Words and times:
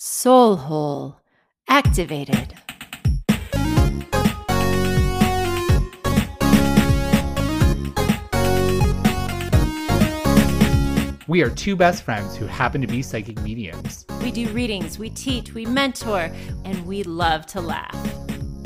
Soul 0.00 0.54
Hole 0.54 1.16
activated. 1.68 2.54
We 11.26 11.42
are 11.42 11.50
two 11.50 11.74
best 11.74 12.04
friends 12.04 12.36
who 12.36 12.46
happen 12.46 12.80
to 12.80 12.86
be 12.86 13.02
psychic 13.02 13.42
mediums. 13.42 14.06
We 14.22 14.30
do 14.30 14.48
readings, 14.50 15.00
we 15.00 15.10
teach, 15.10 15.52
we 15.52 15.66
mentor, 15.66 16.30
and 16.64 16.86
we 16.86 17.02
love 17.02 17.44
to 17.46 17.60
laugh. 17.60 17.96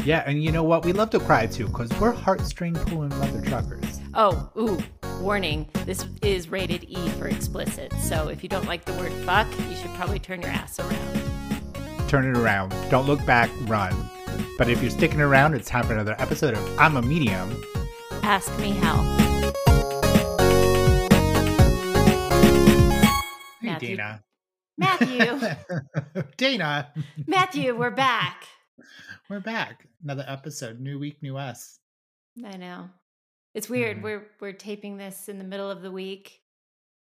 Yeah, 0.05 0.25
and 0.27 0.45
you 0.45 0.53
know 0.53 0.65
what? 0.65 0.85
We 0.85 0.93
love 0.93 1.09
to 1.11 1.19
cry 1.19 1.47
too, 1.47 1.67
because 1.67 1.91
we're 1.99 2.13
heartstring 2.13 2.75
pulling 2.89 3.09
mother 3.19 3.41
truckers. 3.41 4.01
Oh, 4.13 4.51
ooh, 4.59 4.79
warning. 5.23 5.69
This 5.87 6.05
is 6.21 6.49
rated 6.49 6.85
E 6.89 7.09
for 7.11 7.29
explicit. 7.29 7.93
So 8.03 8.29
if 8.29 8.43
you 8.43 8.49
don't 8.49 8.67
like 8.67 8.85
the 8.85 8.93
word 8.95 9.13
fuck, 9.25 9.47
you 9.71 9.77
should 9.77 9.95
probably 9.95 10.19
turn 10.19 10.43
your 10.43 10.51
ass 10.51 10.81
around. 10.81 12.09
Turn 12.09 12.27
it 12.27 12.37
around. 12.37 12.75
Don't 12.91 13.07
look 13.07 13.25
back, 13.25 13.49
run. 13.63 13.95
But 14.59 14.69
if 14.69 14.83
you're 14.83 14.91
sticking 14.91 15.21
around, 15.21 15.55
it's 15.55 15.69
time 15.69 15.85
for 15.85 15.93
another 15.93 16.17
episode 16.19 16.55
of 16.55 16.79
I'm 16.79 16.97
a 16.97 17.03
Medium. 17.03 17.63
Ask 18.23 18.57
me 18.59 18.73
how. 18.73 19.01
Hey, 23.61 23.69
Matthew. 23.69 23.97
Dana. 23.97 24.23
Matthew. 24.77 25.41
Dana. 26.37 26.93
Matthew, 27.27 27.77
we're 27.77 27.91
back. 27.91 28.45
We're 29.31 29.41
back. 29.41 29.87
Another 30.03 30.25
episode. 30.27 30.81
New 30.81 30.99
week, 30.99 31.23
new 31.23 31.37
us. 31.37 31.79
I 32.45 32.57
know. 32.57 32.89
It's 33.55 33.69
weird. 33.69 33.99
Mhm. 33.99 34.03
We're 34.03 34.27
we're 34.41 34.53
taping 34.53 34.97
this 34.97 35.29
in 35.29 35.39
the 35.39 35.45
middle 35.45 35.71
of 35.71 35.83
the 35.83 35.91
week. 35.91 36.41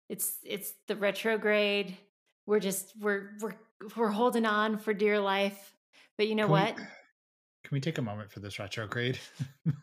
It's 0.09 0.37
it's 0.43 0.73
the 0.87 0.95
retrograde. 0.95 1.97
We're 2.45 2.59
just 2.59 2.93
we're 2.99 3.31
we're 3.41 3.55
we're 3.95 4.09
holding 4.09 4.45
on 4.45 4.77
for 4.77 4.93
dear 4.93 5.19
life. 5.19 5.73
But 6.17 6.27
you 6.27 6.35
know 6.35 6.47
Can 6.47 6.53
we- 6.53 6.59
what? 6.59 6.75
Can 6.75 7.73
we 7.73 7.79
take 7.81 7.97
a 7.97 8.01
moment 8.01 8.31
for 8.31 8.39
this 8.41 8.59
retrograde? 8.59 9.17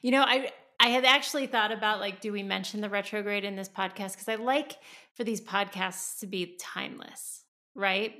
You 0.00 0.12
know, 0.12 0.22
I 0.22 0.52
I 0.78 0.88
had 0.90 1.04
actually 1.04 1.48
thought 1.48 1.72
about 1.72 1.98
like, 1.98 2.20
do 2.20 2.32
we 2.32 2.44
mention 2.44 2.80
the 2.80 2.88
retrograde 2.88 3.44
in 3.44 3.56
this 3.56 3.68
podcast? 3.68 4.12
Because 4.12 4.28
I 4.28 4.36
like 4.36 4.76
for 5.16 5.24
these 5.24 5.40
podcasts 5.40 6.20
to 6.20 6.26
be 6.28 6.56
timeless, 6.60 7.42
right? 7.74 8.14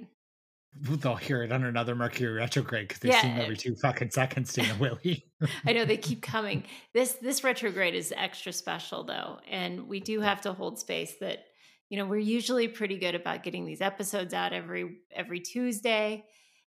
They'll 0.83 1.17
hear 1.17 1.43
it 1.43 1.53
on 1.53 1.65
another 1.65 1.95
Mercury 1.95 2.33
retrograde 2.33 2.89
because 2.89 3.01
they 3.01 3.09
Yeah. 3.11 3.23
seem 3.23 3.39
every 3.39 3.57
two 3.57 3.75
fucking 3.77 4.11
seconds, 4.11 4.53
Dana 4.53 4.75
Willey. 4.81 5.25
I 5.67 5.73
know 5.73 5.85
they 5.85 5.97
keep 5.97 6.23
coming. 6.35 6.65
This 6.95 7.13
this 7.15 7.43
retrograde 7.45 7.95
is 7.95 8.13
extra 8.17 8.53
special 8.53 9.05
though, 9.05 9.39
and 9.51 9.89
we 9.89 10.01
do 10.01 10.21
have 10.21 10.41
to 10.43 10.53
hold 10.53 10.79
space 10.79 11.15
that 11.21 11.45
you 11.89 11.97
know 11.99 12.07
we're 12.07 12.19
usually 12.19 12.69
pretty 12.69 12.99
good 12.99 13.15
about 13.15 13.43
getting 13.43 13.65
these 13.65 13.81
episodes 13.81 14.35
out 14.35 14.53
every 14.53 14.99
every 15.15 15.41
Tuesday, 15.41 16.25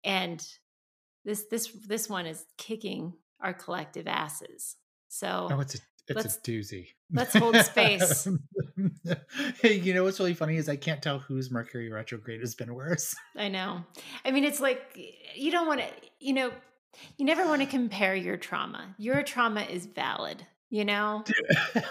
and 0.05 0.47
this 1.25 1.45
this 1.51 1.69
this 1.87 2.09
one 2.09 2.27
is 2.27 2.45
kicking 2.57 3.15
our 3.41 3.53
collective 3.55 4.07
asses. 4.07 4.77
So 5.09 5.49
Oh, 5.51 5.61
it's 5.61 5.75
a 5.75 5.79
it's 6.09 6.17
Let's- 6.17 6.37
a 6.37 6.41
doozy. 6.41 6.87
let's 7.13 7.35
hold 7.37 7.57
space. 7.57 8.27
Hey, 9.61 9.75
you 9.83 9.95
know 9.95 10.05
what's 10.05 10.19
really 10.19 10.35
funny 10.35 10.57
is 10.57 10.69
I 10.69 10.77
can't 10.77 11.03
tell 11.03 11.19
whose 11.19 11.51
Mercury 11.51 11.91
retrograde 11.91 12.41
has 12.41 12.55
been 12.55 12.75
worse. 12.75 13.15
I 13.37 13.49
know. 13.49 13.85
I 14.25 14.31
mean, 14.31 14.45
it's 14.45 14.61
like 14.61 14.99
you 15.35 15.51
don't 15.51 15.67
want 15.67 15.81
to, 15.81 15.87
you 16.21 16.33
know, 16.33 16.53
you 17.17 17.27
never 17.27 17.45
want 17.47 17.63
to 17.63 17.67
compare 17.67 18.15
your 18.15 18.37
trauma. 18.37 18.95
Your 18.99 19.23
trauma 19.23 19.63
is 19.63 19.87
valid, 19.87 20.45
you 20.71 20.85
know? 20.85 21.25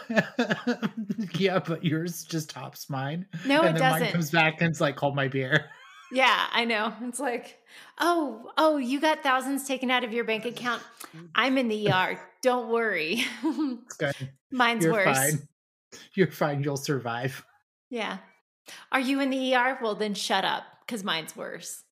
yeah, 1.35 1.59
but 1.59 1.83
yours 1.83 2.23
just 2.23 2.49
tops 2.49 2.89
mine. 2.89 3.25
No, 3.45 3.61
and 3.61 3.75
it 3.75 3.79
then 3.79 3.91
mine 3.91 4.01
doesn't. 4.01 4.13
comes 4.13 4.31
back 4.31 4.61
and 4.61 4.69
it's 4.69 4.81
like, 4.81 4.99
hold 4.99 5.15
my 5.15 5.27
beer. 5.27 5.65
Yeah, 6.11 6.47
I 6.51 6.65
know. 6.65 6.93
It's 7.01 7.19
like, 7.19 7.59
oh, 7.99 8.51
oh, 8.57 8.77
you 8.77 9.01
got 9.01 9.23
thousands 9.23 9.67
taken 9.67 9.91
out 9.91 10.03
of 10.03 10.13
your 10.13 10.23
bank 10.23 10.45
account. 10.45 10.81
I'm 11.35 11.57
in 11.57 11.67
the 11.67 11.91
ER. 11.91 12.19
Don't 12.41 12.69
worry. 12.69 13.25
It's 13.43 13.97
good. 13.97 14.15
Mine's 14.49 14.85
You're 14.85 14.93
worse. 14.93 15.17
fine. 15.17 15.47
You're 16.13 16.31
fine. 16.31 16.63
You'll 16.63 16.77
survive. 16.77 17.45
Yeah. 17.89 18.17
Are 18.91 18.99
you 18.99 19.19
in 19.21 19.29
the 19.29 19.55
ER? 19.55 19.77
Well, 19.81 19.95
then 19.95 20.13
shut 20.13 20.43
up 20.45 20.63
because 20.85 21.03
mine's 21.03 21.35
worse. 21.35 21.83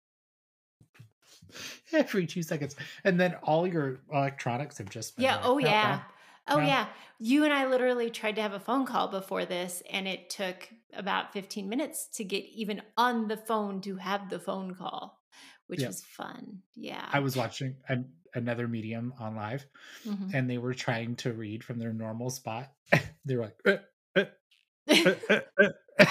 Every 1.93 2.25
two 2.25 2.43
seconds. 2.43 2.75
And 3.03 3.19
then 3.19 3.35
all 3.43 3.65
your 3.65 3.99
electronics 4.11 4.77
have 4.79 4.89
just 4.89 5.15
been 5.15 5.23
Yeah. 5.23 5.35
like, 5.37 5.45
Oh, 5.45 5.57
"Nope, 5.57 5.61
yeah. 5.69 5.91
nope." 5.91 6.01
Oh, 6.47 6.59
Yeah. 6.59 6.87
You 7.17 7.45
and 7.45 7.53
I 7.53 7.65
literally 7.67 8.09
tried 8.09 8.35
to 8.35 8.41
have 8.41 8.51
a 8.51 8.59
phone 8.59 8.85
call 8.85 9.07
before 9.07 9.45
this, 9.45 9.81
and 9.89 10.05
it 10.05 10.29
took 10.29 10.69
about 10.93 11.31
15 11.31 11.69
minutes 11.69 12.07
to 12.15 12.25
get 12.25 12.43
even 12.45 12.81
on 12.97 13.29
the 13.29 13.37
phone 13.37 13.79
to 13.81 13.95
have 13.95 14.29
the 14.29 14.39
phone 14.39 14.75
call, 14.75 15.21
which 15.67 15.79
Yeah. 15.81 15.87
was 15.87 16.03
fun. 16.03 16.61
Yeah. 16.75 17.07
I 17.13 17.19
was 17.21 17.37
watching 17.37 17.77
an, 17.87 18.11
another 18.33 18.67
medium 18.67 19.13
on 19.17 19.35
live 19.37 19.65
Mhm. 20.03 20.33
and 20.33 20.49
they 20.49 20.57
were 20.57 20.73
trying 20.73 21.15
to 21.17 21.31
read 21.31 21.63
from 21.63 21.79
their 21.79 21.93
normal 21.93 22.29
spot. 22.29 22.73
they 23.25 23.37
were 23.37 23.43
like, 23.65 23.79
I 24.89 25.43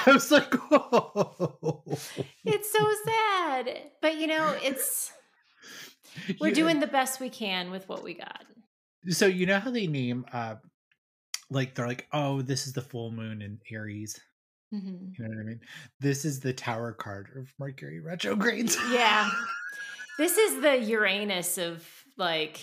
was 0.07 0.31
like, 0.31 0.55
oh. 0.73 1.83
it's 2.45 2.73
so 2.73 2.91
sad. 3.05 3.83
But, 4.01 4.17
you 4.19 4.27
know, 4.27 4.57
it's. 4.63 5.13
We're 6.41 6.49
You- 6.49 6.55
doing 6.55 6.81
the 6.81 6.87
best 6.87 7.21
we 7.21 7.29
can 7.31 7.71
with 7.71 7.89
what 7.89 8.03
we 8.03 8.15
got. 8.15 8.45
So 9.09 9.27
you 9.27 9.45
know 9.47 9.59
how 9.59 9.71
they 9.71 9.87
name, 9.87 10.25
uh, 10.33 10.55
like 11.51 11.75
they're 11.75 11.87
like, 11.87 12.07
oh, 12.13 12.41
this 12.41 12.67
is 12.67 12.73
the 12.73 12.81
full 12.81 13.11
moon 13.11 13.43
in 13.43 13.61
Aries. 13.71 14.19
Mhm. 14.73 15.13
You 15.19 15.25
know 15.25 15.29
what 15.29 15.39
I 15.41 15.45
mean? 15.45 15.61
This 16.01 16.25
is 16.25 16.41
the 16.41 16.53
Tower 16.55 16.93
card 16.93 17.29
of 17.37 17.53
Mercury 17.59 18.01
retrogrades. 18.01 18.79
Yeah. 18.91 19.31
This 20.17 20.39
is 20.39 20.63
the 20.63 20.79
Uranus 20.79 21.59
of 21.59 21.85
like 22.17 22.61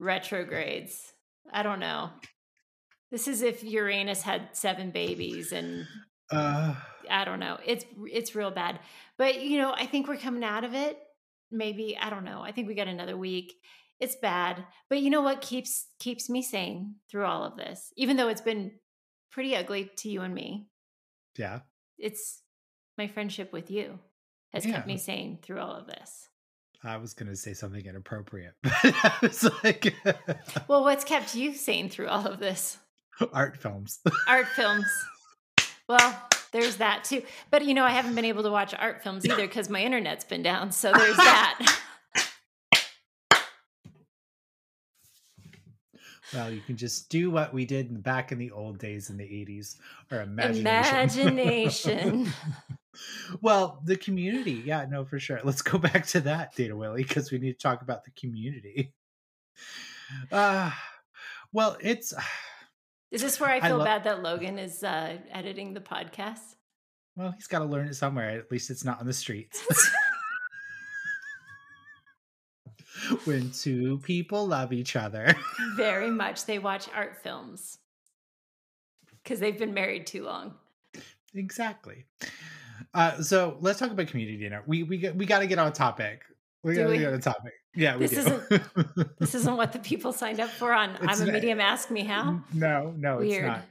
retrogrades. 0.00 1.12
I 1.52 1.62
don't 1.62 1.78
know. 1.78 2.10
This 3.10 3.26
is 3.28 3.42
if 3.42 3.62
Uranus 3.64 4.22
had 4.22 4.56
seven 4.56 4.90
babies 4.90 5.52
and 5.52 5.86
Uh, 6.30 6.74
I 7.10 7.24
don't 7.24 7.40
know. 7.40 7.58
It's 7.64 7.84
it's 8.10 8.34
real 8.36 8.50
bad. 8.50 8.78
But 9.18 9.42
you 9.42 9.58
know, 9.58 9.72
I 9.72 9.86
think 9.86 10.06
we're 10.08 10.16
coming 10.16 10.44
out 10.44 10.64
of 10.64 10.74
it. 10.74 10.98
Maybe, 11.50 11.98
I 12.00 12.10
don't 12.10 12.24
know. 12.24 12.42
I 12.42 12.52
think 12.52 12.68
we 12.68 12.74
got 12.74 12.86
another 12.86 13.16
week. 13.16 13.54
It's 13.98 14.14
bad. 14.16 14.64
But 14.88 15.00
you 15.00 15.10
know 15.10 15.20
what 15.22 15.40
keeps 15.40 15.86
keeps 15.98 16.30
me 16.30 16.42
sane 16.42 16.94
through 17.10 17.24
all 17.26 17.42
of 17.44 17.56
this? 17.56 17.92
Even 17.96 18.16
though 18.16 18.28
it's 18.28 18.40
been 18.40 18.72
pretty 19.32 19.56
ugly 19.56 19.90
to 19.98 20.08
you 20.08 20.22
and 20.22 20.34
me. 20.34 20.68
yeah. 21.36 21.60
It's 21.98 22.40
my 22.96 23.08
friendship 23.08 23.52
with 23.52 23.70
you 23.70 23.98
has 24.52 24.64
kept 24.64 24.86
me 24.86 24.96
sane 24.96 25.38
through 25.42 25.60
all 25.60 25.72
of 25.74 25.86
this. 25.86 26.28
I 26.82 26.96
was 26.96 27.12
going 27.14 27.28
to 27.28 27.36
say 27.36 27.52
something 27.54 27.84
inappropriate, 27.84 28.54
but 28.62 28.72
I 28.82 29.12
was 29.22 29.44
like, 29.62 29.94
Well, 30.66 30.82
what's 30.82 31.04
kept 31.04 31.34
you 31.34 31.52
sane 31.54 31.88
through 31.90 32.08
all 32.08 32.26
of 32.26 32.38
this? 32.38 32.78
art 33.32 33.56
films. 33.56 34.00
Art 34.26 34.46
films. 34.56 34.86
Well, 35.88 36.28
there's 36.52 36.76
that 36.76 37.04
too. 37.04 37.22
But 37.50 37.64
you 37.64 37.74
know, 37.74 37.84
I 37.84 37.90
haven't 37.90 38.14
been 38.14 38.24
able 38.24 38.42
to 38.42 38.50
watch 38.50 38.74
art 38.78 39.02
films 39.02 39.24
either 39.24 39.46
because 39.46 39.68
my 39.68 39.82
internet's 39.82 40.24
been 40.24 40.42
down. 40.42 40.72
So 40.72 40.92
there's 40.92 41.16
that. 41.16 41.76
Well, 46.32 46.52
you 46.52 46.60
can 46.60 46.76
just 46.76 47.08
do 47.08 47.28
what 47.28 47.52
we 47.52 47.64
did 47.64 48.04
back 48.04 48.30
in 48.30 48.38
the 48.38 48.52
old 48.52 48.78
days 48.78 49.10
in 49.10 49.16
the 49.16 49.24
80s 49.24 49.76
or 50.12 50.20
imagination. 50.20 51.26
Imagination. 51.26 52.32
well, 53.40 53.82
the 53.84 53.96
community. 53.96 54.62
Yeah, 54.64 54.86
no, 54.88 55.04
for 55.04 55.18
sure. 55.18 55.40
Let's 55.42 55.62
go 55.62 55.78
back 55.78 56.06
to 56.08 56.20
that, 56.20 56.54
Dana 56.54 56.76
Willey, 56.76 57.02
because 57.02 57.32
we 57.32 57.38
need 57.38 57.54
to 57.54 57.58
talk 57.58 57.82
about 57.82 58.04
the 58.04 58.12
community. 58.12 58.92
Uh, 60.30 60.70
well, 61.52 61.76
it's. 61.80 62.14
Is 63.10 63.22
this 63.22 63.40
where 63.40 63.50
I 63.50 63.56
I 63.56 63.60
feel 63.60 63.78
lo- 63.78 63.84
bad 63.84 64.04
that 64.04 64.22
Logan 64.22 64.58
is 64.58 64.84
uh, 64.84 65.16
editing 65.32 65.74
the 65.74 65.80
podcast? 65.80 66.56
Well, 67.16 67.32
he's 67.32 67.48
got 67.48 67.58
to 67.58 67.64
learn 67.64 67.88
it 67.88 67.94
somewhere. 67.94 68.30
At 68.30 68.50
least 68.50 68.70
it's 68.70 68.84
not 68.84 69.00
on 69.00 69.06
the 69.06 69.12
streets. 69.12 69.62
when 73.24 73.50
two 73.50 73.98
people 73.98 74.46
love 74.46 74.72
each 74.72 74.96
other. 74.96 75.34
Very 75.76 76.10
much. 76.10 76.46
They 76.46 76.58
watch 76.58 76.88
art 76.94 77.16
films 77.22 77.78
because 79.22 79.40
they've 79.40 79.58
been 79.58 79.74
married 79.74 80.06
too 80.06 80.24
long. 80.24 80.54
exactly. 81.34 82.04
Uh, 82.94 83.22
so 83.22 83.56
let's 83.60 83.78
talk 83.78 83.90
about 83.90 84.08
community 84.08 84.38
dinner. 84.38 84.62
We 84.66 84.82
we 84.82 85.10
we 85.10 85.26
got 85.26 85.40
to 85.40 85.46
get 85.46 85.58
on 85.58 85.72
topic. 85.72 86.22
We 86.62 86.74
got 86.74 86.88
to 86.88 86.98
get 86.98 87.12
on 87.12 87.20
topic. 87.20 87.52
Yeah, 87.74 87.96
we 87.96 88.06
This 88.06 88.24
do. 88.24 88.60
This 89.18 89.34
isn't 89.34 89.56
what 89.56 89.72
the 89.72 89.78
people 89.78 90.12
signed 90.12 90.40
up 90.40 90.50
for 90.50 90.72
on 90.72 90.90
It's 91.02 91.20
I'm 91.20 91.28
a 91.28 91.32
Medium 91.32 91.60
Ask 91.60 91.90
Me 91.90 92.02
How. 92.02 92.40
No, 92.52 92.92
no, 92.96 93.18
Weird. 93.18 93.44
it's 93.44 93.46
not. 93.46 93.64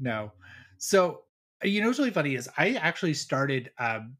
No. 0.00 0.32
So 0.78 1.22
you 1.62 1.80
know 1.80 1.88
what's 1.88 1.98
really 1.98 2.10
funny 2.10 2.34
is 2.34 2.48
I 2.56 2.72
actually 2.74 3.14
started 3.14 3.70
um, 3.78 4.16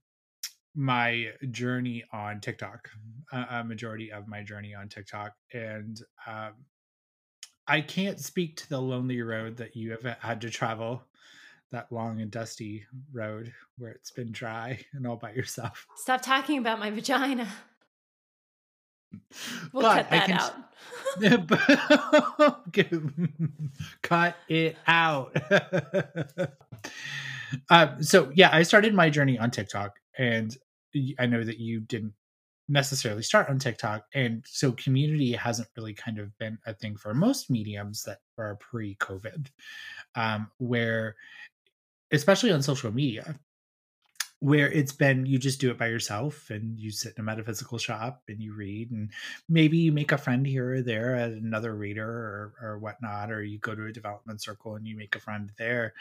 my 0.75 1.29
journey 1.51 2.05
on 2.13 2.41
TikTok. 2.41 2.89
A, 3.33 3.47
a 3.61 3.65
majority 3.65 4.11
of 4.11 4.27
my 4.27 4.43
journey 4.43 4.75
on 4.75 4.89
TikTok, 4.89 5.35
and 5.53 6.01
um, 6.27 6.55
I 7.69 7.81
can't 7.81 8.19
speak 8.19 8.57
to 8.57 8.69
the 8.69 8.81
lonely 8.81 9.23
road 9.23 9.57
that 9.59 9.77
you 9.77 9.93
have 9.93 10.03
had 10.19 10.41
to 10.41 10.51
travel 10.51 11.05
that 11.71 11.93
long 11.93 12.21
and 12.21 12.31
dusty 12.31 12.85
road 13.13 13.53
where 13.79 13.93
it's 13.93 14.11
been 14.11 14.33
dry 14.33 14.81
and 14.93 15.07
all 15.07 15.17
by 15.17 15.33
yourself. 15.33 15.87
Stop 15.97 16.23
talking 16.23 16.59
about 16.59 16.81
my 16.81 16.91
vagina. 16.91 17.47
We'll 19.73 19.83
but 19.83 20.09
cut 20.09 20.11
that 20.11 20.31
out. 20.31 20.55
cut 24.03 24.37
it 24.49 24.77
out. 24.87 25.37
uh, 27.71 28.01
so 28.01 28.31
yeah, 28.35 28.51
I 28.53 28.63
started 28.63 28.95
my 28.95 29.11
journey 29.11 29.39
on 29.39 29.51
TikTok, 29.51 29.99
and 30.19 30.57
I 31.19 31.27
know 31.27 31.45
that 31.45 31.59
you 31.59 31.81
didn't 31.81 32.15
necessarily 32.69 33.23
start 33.23 33.49
on 33.49 33.59
TikTok, 33.59 34.05
and 34.15 34.45
so 34.47 34.73
community 34.73 35.33
hasn't 35.33 35.69
really 35.77 35.95
kind 35.95 36.19
of 36.19 36.37
been 36.39 36.59
a 36.67 36.75
thing 36.75 36.97
for 36.97 37.15
most 37.15 37.51
mediums 37.51 38.03
that 38.05 38.19
are 38.39 38.57
pre-COVID, 38.57 39.49
um, 40.17 40.51
where 40.59 41.17
especially 42.13 42.51
on 42.51 42.63
social 42.63 42.93
media 42.93 43.39
where 44.41 44.73
it's 44.73 44.93
been 44.93 45.27
you 45.27 45.39
just 45.39 45.61
do 45.61 45.71
it 45.71 45.79
by 45.79 45.87
yourself 45.87 46.49
and 46.49 46.79
you 46.81 46.91
sit 46.91 47.13
in 47.17 47.21
a 47.21 47.25
metaphysical 47.25 47.77
shop 47.77 48.23
and 48.27 48.41
you 48.41 48.55
read 48.55 48.91
and 48.91 49.11
maybe 49.51 49.77
you 49.77 49.93
make 49.93 50.13
a 50.13 50.19
friend 50.19 50.47
here 50.47 50.77
or 50.77 50.83
there 50.83 51.15
at 51.15 51.31
another 51.31 51.75
reader 51.75 52.09
or, 52.09 52.55
or 52.63 52.79
whatnot 52.79 53.31
or 53.31 53.43
you 53.43 53.59
go 53.59 53.75
to 53.75 53.85
a 53.85 53.93
development 53.93 54.41
circle 54.43 54.77
and 54.77 54.87
you 54.87 54.97
make 54.97 55.15
a 55.15 55.21
friend 55.21 55.53
there. 55.59 55.93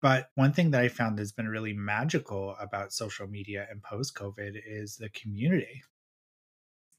But 0.00 0.30
one 0.36 0.52
thing 0.52 0.70
that 0.70 0.80
i 0.80 0.88
found 0.88 1.18
has 1.18 1.32
been 1.32 1.48
really 1.48 1.74
magical 1.74 2.56
about 2.58 2.94
social 2.94 3.26
media 3.26 3.66
and 3.70 3.82
post 3.82 4.14
covid 4.14 4.60
is 4.66 4.96
the 4.96 5.10
community. 5.10 5.82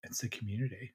It's 0.03 0.19
the 0.19 0.29
community 0.29 0.91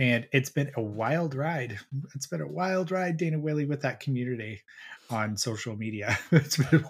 and 0.00 0.26
it's 0.32 0.48
been 0.48 0.72
a 0.76 0.82
wild 0.82 1.34
ride. 1.34 1.78
It's 2.14 2.26
been 2.26 2.40
a 2.40 2.46
wild 2.46 2.90
ride, 2.90 3.18
Dana 3.18 3.38
Willey, 3.38 3.66
with 3.66 3.82
that 3.82 4.00
community 4.00 4.62
on 5.10 5.36
social 5.36 5.76
media. 5.76 6.18
it's 6.32 6.56
been 6.56 6.80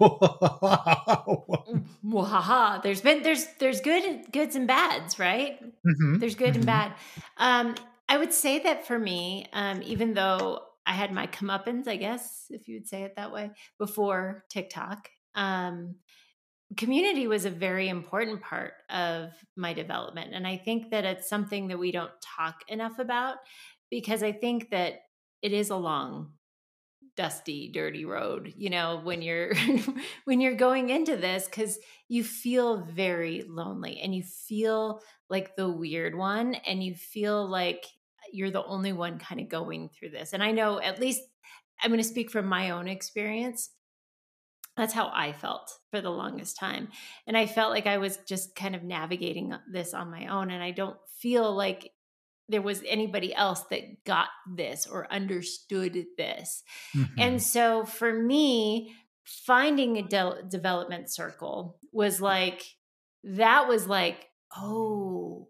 Wahaha. 2.04 2.80
There's 2.84 3.00
been 3.00 3.24
there's 3.24 3.46
there's 3.58 3.80
good 3.80 4.30
goods 4.30 4.54
and 4.54 4.68
bads, 4.68 5.18
right? 5.18 5.60
Mm-hmm. 5.60 6.18
There's 6.18 6.36
good 6.36 6.50
mm-hmm. 6.50 6.58
and 6.58 6.66
bad. 6.66 6.92
Um, 7.36 7.74
I 8.08 8.16
would 8.16 8.32
say 8.32 8.60
that 8.60 8.86
for 8.86 8.96
me, 8.96 9.46
um, 9.52 9.82
even 9.82 10.14
though 10.14 10.60
I 10.86 10.92
had 10.92 11.12
my 11.12 11.26
comeuppance, 11.26 11.88
I 11.88 11.96
guess, 11.96 12.46
if 12.50 12.68
you 12.68 12.76
would 12.76 12.86
say 12.86 13.02
it 13.02 13.16
that 13.16 13.32
way, 13.32 13.50
before 13.76 14.44
TikTok. 14.50 15.10
Um, 15.34 15.96
community 16.76 17.26
was 17.26 17.44
a 17.44 17.50
very 17.50 17.88
important 17.88 18.40
part 18.40 18.74
of 18.90 19.30
my 19.56 19.72
development. 19.72 20.34
And 20.34 20.46
I 20.46 20.56
think 20.56 20.90
that 20.90 21.04
it's 21.04 21.28
something 21.28 21.68
that 21.68 21.78
we 21.78 21.90
don't 21.90 22.12
talk 22.20 22.62
enough 22.68 22.98
about 22.98 23.36
because 23.90 24.22
I 24.22 24.32
think 24.32 24.70
that 24.70 25.00
it 25.42 25.52
is 25.52 25.70
a 25.70 25.76
long 25.76 26.32
dusty 27.16 27.70
dirty 27.72 28.04
road 28.04 28.54
you 28.56 28.70
know 28.70 29.00
when 29.02 29.20
you're 29.20 29.52
when 30.24 30.40
you're 30.40 30.54
going 30.54 30.90
into 30.90 31.16
this 31.16 31.48
cuz 31.48 31.78
you 32.08 32.22
feel 32.22 32.82
very 32.84 33.42
lonely 33.42 34.00
and 34.00 34.14
you 34.14 34.22
feel 34.22 35.02
like 35.28 35.56
the 35.56 35.68
weird 35.68 36.14
one 36.14 36.54
and 36.54 36.82
you 36.82 36.94
feel 36.94 37.46
like 37.46 37.84
you're 38.32 38.50
the 38.50 38.64
only 38.64 38.92
one 38.92 39.18
kind 39.18 39.40
of 39.40 39.48
going 39.48 39.88
through 39.88 40.10
this 40.10 40.32
and 40.32 40.42
i 40.42 40.52
know 40.52 40.80
at 40.80 41.00
least 41.00 41.20
i'm 41.82 41.90
going 41.90 42.00
to 42.00 42.08
speak 42.08 42.30
from 42.30 42.46
my 42.46 42.70
own 42.70 42.86
experience 42.86 43.70
that's 44.76 44.94
how 44.94 45.10
I 45.12 45.32
felt 45.32 45.70
for 45.90 46.00
the 46.00 46.10
longest 46.10 46.56
time. 46.56 46.88
And 47.26 47.36
I 47.36 47.46
felt 47.46 47.72
like 47.72 47.86
I 47.86 47.98
was 47.98 48.18
just 48.28 48.54
kind 48.54 48.74
of 48.74 48.82
navigating 48.82 49.52
this 49.70 49.94
on 49.94 50.10
my 50.10 50.26
own. 50.28 50.50
And 50.50 50.62
I 50.62 50.70
don't 50.70 50.96
feel 51.18 51.54
like 51.54 51.92
there 52.48 52.62
was 52.62 52.82
anybody 52.86 53.34
else 53.34 53.62
that 53.70 54.04
got 54.04 54.28
this 54.56 54.86
or 54.86 55.12
understood 55.12 56.06
this. 56.16 56.62
Mm-hmm. 56.96 57.14
And 57.18 57.42
so 57.42 57.84
for 57.84 58.12
me, 58.12 58.94
finding 59.24 59.96
a 59.96 60.02
de- 60.02 60.42
development 60.48 61.12
circle 61.12 61.78
was 61.92 62.20
like, 62.20 62.62
that 63.22 63.68
was 63.68 63.86
like, 63.86 64.26
oh, 64.56 65.48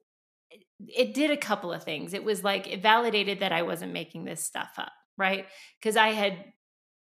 it 0.89 1.15
did 1.15 1.31
a 1.31 1.37
couple 1.37 1.73
of 1.73 1.85
things. 1.85 2.15
It 2.15 2.25
was 2.25 2.43
like, 2.45 2.67
it 2.67 2.83
validated 2.83 3.41
that 3.41 3.53
I 3.53 3.63
wasn't 3.63 3.93
making 3.93 4.25
this 4.25 4.45
stuff 4.45 4.71
up, 4.77 4.93
right? 5.17 5.47
Because 5.79 5.97
I 5.97 6.09
had 6.09 6.35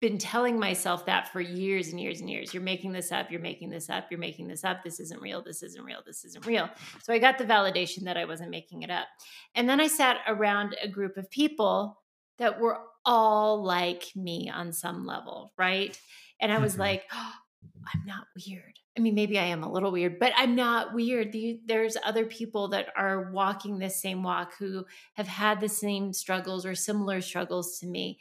been 0.03 0.17
telling 0.17 0.59
myself 0.59 1.05
that 1.05 1.31
for 1.31 1.39
years 1.39 1.87
and 1.87 1.97
years 1.97 2.19
and 2.19 2.29
years. 2.29 2.53
You're 2.53 2.61
making 2.61 2.91
this 2.91 3.09
up, 3.09 3.31
you're 3.31 3.39
making 3.39 3.69
this 3.69 3.89
up, 3.89 4.07
you're 4.11 4.19
making 4.19 4.49
this 4.49 4.65
up. 4.65 4.83
This 4.83 4.99
isn't 4.99 5.21
real, 5.21 5.41
this 5.41 5.63
isn't 5.63 5.81
real, 5.81 6.01
this 6.05 6.25
isn't 6.25 6.45
real. 6.45 6.69
So 7.03 7.13
I 7.13 7.19
got 7.19 7.37
the 7.37 7.45
validation 7.45 8.03
that 8.03 8.17
I 8.17 8.25
wasn't 8.25 8.49
making 8.49 8.81
it 8.81 8.89
up. 8.89 9.07
And 9.55 9.69
then 9.69 9.79
I 9.79 9.87
sat 9.87 10.17
around 10.27 10.75
a 10.83 10.89
group 10.89 11.15
of 11.15 11.31
people 11.31 12.01
that 12.37 12.59
were 12.59 12.79
all 13.05 13.63
like 13.63 14.03
me 14.13 14.51
on 14.53 14.73
some 14.73 15.05
level, 15.05 15.53
right? 15.57 15.97
And 16.41 16.51
I 16.51 16.57
was 16.57 16.73
mm-hmm. 16.73 16.81
like, 16.81 17.03
oh, 17.13 17.33
I'm 17.93 18.05
not 18.05 18.25
weird. 18.35 18.73
I 18.97 18.99
mean, 18.99 19.15
maybe 19.15 19.39
I 19.39 19.45
am 19.45 19.63
a 19.63 19.71
little 19.71 19.91
weird, 19.91 20.19
but 20.19 20.33
I'm 20.35 20.53
not 20.53 20.93
weird. 20.93 21.33
There's 21.65 21.95
other 22.03 22.25
people 22.25 22.67
that 22.69 22.89
are 22.97 23.31
walking 23.31 23.79
this 23.79 24.01
same 24.01 24.21
walk 24.21 24.55
who 24.59 24.83
have 25.13 25.29
had 25.29 25.61
the 25.61 25.69
same 25.69 26.11
struggles 26.11 26.65
or 26.65 26.75
similar 26.75 27.21
struggles 27.21 27.79
to 27.79 27.87
me 27.87 28.19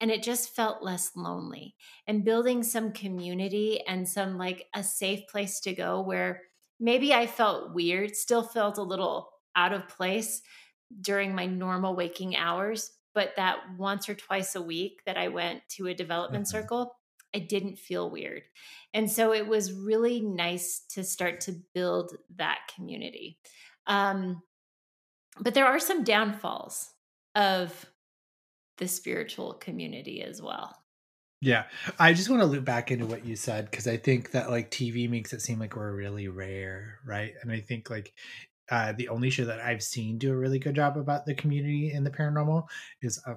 and 0.00 0.10
it 0.10 0.22
just 0.22 0.54
felt 0.54 0.82
less 0.82 1.12
lonely 1.16 1.74
and 2.06 2.24
building 2.24 2.62
some 2.62 2.92
community 2.92 3.80
and 3.86 4.08
some 4.08 4.36
like 4.36 4.66
a 4.74 4.82
safe 4.82 5.26
place 5.28 5.60
to 5.60 5.74
go 5.74 6.00
where 6.00 6.42
maybe 6.78 7.14
I 7.14 7.26
felt 7.26 7.74
weird, 7.74 8.14
still 8.14 8.42
felt 8.42 8.78
a 8.78 8.82
little 8.82 9.30
out 9.54 9.72
of 9.72 9.88
place 9.88 10.42
during 11.00 11.34
my 11.34 11.46
normal 11.46 11.96
waking 11.96 12.36
hours, 12.36 12.92
but 13.14 13.32
that 13.36 13.58
once 13.78 14.08
or 14.08 14.14
twice 14.14 14.54
a 14.54 14.62
week 14.62 15.00
that 15.06 15.16
I 15.16 15.28
went 15.28 15.62
to 15.70 15.86
a 15.86 15.94
development 15.94 16.44
mm-hmm. 16.44 16.58
circle, 16.58 16.96
I 17.34 17.38
didn't 17.38 17.78
feel 17.78 18.10
weird. 18.10 18.42
And 18.94 19.10
so 19.10 19.32
it 19.32 19.46
was 19.46 19.72
really 19.72 20.20
nice 20.20 20.84
to 20.90 21.04
start 21.04 21.40
to 21.42 21.56
build 21.74 22.16
that 22.36 22.58
community. 22.74 23.38
Um, 23.86 24.42
but 25.40 25.54
there 25.54 25.66
are 25.66 25.80
some 25.80 26.04
downfalls 26.04 26.90
of 27.34 27.86
the 28.78 28.88
spiritual 28.88 29.54
community 29.54 30.22
as 30.22 30.42
well. 30.42 30.76
Yeah. 31.40 31.64
I 31.98 32.14
just 32.14 32.30
want 32.30 32.40
to 32.40 32.46
loop 32.46 32.64
back 32.64 32.90
into 32.90 33.06
what 33.06 33.26
you 33.26 33.36
said 33.36 33.70
because 33.70 33.86
I 33.86 33.96
think 33.96 34.30
that 34.30 34.50
like 34.50 34.70
TV 34.70 35.08
makes 35.08 35.32
it 35.32 35.42
seem 35.42 35.58
like 35.58 35.76
we're 35.76 35.94
really 35.94 36.28
rare, 36.28 36.98
right? 37.04 37.34
And 37.42 37.52
I 37.52 37.60
think 37.60 37.90
like 37.90 38.14
uh, 38.70 38.92
the 38.92 39.08
only 39.08 39.30
show 39.30 39.44
that 39.44 39.60
I've 39.60 39.82
seen 39.82 40.18
do 40.18 40.32
a 40.32 40.36
really 40.36 40.58
good 40.58 40.74
job 40.74 40.96
about 40.96 41.26
the 41.26 41.34
community 41.34 41.92
in 41.92 42.04
the 42.04 42.10
paranormal 42.10 42.66
is 43.02 43.20
um, 43.26 43.36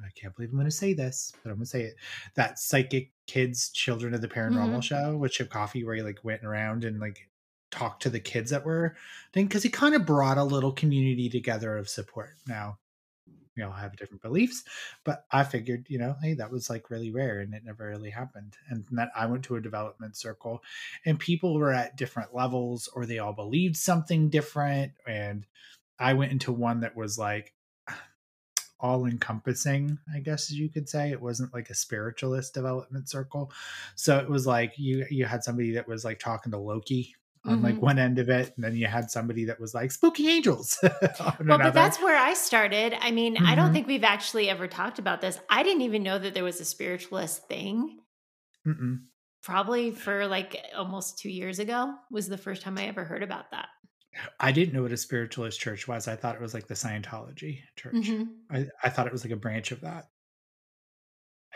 I 0.00 0.08
can't 0.14 0.34
believe 0.34 0.50
I'm 0.50 0.56
going 0.56 0.66
to 0.66 0.70
say 0.70 0.92
this, 0.94 1.32
but 1.42 1.50
I'm 1.50 1.56
going 1.56 1.64
to 1.64 1.70
say 1.70 1.82
it. 1.82 1.96
That 2.34 2.58
psychic 2.58 3.10
kids, 3.26 3.70
children 3.70 4.14
of 4.14 4.20
the 4.20 4.28
paranormal 4.28 4.68
mm-hmm. 4.68 4.80
show 4.80 5.16
with 5.16 5.32
Chip 5.32 5.50
Coffey, 5.50 5.84
where 5.84 5.94
he 5.94 6.02
like 6.02 6.20
went 6.22 6.44
around 6.44 6.84
and 6.84 7.00
like 7.00 7.28
talked 7.70 8.02
to 8.02 8.10
the 8.10 8.20
kids 8.20 8.50
that 8.50 8.64
were 8.64 8.96
thing 9.32 9.46
because 9.46 9.62
he 9.62 9.70
kind 9.70 9.94
of 9.94 10.06
brought 10.06 10.38
a 10.38 10.44
little 10.44 10.72
community 10.72 11.28
together 11.28 11.76
of 11.76 11.88
support. 11.88 12.30
Now, 12.46 12.78
we 13.56 13.62
all 13.62 13.72
have 13.72 13.96
different 13.96 14.22
beliefs 14.22 14.64
but 15.04 15.24
i 15.30 15.42
figured 15.44 15.86
you 15.88 15.98
know 15.98 16.16
hey 16.22 16.34
that 16.34 16.50
was 16.50 16.70
like 16.70 16.90
really 16.90 17.10
rare 17.10 17.40
and 17.40 17.54
it 17.54 17.64
never 17.64 17.88
really 17.88 18.10
happened 18.10 18.56
and 18.68 18.84
that 18.90 19.10
i 19.16 19.26
went 19.26 19.44
to 19.44 19.56
a 19.56 19.60
development 19.60 20.16
circle 20.16 20.62
and 21.04 21.18
people 21.18 21.54
were 21.54 21.72
at 21.72 21.96
different 21.96 22.34
levels 22.34 22.88
or 22.94 23.06
they 23.06 23.18
all 23.18 23.32
believed 23.32 23.76
something 23.76 24.28
different 24.28 24.92
and 25.06 25.46
i 25.98 26.12
went 26.12 26.32
into 26.32 26.52
one 26.52 26.80
that 26.80 26.96
was 26.96 27.18
like 27.18 27.52
all 28.80 29.06
encompassing 29.06 29.98
i 30.14 30.18
guess 30.18 30.50
you 30.50 30.68
could 30.68 30.88
say 30.88 31.10
it 31.10 31.20
wasn't 31.20 31.52
like 31.52 31.70
a 31.70 31.74
spiritualist 31.74 32.54
development 32.54 33.08
circle 33.08 33.52
so 33.94 34.18
it 34.18 34.28
was 34.28 34.46
like 34.46 34.78
you 34.78 35.06
you 35.10 35.24
had 35.24 35.44
somebody 35.44 35.72
that 35.72 35.88
was 35.88 36.04
like 36.04 36.18
talking 36.18 36.52
to 36.52 36.58
loki 36.58 37.14
on 37.44 37.56
mm-hmm. 37.56 37.64
like 37.64 37.82
one 37.82 37.98
end 37.98 38.18
of 38.18 38.28
it 38.28 38.52
and 38.54 38.64
then 38.64 38.76
you 38.76 38.86
had 38.86 39.10
somebody 39.10 39.44
that 39.46 39.60
was 39.60 39.74
like 39.74 39.90
spooky 39.90 40.28
angels 40.28 40.78
well 40.82 41.36
another. 41.40 41.64
but 41.64 41.74
that's 41.74 42.00
where 42.00 42.16
i 42.16 42.34
started 42.34 42.94
i 43.00 43.10
mean 43.10 43.34
mm-hmm. 43.34 43.46
i 43.46 43.54
don't 43.54 43.66
mm-hmm. 43.66 43.74
think 43.74 43.86
we've 43.86 44.04
actually 44.04 44.48
ever 44.48 44.68
talked 44.68 44.98
about 44.98 45.20
this 45.20 45.38
i 45.50 45.62
didn't 45.62 45.82
even 45.82 46.02
know 46.02 46.18
that 46.18 46.34
there 46.34 46.44
was 46.44 46.60
a 46.60 46.64
spiritualist 46.64 47.46
thing 47.48 47.98
Mm-mm. 48.66 49.00
probably 49.42 49.90
for 49.90 50.26
like 50.26 50.56
almost 50.76 51.18
two 51.18 51.30
years 51.30 51.58
ago 51.58 51.92
was 52.10 52.28
the 52.28 52.38
first 52.38 52.62
time 52.62 52.78
i 52.78 52.86
ever 52.86 53.04
heard 53.04 53.22
about 53.22 53.50
that 53.50 53.68
i 54.38 54.52
didn't 54.52 54.74
know 54.74 54.82
what 54.82 54.92
a 54.92 54.96
spiritualist 54.96 55.58
church 55.58 55.88
was 55.88 56.06
i 56.06 56.14
thought 56.14 56.36
it 56.36 56.40
was 56.40 56.54
like 56.54 56.68
the 56.68 56.74
scientology 56.74 57.60
church 57.76 57.94
mm-hmm. 57.94 58.24
I, 58.50 58.66
I 58.84 58.88
thought 58.88 59.06
it 59.06 59.12
was 59.12 59.24
like 59.24 59.32
a 59.32 59.36
branch 59.36 59.72
of 59.72 59.80
that 59.80 60.04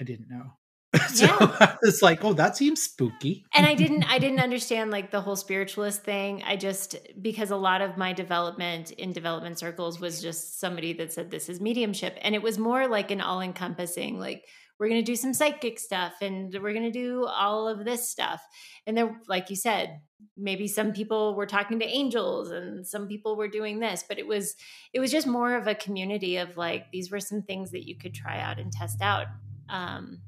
i 0.01 0.05
didn't 0.05 0.29
know 0.29 0.53
so 1.09 1.27
yeah. 1.27 1.77
it's 1.83 2.03
like, 2.03 2.25
oh, 2.25 2.33
that 2.35 2.57
seems 2.57 2.83
spooky. 2.83 3.45
and 3.55 3.67
I 3.67 3.75
didn't 3.75 4.05
I 4.05 4.19
didn't 4.19 4.41
understand 4.41 4.91
like 4.91 5.11
the 5.11 5.21
whole 5.21 5.37
spiritualist 5.37 6.03
thing. 6.03 6.43
I 6.45 6.57
just 6.57 6.97
because 7.21 7.51
a 7.51 7.57
lot 7.57 7.81
of 7.81 7.97
my 7.97 8.13
development 8.13 8.91
in 8.93 9.13
development 9.13 9.59
circles 9.59 10.01
was 10.01 10.21
just 10.21 10.61
somebody 10.61 10.93
that 10.95 11.13
said 11.13 11.31
this 11.31 11.49
is 11.49 11.61
mediumship. 11.61 12.19
And 12.23 12.35
it 12.35 12.43
was 12.43 12.59
more 12.59 12.89
like 12.89 13.11
an 13.11 13.21
all-encompassing, 13.21 14.19
like 14.19 14.45
we're 14.79 14.89
gonna 14.89 15.03
do 15.03 15.17
some 15.17 15.33
psychic 15.33 15.79
stuff 15.79 16.15
and 16.21 16.55
we're 16.61 16.75
gonna 16.75 16.91
do 16.91 17.27
all 17.27 17.69
of 17.69 17.85
this 17.85 18.09
stuff. 18.09 18.43
And 18.87 18.97
then, 18.97 19.21
like 19.27 19.51
you 19.51 19.57
said, 19.57 20.01
maybe 20.37 20.69
some 20.69 20.93
people 20.93 21.35
were 21.35 21.47
talking 21.47 21.79
to 21.81 21.87
angels 21.87 22.51
and 22.51 22.87
some 22.87 23.09
people 23.09 23.37
were 23.37 23.49
doing 23.49 23.81
this, 23.81 24.05
but 24.07 24.19
it 24.19 24.27
was 24.27 24.55
it 24.93 25.01
was 25.01 25.11
just 25.11 25.27
more 25.27 25.57
of 25.57 25.67
a 25.67 25.75
community 25.75 26.37
of 26.37 26.57
like 26.57 26.91
these 26.93 27.11
were 27.11 27.21
some 27.21 27.43
things 27.43 27.71
that 27.71 27.89
you 27.89 27.97
could 27.97 28.15
try 28.15 28.39
out 28.39 28.59
and 28.59 28.73
test 28.73 29.01
out. 29.01 29.27
Um 29.69 30.21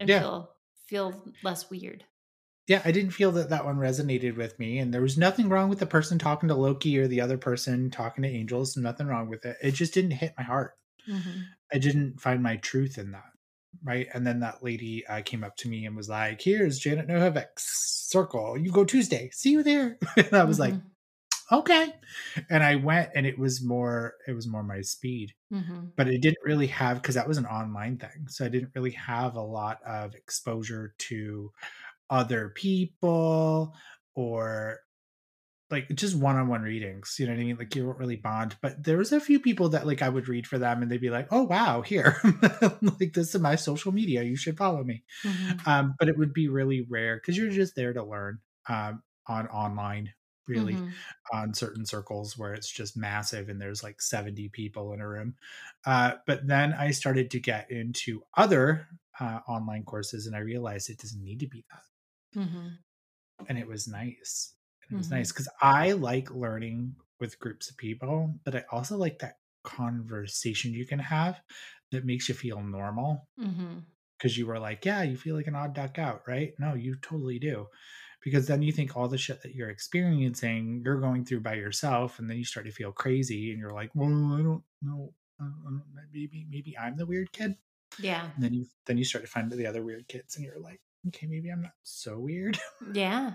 and 0.00 0.08
yeah. 0.08 0.20
feel 0.20 0.50
feel 0.86 1.22
less 1.42 1.70
weird. 1.70 2.04
Yeah, 2.66 2.82
I 2.84 2.90
didn't 2.90 3.12
feel 3.12 3.30
that 3.32 3.50
that 3.50 3.64
one 3.64 3.76
resonated 3.76 4.36
with 4.36 4.58
me, 4.58 4.78
and 4.78 4.92
there 4.92 5.02
was 5.02 5.16
nothing 5.16 5.48
wrong 5.48 5.68
with 5.68 5.78
the 5.78 5.86
person 5.86 6.18
talking 6.18 6.48
to 6.48 6.54
Loki 6.54 6.98
or 6.98 7.06
the 7.06 7.20
other 7.20 7.38
person 7.38 7.90
talking 7.90 8.22
to 8.22 8.28
angels. 8.28 8.76
Nothing 8.76 9.06
wrong 9.06 9.28
with 9.28 9.44
it. 9.44 9.56
It 9.62 9.72
just 9.72 9.94
didn't 9.94 10.12
hit 10.12 10.34
my 10.36 10.42
heart. 10.42 10.72
Mm-hmm. 11.08 11.40
I 11.72 11.78
didn't 11.78 12.20
find 12.20 12.42
my 12.42 12.56
truth 12.56 12.98
in 12.98 13.12
that. 13.12 13.30
Right. 13.84 14.08
And 14.12 14.26
then 14.26 14.40
that 14.40 14.64
lady 14.64 15.06
uh, 15.06 15.20
came 15.24 15.44
up 15.44 15.56
to 15.58 15.68
me 15.68 15.84
and 15.84 15.96
was 15.96 16.08
like, 16.08 16.40
Here's 16.40 16.78
Janet 16.78 17.08
Nohavec's 17.08 17.62
circle. 18.08 18.56
You 18.58 18.72
go 18.72 18.84
Tuesday. 18.84 19.30
See 19.32 19.50
you 19.50 19.62
there. 19.62 19.98
and 20.16 20.32
I 20.32 20.44
was 20.44 20.58
mm-hmm. 20.58 20.74
like, 20.74 20.82
Okay. 21.50 21.92
And 22.50 22.62
I 22.62 22.76
went 22.76 23.10
and 23.14 23.26
it 23.26 23.38
was 23.38 23.62
more, 23.62 24.14
it 24.26 24.32
was 24.32 24.48
more 24.48 24.62
my 24.62 24.80
speed. 24.80 25.32
Mm-hmm. 25.52 25.86
But 25.96 26.08
it 26.08 26.20
didn't 26.20 26.44
really 26.44 26.66
have, 26.68 27.00
because 27.00 27.14
that 27.14 27.28
was 27.28 27.38
an 27.38 27.46
online 27.46 27.98
thing. 27.98 28.26
So 28.28 28.44
I 28.44 28.48
didn't 28.48 28.72
really 28.74 28.90
have 28.92 29.36
a 29.36 29.42
lot 29.42 29.78
of 29.86 30.14
exposure 30.14 30.94
to 30.98 31.52
other 32.10 32.50
people 32.50 33.74
or 34.14 34.80
like 35.70 35.88
just 35.96 36.14
one-on-one 36.16 36.62
readings 36.62 37.16
you 37.18 37.26
know 37.26 37.32
what 37.32 37.40
i 37.40 37.44
mean 37.44 37.56
like 37.56 37.74
you 37.74 37.84
don't 37.84 37.98
really 37.98 38.14
bond 38.16 38.56
but 38.62 38.80
there 38.84 38.96
was 38.96 39.10
a 39.12 39.18
few 39.18 39.40
people 39.40 39.68
that 39.70 39.84
like 39.86 40.00
i 40.00 40.08
would 40.08 40.28
read 40.28 40.46
for 40.46 40.58
them 40.58 40.80
and 40.80 40.90
they'd 40.90 41.00
be 41.00 41.10
like 41.10 41.26
oh 41.32 41.42
wow 41.42 41.82
here 41.82 42.20
like 43.00 43.12
this 43.12 43.34
is 43.34 43.40
my 43.40 43.56
social 43.56 43.90
media 43.90 44.22
you 44.22 44.36
should 44.36 44.56
follow 44.56 44.84
me 44.84 45.02
Mm-hmm. 45.24 45.68
um 45.68 45.94
but 45.98 46.08
it 46.08 46.16
would 46.16 46.32
be 46.32 46.48
really 46.48 46.86
rare 46.88 47.16
because 47.16 47.36
you're 47.36 47.50
just 47.50 47.74
there 47.74 47.92
to 47.92 48.04
learn 48.04 48.38
um 48.68 49.02
on 49.26 49.48
online 49.48 50.12
really 50.48 50.82
Mhm. 50.82 51.06
on 51.32 51.54
certain 51.54 51.84
circles 51.86 52.38
where 52.38 52.54
it's 52.54 52.70
just 52.70 52.96
massive 52.96 53.48
and 53.48 53.60
there's 53.60 53.82
like 53.82 54.00
70 54.00 54.48
people 54.48 54.92
in 54.92 55.00
a 55.00 55.08
room 55.08 55.36
uh 55.86 56.16
but 56.26 56.46
then 56.46 56.72
i 56.74 56.90
started 56.90 57.30
to 57.30 57.40
get 57.40 57.70
into 57.70 58.22
other 58.36 58.88
uh, 59.20 59.40
online 59.48 59.84
courses 59.84 60.26
and 60.26 60.36
i 60.36 60.40
realized 60.40 60.90
it 60.90 60.98
doesn't 60.98 61.22
need 61.24 61.40
to 61.40 61.48
be 61.48 61.64
that 61.72 61.82
Mhm. 62.34 62.84
and 63.48 63.58
it 63.58 63.66
was 63.66 63.86
nice. 63.88 64.54
It 64.90 64.94
was 64.94 65.10
Mhm. 65.10 65.10
nice 65.10 65.32
because 65.32 65.48
I 65.60 65.92
like 65.92 66.30
learning 66.30 66.96
with 67.20 67.38
groups 67.38 67.70
of 67.70 67.76
people, 67.76 68.34
but 68.44 68.54
I 68.54 68.64
also 68.70 68.96
like 68.96 69.18
that 69.20 69.38
conversation 69.64 70.72
you 70.72 70.86
can 70.86 70.98
have 70.98 71.40
that 71.90 72.04
makes 72.04 72.28
you 72.28 72.34
feel 72.34 72.62
normal. 72.62 73.28
Because 74.18 74.38
you 74.38 74.46
were 74.46 74.58
like, 74.60 74.84
yeah, 74.84 75.02
you 75.02 75.16
feel 75.18 75.36
like 75.36 75.48
an 75.48 75.56
odd 75.56 75.74
duck 75.74 75.98
out, 75.98 76.22
right? 76.28 76.54
No, 76.58 76.74
you 76.74 76.96
totally 76.96 77.38
do. 77.38 77.68
Because 78.26 78.48
then 78.48 78.60
you 78.60 78.72
think 78.72 78.96
all 78.96 79.06
the 79.06 79.16
shit 79.16 79.40
that 79.42 79.54
you're 79.54 79.70
experiencing, 79.70 80.82
you're 80.84 80.98
going 80.98 81.24
through 81.24 81.42
by 81.42 81.54
yourself, 81.54 82.18
and 82.18 82.28
then 82.28 82.36
you 82.36 82.44
start 82.44 82.66
to 82.66 82.72
feel 82.72 82.90
crazy, 82.90 83.52
and 83.52 83.60
you're 83.60 83.72
like, 83.72 83.92
well, 83.94 84.08
I 84.08 84.42
don't 84.42 84.64
know, 84.82 85.14
I 85.40 85.44
don't- 85.44 85.82
maybe 86.12 86.44
maybe 86.50 86.76
I'm 86.76 86.96
the 86.96 87.06
weird 87.06 87.30
kid. 87.30 87.54
Yeah. 88.00 88.28
And 88.34 88.42
then 88.42 88.52
you 88.52 88.66
then 88.86 88.98
you 88.98 89.04
start 89.04 89.24
to 89.24 89.30
find 89.30 89.48
the 89.52 89.66
other 89.68 89.84
weird 89.84 90.08
kids, 90.08 90.34
and 90.34 90.44
you're 90.44 90.58
like, 90.58 90.80
okay, 91.06 91.28
maybe 91.28 91.50
I'm 91.50 91.62
not 91.62 91.74
so 91.84 92.18
weird. 92.18 92.58
Yeah. 92.92 93.34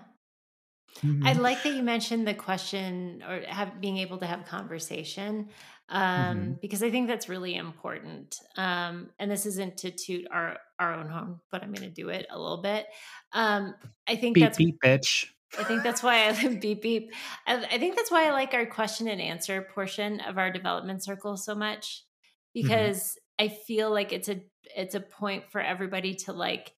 I 1.02 1.06
Mhm. 1.06 1.38
like 1.40 1.64
that 1.64 1.74
you 1.74 1.84
mentioned 1.84 2.28
the 2.28 2.34
question 2.34 3.24
or 3.24 3.40
have 3.48 3.80
being 3.80 3.98
able 4.00 4.18
to 4.18 4.26
have 4.28 4.44
conversation 4.46 5.48
um, 5.92 6.58
Mm-hmm. 6.58 6.62
because 6.62 6.84
I 6.84 6.92
think 6.92 7.08
that's 7.08 7.30
really 7.30 7.56
important. 7.56 8.38
Um, 8.58 9.12
and 9.20 9.32
this 9.32 9.46
isn't 9.46 9.78
to 9.80 9.92
toot 9.92 10.28
our 10.32 10.60
our 10.80 10.96
own 10.96 11.10
home, 11.10 11.42
but 11.52 11.64
I'm 11.64 11.74
going 11.74 11.88
to 11.88 11.94
do 11.94 12.10
it 12.10 12.28
a 12.32 12.40
little 12.40 12.62
bit. 12.64 12.88
Um, 13.34 13.76
I 14.08 14.16
think 14.18 14.38
beep 14.38 14.40
that's 14.40 14.58
beep 14.58 14.80
bitch. 14.84 15.28
I 15.58 15.64
think 15.64 15.84
that's 15.84 16.02
why 16.02 16.28
I 16.30 16.48
beep 16.62 16.82
beep. 16.82 17.12
I, 17.46 17.64
I 17.66 17.78
think 17.78 17.96
that's 17.96 18.12
why 18.12 18.28
I 18.28 18.32
like 18.32 18.54
our 18.54 18.66
question 18.66 19.08
and 19.08 19.22
answer 19.22 19.62
portion 19.62 20.20
of 20.22 20.38
our 20.38 20.52
development 20.52 21.04
circle 21.04 21.38
so 21.38 21.56
much 21.56 22.06
because 22.54 23.18
I 23.40 23.50
feel 23.50 23.92
like 23.92 24.14
it's 24.14 24.30
a 24.30 24.42
it's 24.76 24.96
a 24.96 25.02
point 25.02 25.52
for 25.52 25.60
everybody 25.62 26.16
to 26.16 26.34
like 26.34 26.74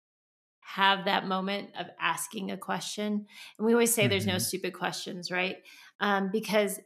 have 0.62 1.06
that 1.06 1.28
moment 1.28 1.72
of 1.78 1.88
asking 2.00 2.52
a 2.52 2.58
question. 2.58 3.28
And 3.58 3.68
we 3.68 3.74
always 3.74 3.94
say 3.94 4.08
there's 4.08 4.28
no 4.28 4.38
Mhm. 4.38 4.40
stupid 4.40 4.74
questions, 4.74 5.32
right? 5.32 5.58
Um, 6.00 6.30
because 6.32 6.80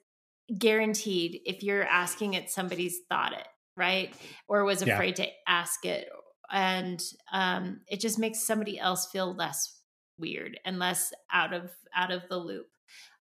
guaranteed, 0.58 1.42
if 1.46 1.63
you're 1.63 1.84
asking 1.84 2.34
it, 2.36 2.50
somebody's 2.50 3.00
thought 3.10 3.34
it, 3.34 3.48
right? 3.75 4.16
Or 4.48 4.63
was 4.63 4.86
Yeah. 4.86 4.94
afraid 4.94 5.18
to 5.18 5.27
ask 5.48 5.86
it. 5.86 6.10
And 6.51 7.04
um, 7.32 7.82
it 7.88 8.00
just 8.00 8.18
makes 8.20 8.39
somebody 8.39 8.80
else 8.80 9.10
feel 9.12 9.34
less 9.34 9.82
weird 10.18 10.60
and 10.66 10.80
less 10.80 11.13
out 11.32 11.54
of 11.54 11.72
out 11.96 12.12
of 12.12 12.24
the 12.30 12.38
loop. 12.38 12.68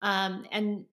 Um, 0.02 0.47
and 0.52 0.85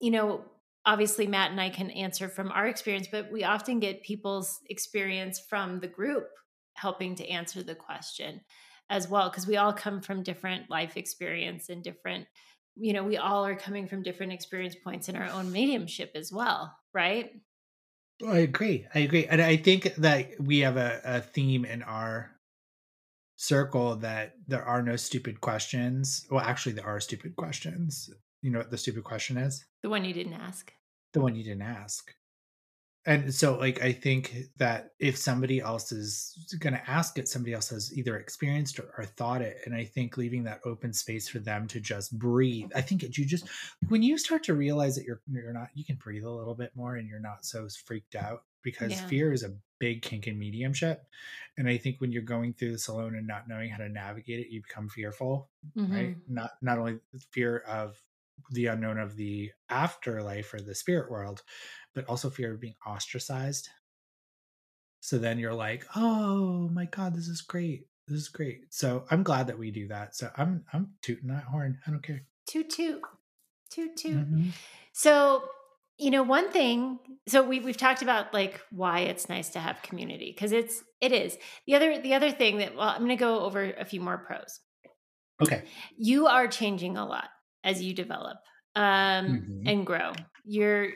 you 0.00 0.10
know, 0.10 0.44
obviously 0.86 1.26
Matt 1.26 1.50
and 1.50 1.60
I 1.60 1.70
can 1.70 1.90
answer 1.90 2.28
from 2.28 2.50
our 2.50 2.66
experience, 2.66 3.08
but 3.10 3.30
we 3.30 3.44
often 3.44 3.80
get 3.80 4.02
people's 4.02 4.60
experience 4.68 5.40
from 5.48 5.80
the 5.80 5.88
group 5.88 6.28
helping 6.74 7.14
to 7.16 7.28
answer 7.28 7.62
the 7.62 7.74
question 7.74 8.40
as 8.90 9.08
well 9.08 9.30
because 9.30 9.46
we 9.46 9.56
all 9.56 9.72
come 9.72 10.00
from 10.00 10.22
different 10.22 10.68
life 10.68 10.96
experience 10.96 11.68
and 11.68 11.82
different 11.82 12.26
you 12.76 12.92
know 12.92 13.04
we 13.04 13.16
all 13.16 13.46
are 13.46 13.56
coming 13.56 13.86
from 13.86 14.02
different 14.02 14.32
experience 14.32 14.74
points 14.74 15.08
in 15.08 15.16
our 15.16 15.30
own 15.30 15.50
mediumship 15.52 16.12
as 16.14 16.32
well 16.32 16.76
right 16.92 17.30
oh, 18.22 18.30
I 18.30 18.38
agree. 18.38 18.86
I 18.94 19.00
agree. 19.00 19.26
And 19.26 19.40
I 19.40 19.56
think 19.56 19.94
that 19.96 20.30
we 20.38 20.60
have 20.60 20.76
a, 20.76 21.00
a 21.04 21.20
theme 21.20 21.64
in 21.64 21.82
our 21.82 22.30
circle 23.36 23.96
that 23.96 24.34
there 24.46 24.62
are 24.62 24.82
no 24.82 24.96
stupid 24.96 25.40
questions. 25.40 26.26
Well, 26.30 26.40
actually, 26.40 26.72
there 26.72 26.86
are 26.86 27.00
stupid 27.00 27.36
questions. 27.36 28.10
You 28.42 28.50
know 28.50 28.58
what 28.58 28.70
the 28.70 28.78
stupid 28.78 29.04
question 29.04 29.36
is? 29.36 29.64
the 29.82 29.88
one 29.88 30.04
you 30.04 30.14
didn't 30.14 30.34
ask 30.34 30.72
The 31.12 31.20
one 31.20 31.34
you 31.34 31.44
didn't 31.44 31.62
ask. 31.62 32.12
And 33.06 33.34
so, 33.34 33.58
like, 33.58 33.82
I 33.82 33.92
think 33.92 34.34
that 34.56 34.92
if 34.98 35.16
somebody 35.18 35.60
else 35.60 35.92
is 35.92 36.56
going 36.58 36.72
to 36.72 36.90
ask 36.90 37.18
it, 37.18 37.28
somebody 37.28 37.52
else 37.52 37.68
has 37.68 37.92
either 37.96 38.16
experienced 38.16 38.80
or, 38.80 38.94
or 38.96 39.04
thought 39.04 39.42
it. 39.42 39.58
And 39.66 39.74
I 39.74 39.84
think 39.84 40.16
leaving 40.16 40.44
that 40.44 40.60
open 40.64 40.92
space 40.94 41.28
for 41.28 41.38
them 41.38 41.66
to 41.68 41.80
just 41.80 42.18
breathe. 42.18 42.70
I 42.74 42.80
think 42.80 43.02
it, 43.02 43.18
you 43.18 43.26
just, 43.26 43.46
when 43.88 44.02
you 44.02 44.16
start 44.16 44.42
to 44.44 44.54
realize 44.54 44.96
that 44.96 45.04
you're, 45.04 45.20
you're 45.30 45.52
not, 45.52 45.68
you 45.74 45.84
can 45.84 45.96
breathe 45.96 46.24
a 46.24 46.30
little 46.30 46.54
bit 46.54 46.74
more 46.74 46.96
and 46.96 47.06
you're 47.06 47.20
not 47.20 47.44
so 47.44 47.68
freaked 47.84 48.14
out 48.14 48.44
because 48.62 48.92
Yeah. 48.92 49.06
fear 49.06 49.32
is 49.32 49.42
a 49.42 49.54
big 49.78 50.00
kink 50.00 50.26
in 50.26 50.38
mediumship. 50.38 51.06
And 51.58 51.68
I 51.68 51.76
think 51.76 52.00
when 52.00 52.12
you're 52.12 52.22
going 52.22 52.54
through 52.54 52.72
this 52.72 52.88
alone 52.88 53.16
and 53.16 53.26
not 53.26 53.48
knowing 53.48 53.70
how 53.70 53.78
to 53.78 53.88
navigate 53.88 54.40
it, 54.40 54.48
you 54.50 54.62
become 54.62 54.88
fearful 54.88 55.50
right 55.86 56.14
Mhm. 56.14 56.22
not 56.26 56.52
not 56.62 56.78
only 56.78 56.98
fear 57.30 57.58
of 57.58 58.02
the 58.50 58.66
unknown 58.66 58.98
of 58.98 59.16
the 59.16 59.50
afterlife 59.70 60.52
or 60.54 60.60
the 60.60 60.74
spirit 60.74 61.10
world 61.10 61.42
but 61.94 62.04
also 62.08 62.28
fear 62.28 62.52
of 62.52 62.60
being 62.60 62.74
ostracized. 62.86 63.68
So 65.00 65.18
then 65.18 65.38
you're 65.38 65.54
like 65.54 65.84
oh 65.96 66.68
my 66.72 66.86
god 66.86 67.14
this 67.14 67.28
is 67.28 67.40
great. 67.42 67.86
This 68.08 68.18
is 68.20 68.28
great. 68.28 68.62
So 68.70 69.04
i'm 69.10 69.22
glad 69.22 69.46
that 69.48 69.58
we 69.58 69.70
do 69.70 69.88
that. 69.88 70.14
So 70.16 70.30
i'm 70.36 70.64
i'm 70.72 70.92
tooting 71.02 71.28
that 71.28 71.44
horn. 71.44 71.78
I 71.86 71.90
don't 71.90 72.02
care. 72.02 72.22
Toot 72.46 72.70
toot. 72.70 73.00
Toot 73.70 73.96
toot. 73.96 74.30
Mhm. 74.30 74.52
So, 74.92 75.42
you 75.98 76.10
know, 76.10 76.22
one 76.22 76.50
thing, 76.50 76.98
so 77.26 77.42
we 77.42 77.60
we've 77.60 77.76
talked 77.76 78.02
about 78.02 78.32
like 78.32 78.60
why 78.70 79.00
it's 79.00 79.28
nice 79.28 79.48
to 79.50 79.58
have 79.60 79.82
community 79.82 80.32
because 80.34 80.52
it's 80.52 80.82
it 81.00 81.12
is. 81.12 81.36
The 81.66 81.74
other 81.74 82.00
the 82.00 82.14
other 82.14 82.30
thing 82.30 82.58
that 82.58 82.74
well, 82.76 82.88
I'm 82.88 82.98
going 82.98 83.08
to 83.10 83.16
go 83.16 83.40
over 83.40 83.62
a 83.62 83.84
few 83.84 84.00
more 84.00 84.18
pros. 84.18 84.60
okay. 85.42 85.64
You 85.96 86.26
are 86.26 86.46
changing 86.48 86.96
a 86.96 87.06
lot 87.06 87.28
as 87.64 87.82
you 87.82 87.94
develop 87.94 88.36
um 88.76 88.84
Mhm. 88.84 89.62
and 89.70 89.86
grow. 89.86 90.12
You're 90.44 90.90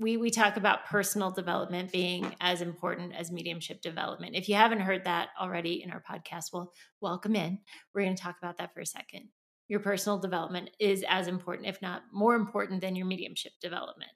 we 0.00 0.16
we 0.16 0.30
talk 0.30 0.56
about 0.56 0.86
personal 0.86 1.30
development 1.30 1.92
being 1.92 2.34
as 2.40 2.60
important 2.60 3.14
as 3.14 3.30
mediumship 3.30 3.80
development. 3.80 4.34
If 4.34 4.48
you 4.48 4.56
haven't 4.56 4.80
heard 4.80 5.04
that 5.04 5.28
already 5.40 5.82
in 5.82 5.90
our 5.92 6.02
podcast, 6.02 6.46
well, 6.52 6.72
welcome 7.00 7.36
in. 7.36 7.60
We're 7.94 8.02
going 8.02 8.16
to 8.16 8.22
talk 8.22 8.36
about 8.42 8.58
that 8.58 8.74
for 8.74 8.80
a 8.80 8.86
second. 8.86 9.28
Your 9.68 9.80
personal 9.80 10.18
development 10.18 10.70
is 10.80 11.04
as 11.08 11.28
important, 11.28 11.68
if 11.68 11.80
not 11.80 12.02
more 12.12 12.34
important, 12.34 12.80
than 12.80 12.96
your 12.96 13.06
mediumship 13.06 13.52
development. 13.60 14.10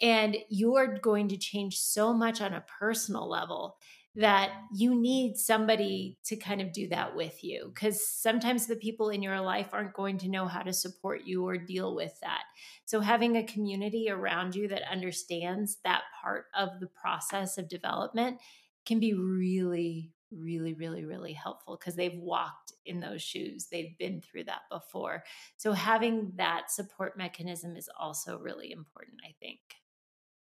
And 0.00 0.36
you're 0.50 0.98
going 0.98 1.28
to 1.28 1.38
change 1.38 1.78
so 1.78 2.12
much 2.12 2.40
on 2.42 2.52
a 2.52 2.64
personal 2.78 3.26
level 3.28 3.78
that 4.16 4.52
you 4.72 4.94
need 4.94 5.36
somebody 5.36 6.18
to 6.24 6.36
kind 6.36 6.60
of 6.60 6.72
do 6.72 6.88
that 6.88 7.16
with 7.16 7.42
you. 7.42 7.70
Because 7.74 8.06
sometimes 8.06 8.66
the 8.66 8.76
people 8.76 9.10
in 9.10 9.22
your 9.22 9.40
life 9.40 9.70
aren't 9.72 9.92
going 9.92 10.18
to 10.18 10.28
know 10.28 10.46
how 10.46 10.62
to 10.62 10.72
support 10.72 11.22
you 11.24 11.46
or 11.46 11.56
deal 11.56 11.96
with 11.96 12.18
that. 12.20 12.42
So, 12.84 13.00
having 13.00 13.36
a 13.36 13.44
community 13.44 14.08
around 14.10 14.54
you 14.54 14.68
that 14.68 14.90
understands 14.90 15.78
that 15.84 16.02
part 16.22 16.46
of 16.56 16.80
the 16.80 16.86
process 16.86 17.58
of 17.58 17.68
development 17.68 18.38
can 18.86 19.00
be 19.00 19.14
really, 19.14 20.12
really, 20.30 20.74
really, 20.74 21.04
really 21.04 21.32
helpful 21.32 21.76
because 21.76 21.96
they've 21.96 22.18
walked 22.18 22.72
in 22.86 23.00
those 23.00 23.22
shoes. 23.22 23.66
They've 23.70 23.98
been 23.98 24.20
through 24.20 24.44
that 24.44 24.62
before. 24.70 25.24
So, 25.56 25.72
having 25.72 26.32
that 26.36 26.70
support 26.70 27.18
mechanism 27.18 27.76
is 27.76 27.90
also 27.98 28.38
really 28.38 28.70
important, 28.70 29.18
I 29.28 29.34
think. 29.40 29.58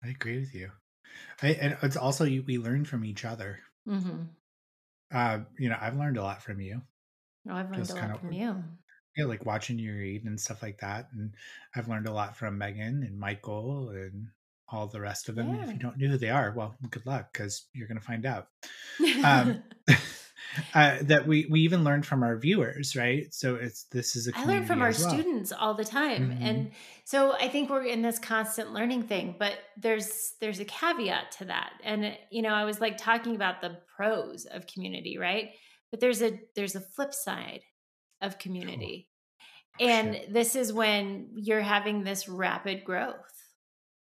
i 0.03 0.09
agree 0.09 0.39
with 0.39 0.55
you 0.55 0.71
I, 1.43 1.49
and 1.49 1.77
it's 1.83 1.97
also 1.97 2.25
you, 2.25 2.43
we 2.47 2.59
learn 2.59 2.85
from 2.85 3.05
each 3.05 3.25
other 3.25 3.61
Mm-hmm. 3.89 4.23
uh 5.13 5.39
you 5.59 5.69
know 5.69 5.77
i've 5.81 5.97
learned 5.97 6.17
a 6.19 6.23
lot 6.23 6.43
from 6.43 6.61
you 6.61 6.83
Oh, 7.49 7.55
I've 7.55 7.71
learned 7.71 7.77
Just 7.87 7.93
a 7.93 7.95
lot 8.03 8.11
of- 8.11 8.21
from 8.21 8.33
you. 8.33 8.63
yeah, 9.17 9.25
like 9.25 9.47
watching 9.47 9.79
you 9.79 9.95
read 9.95 10.25
and 10.27 10.39
stuff 10.39 10.63
like 10.63 10.79
that. 10.81 11.09
And 11.15 11.33
I've 11.75 11.89
learned 11.89 12.07
a 12.07 12.13
lot 12.13 12.37
from 12.37 12.59
Megan 12.59 13.03
and 13.03 13.19
Michael 13.19 13.89
and 13.89 14.27
all 14.69 14.87
the 14.87 15.01
rest 15.01 15.31
of 15.31 15.37
them. 15.37 15.49
And 15.51 15.65
if 15.65 15.73
you 15.73 15.79
don't 15.79 15.97
know 15.97 16.09
who 16.11 16.19
they 16.19 16.29
are, 16.29 16.53
well, 16.55 16.75
good 16.91 17.07
luck 17.07 17.33
because 17.33 17.65
you're 17.73 17.89
going 17.89 17.99
to 17.99 18.05
find 18.07 18.27
out. 18.27 18.49
Um, 19.25 19.63
uh, 20.75 20.99
that 21.03 21.27
we 21.27 21.47
we 21.51 21.61
even 21.61 21.85
learned 21.85 22.07
from 22.07 22.23
our 22.23 22.37
viewers, 22.37 22.97
right? 22.97 23.33
So 23.33 23.57
it's 23.57 23.85
this 23.85 24.17
is 24.17 24.29
a 24.29 24.33
I 24.37 24.45
learn 24.45 24.65
from 24.65 24.83
our 24.83 24.91
well. 24.91 25.11
students 25.11 25.53
all 25.53 25.75
the 25.75 25.85
time, 25.85 26.31
mm-hmm. 26.31 26.43
and 26.45 26.71
so 27.05 27.33
I 27.33 27.49
think 27.49 27.71
we're 27.71 27.85
in 27.85 28.03
this 28.03 28.19
constant 28.19 28.73
learning 28.73 29.05
thing. 29.05 29.37
But 29.39 29.59
there's 29.77 30.35
there's 30.41 30.61
a 30.61 30.65
caveat 30.65 31.33
to 31.39 31.47
that, 31.47 31.73
and 31.83 32.17
you 32.31 32.43
know, 32.43 32.55
I 32.55 32.65
was 32.65 32.81
like 32.81 32.97
talking 32.97 33.37
about 33.37 33.61
the 33.61 33.79
pros 33.97 34.47
of 34.47 34.67
community, 34.67 35.19
right? 35.19 35.51
But 35.91 36.01
there's 36.01 36.23
a 36.23 36.39
there's 36.57 36.77
a 36.77 36.81
flip 36.81 37.15
side 37.15 37.61
of 38.21 38.39
community. 38.39 39.09
Oh, 39.81 39.87
and 39.87 40.15
shit. 40.15 40.33
this 40.33 40.57
is 40.57 40.73
when 40.73 41.31
you're 41.35 41.61
having 41.61 42.05
this 42.05 42.29
rapid 42.29 42.85
growth 42.85 43.15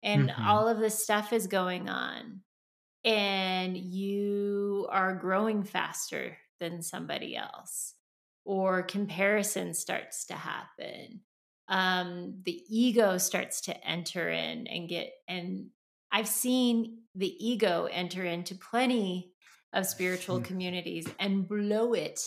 and 0.02 0.30
mm-hmm. 0.30 0.48
all 0.48 0.68
of 0.68 0.78
this 0.78 1.02
stuff 1.02 1.32
is 1.32 1.46
going 1.48 1.88
on 1.88 2.40
and 3.06 3.76
you 3.76 4.88
are 4.90 5.14
growing 5.14 5.62
faster 5.62 6.36
than 6.58 6.82
somebody 6.82 7.36
else 7.36 7.94
or 8.44 8.82
comparison 8.82 9.72
starts 9.72 10.26
to 10.26 10.34
happen 10.34 11.20
um, 11.68 12.42
the 12.44 12.62
ego 12.68 13.18
starts 13.18 13.62
to 13.62 13.86
enter 13.86 14.28
in 14.28 14.66
and 14.66 14.88
get 14.88 15.12
and 15.28 15.66
i've 16.12 16.28
seen 16.28 16.98
the 17.14 17.46
ego 17.46 17.88
enter 17.90 18.24
into 18.24 18.54
plenty 18.54 19.32
of 19.72 19.86
spiritual 19.86 20.40
mm. 20.40 20.44
communities 20.44 21.06
and 21.18 21.48
blow 21.48 21.92
it 21.92 22.20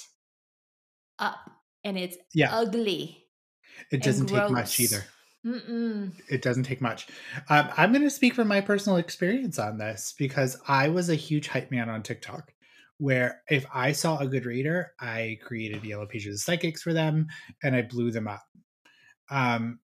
up 1.19 1.39
and 1.83 1.97
it's 1.97 2.17
yeah. 2.33 2.55
ugly 2.55 3.25
it 3.91 4.01
doesn't 4.01 4.27
take 4.27 4.49
much 4.49 4.79
either 4.79 5.03
Mm-mm. 5.45 6.11
It 6.29 6.41
doesn't 6.41 6.63
take 6.63 6.81
much. 6.81 7.07
Um, 7.49 7.69
I'm 7.77 7.91
going 7.91 8.03
to 8.03 8.09
speak 8.09 8.33
from 8.33 8.47
my 8.47 8.61
personal 8.61 8.97
experience 8.97 9.57
on 9.57 9.77
this 9.77 10.13
because 10.17 10.59
I 10.67 10.89
was 10.89 11.09
a 11.09 11.15
huge 11.15 11.47
hype 11.47 11.71
man 11.71 11.89
on 11.89 12.03
TikTok. 12.03 12.53
Where 12.97 13.41
if 13.49 13.65
I 13.73 13.93
saw 13.93 14.17
a 14.17 14.27
good 14.27 14.45
reader, 14.45 14.91
I 14.99 15.39
created 15.41 15.85
yellow 15.85 16.05
pages 16.05 16.43
psychics 16.43 16.81
for 16.81 16.91
them 16.91 17.27
and 17.63 17.73
I 17.73 17.83
blew 17.83 18.11
them 18.11 18.27
up. 18.27 18.43
Um, 19.29 19.79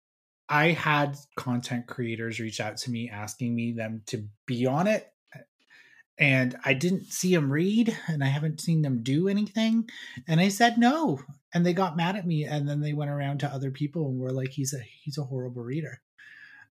I 0.49 0.71
had 0.71 1.15
content 1.37 1.87
creators 1.87 2.41
reach 2.41 2.59
out 2.59 2.75
to 2.77 2.91
me 2.91 3.09
asking 3.09 3.55
me 3.55 3.71
them 3.71 4.01
to 4.07 4.27
be 4.45 4.65
on 4.65 4.87
it 4.87 5.07
and 6.17 6.55
I 6.63 6.73
didn't 6.73 7.05
see 7.05 7.33
them 7.33 7.51
read 7.51 7.95
and 8.07 8.23
I 8.23 8.27
haven't 8.27 8.61
seen 8.61 8.81
them 8.81 9.03
do 9.03 9.27
anything. 9.27 9.89
And 10.27 10.39
I 10.39 10.49
said 10.49 10.77
no. 10.77 11.19
And 11.55 11.65
they 11.65 11.73
got 11.73 11.97
mad 11.97 12.15
at 12.15 12.27
me. 12.27 12.43
And 12.43 12.69
then 12.69 12.81
they 12.81 12.93
went 12.93 13.09
around 13.09 13.39
to 13.39 13.47
other 13.47 13.71
people 13.71 14.07
and 14.07 14.19
were 14.19 14.31
like, 14.31 14.51
he's 14.51 14.73
a 14.73 14.79
he's 15.01 15.17
a 15.17 15.23
horrible 15.23 15.63
reader. 15.63 16.01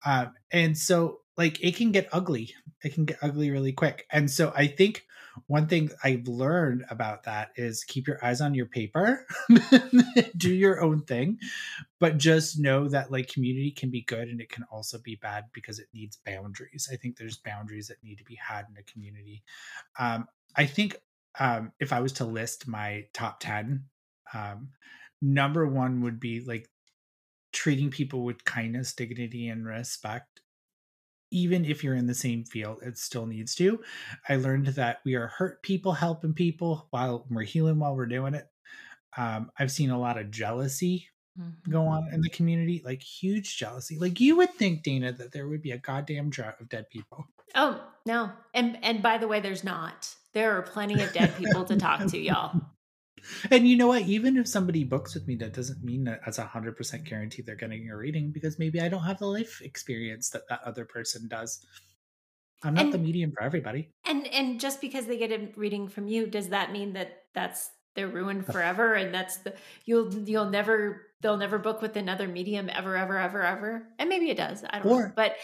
Um, 0.05 0.33
and 0.51 0.77
so 0.77 1.21
like 1.37 1.63
it 1.63 1.77
can 1.77 1.93
get 1.93 2.09
ugly. 2.13 2.53
It 2.83 2.95
can 2.95 3.05
get 3.05 3.19
ugly 3.23 3.51
really 3.51 3.73
quick. 3.73 4.07
And 4.11 4.31
so 4.31 4.53
I 4.57 4.67
think 4.67 5.05
one 5.47 5.69
thing 5.69 5.91
I've 6.03 6.27
learned 6.27 6.85
about 6.91 7.25
that 7.25 7.51
is 7.57 7.85
keep 7.85 8.07
your 8.07 8.23
eyes 8.25 8.41
on 8.41 8.55
your 8.55 8.67
paper, 8.67 9.27
do 10.37 10.53
your 10.53 10.83
own 10.83 11.03
thing, 11.03 11.39
but 11.99 12.19
just 12.19 12.59
know 12.59 12.89
that 12.89 13.11
like 13.11 13.33
community 13.33 13.71
can 13.71 13.91
be 13.91 14.03
good 14.03 14.29
and 14.29 14.41
it 14.41 14.51
can 14.51 14.65
also 14.71 14.99
be 14.99 15.17
bad 15.17 15.45
because 15.53 15.79
it 15.79 15.87
needs 15.95 16.19
boundaries. 16.27 16.89
I 16.93 16.97
think 16.97 17.17
there's 17.17 17.37
boundaries 17.37 17.89
that 17.89 18.03
need 18.03 18.17
to 18.17 18.25
be 18.25 18.37
had 18.37 18.67
in 18.71 18.77
a 18.77 18.83
community. 18.83 19.43
Um, 19.99 20.27
I 20.57 20.67
think 20.67 20.97
um, 21.39 21.73
if 21.79 21.93
I 21.93 22.01
was 22.01 22.13
to 22.15 22.25
list 22.25 22.67
my 22.67 23.07
top 23.13 23.41
10, 23.41 23.85
um, 24.35 24.69
number 25.21 25.67
one 25.67 26.03
would 26.03 26.21
be 26.21 26.41
like 26.41 26.69
treating 27.53 27.91
people 27.91 28.25
with 28.25 28.45
kindness, 28.45 28.95
dignity, 28.95 29.49
and 29.49 29.67
respect 29.67 30.41
even 31.31 31.65
if 31.65 31.85
you're 31.85 31.95
in 31.95 32.07
the 32.07 32.15
same 32.15 32.45
field, 32.45 32.79
it 32.83 32.99
still 32.99 33.27
needs 33.27 33.55
to. 33.57 33.81
I 34.29 34.37
learned 34.37 34.67
that 34.69 35.01
we 35.05 35.15
are 35.15 35.29
hurt 35.29 35.63
people 35.63 35.93
helping 35.93 36.35
people 36.35 36.89
while 36.91 37.27
we're 37.31 37.43
healing 37.43 37.79
while 37.79 37.95
we're 37.95 38.07
doing 38.07 38.35
it. 38.35 38.47
Um, 39.17 39.51
I've 39.59 39.71
seen 39.71 39.91
a 39.91 39.99
lot 39.99 40.19
of 40.19 40.31
jealousy 40.31 41.09
mm-hmm. 41.39 41.71
go 41.71 41.87
on 41.87 42.09
in 42.13 42.21
the 42.21 42.31
community, 42.31 42.83
like 42.85 43.03
huge 43.03 43.57
jealousy. 43.57 43.99
Like 43.99 44.21
you 44.21 44.37
would 44.37 44.55
think, 44.55 44.83
Dana, 44.83 45.13
that 45.13 45.33
there 45.33 45.49
would 45.49 45.63
be 45.63 45.73
a 45.73 45.79
goddamn 45.79 46.31
drought 46.31 46.61
of 46.61 46.69
dead 46.69 46.89
people. 46.91 47.27
Oh 47.55 47.83
no, 48.07 48.31
and 48.55 48.79
and 48.83 49.03
by 49.03 49.19
the 49.19 49.29
way, 49.29 49.41
there's 49.41 49.65
not. 49.65 50.15
There 50.33 50.57
are 50.57 50.63
plenty 50.63 51.03
of 51.03 51.13
dead 51.13 51.37
people 51.37 51.65
to 51.65 51.77
talk 51.77 52.07
to, 52.07 52.19
y'all. 52.19 52.61
And 53.51 53.69
you 53.69 53.77
know 53.77 53.89
what? 53.89 54.03
Even 54.03 54.37
if 54.37 54.49
somebody 54.49 54.85
books 54.85 55.15
with 55.15 55.27
me, 55.27 55.37
that 55.37 55.55
doesn't 55.55 55.83
mean 55.83 56.05
that 56.05 56.21
as 56.27 56.39
a 56.39 56.45
hundred 56.45 56.77
percent 56.77 57.05
guarantee 57.05 57.43
they're 57.43 57.57
getting 57.57 57.91
a 57.91 57.97
reading 57.97 58.31
because 58.33 58.59
maybe 58.59 58.81
I 58.81 58.89
don't 58.89 59.03
have 59.03 59.19
the 59.19 59.27
life 59.27 59.61
experience 59.63 60.31
that 60.31 60.49
that 60.49 60.61
other 60.65 60.85
person 60.85 61.29
does. 61.29 61.65
I'm 62.63 62.75
not 62.75 62.87
and, 62.87 62.93
the 62.93 62.99
medium 62.99 63.33
for 63.33 63.43
everybody. 63.43 63.91
And 64.05 64.27
and 64.29 64.61
just 64.61 64.81
because 64.81 65.07
they 65.07 65.17
get 65.17 65.33
a 65.33 65.49
reading 65.57 65.89
from 65.89 66.09
you, 66.09 66.27
does 66.27 66.49
that 66.49 66.73
mean 66.73 66.93
that 66.95 67.25
that's 67.35 67.71
they're 67.95 68.09
ruined 68.09 68.47
forever 68.47 68.95
and 68.95 69.13
that's 69.13 69.39
the 69.39 69.55
you'll 69.85 70.13
you'll 70.29 70.49
never 70.49 71.07
they'll 71.21 71.37
never 71.37 71.59
book 71.59 71.83
with 71.83 71.97
another 71.97 72.29
medium 72.29 72.71
ever 72.73 72.97
ever 72.97 73.19
ever 73.19 73.43
ever 73.43 73.89
and 73.99 74.09
maybe 74.09 74.31
it 74.31 74.37
does 74.37 74.65
i 74.71 74.79
don't 74.79 74.93
or, 74.93 75.07
know 75.07 75.13
but 75.17 75.37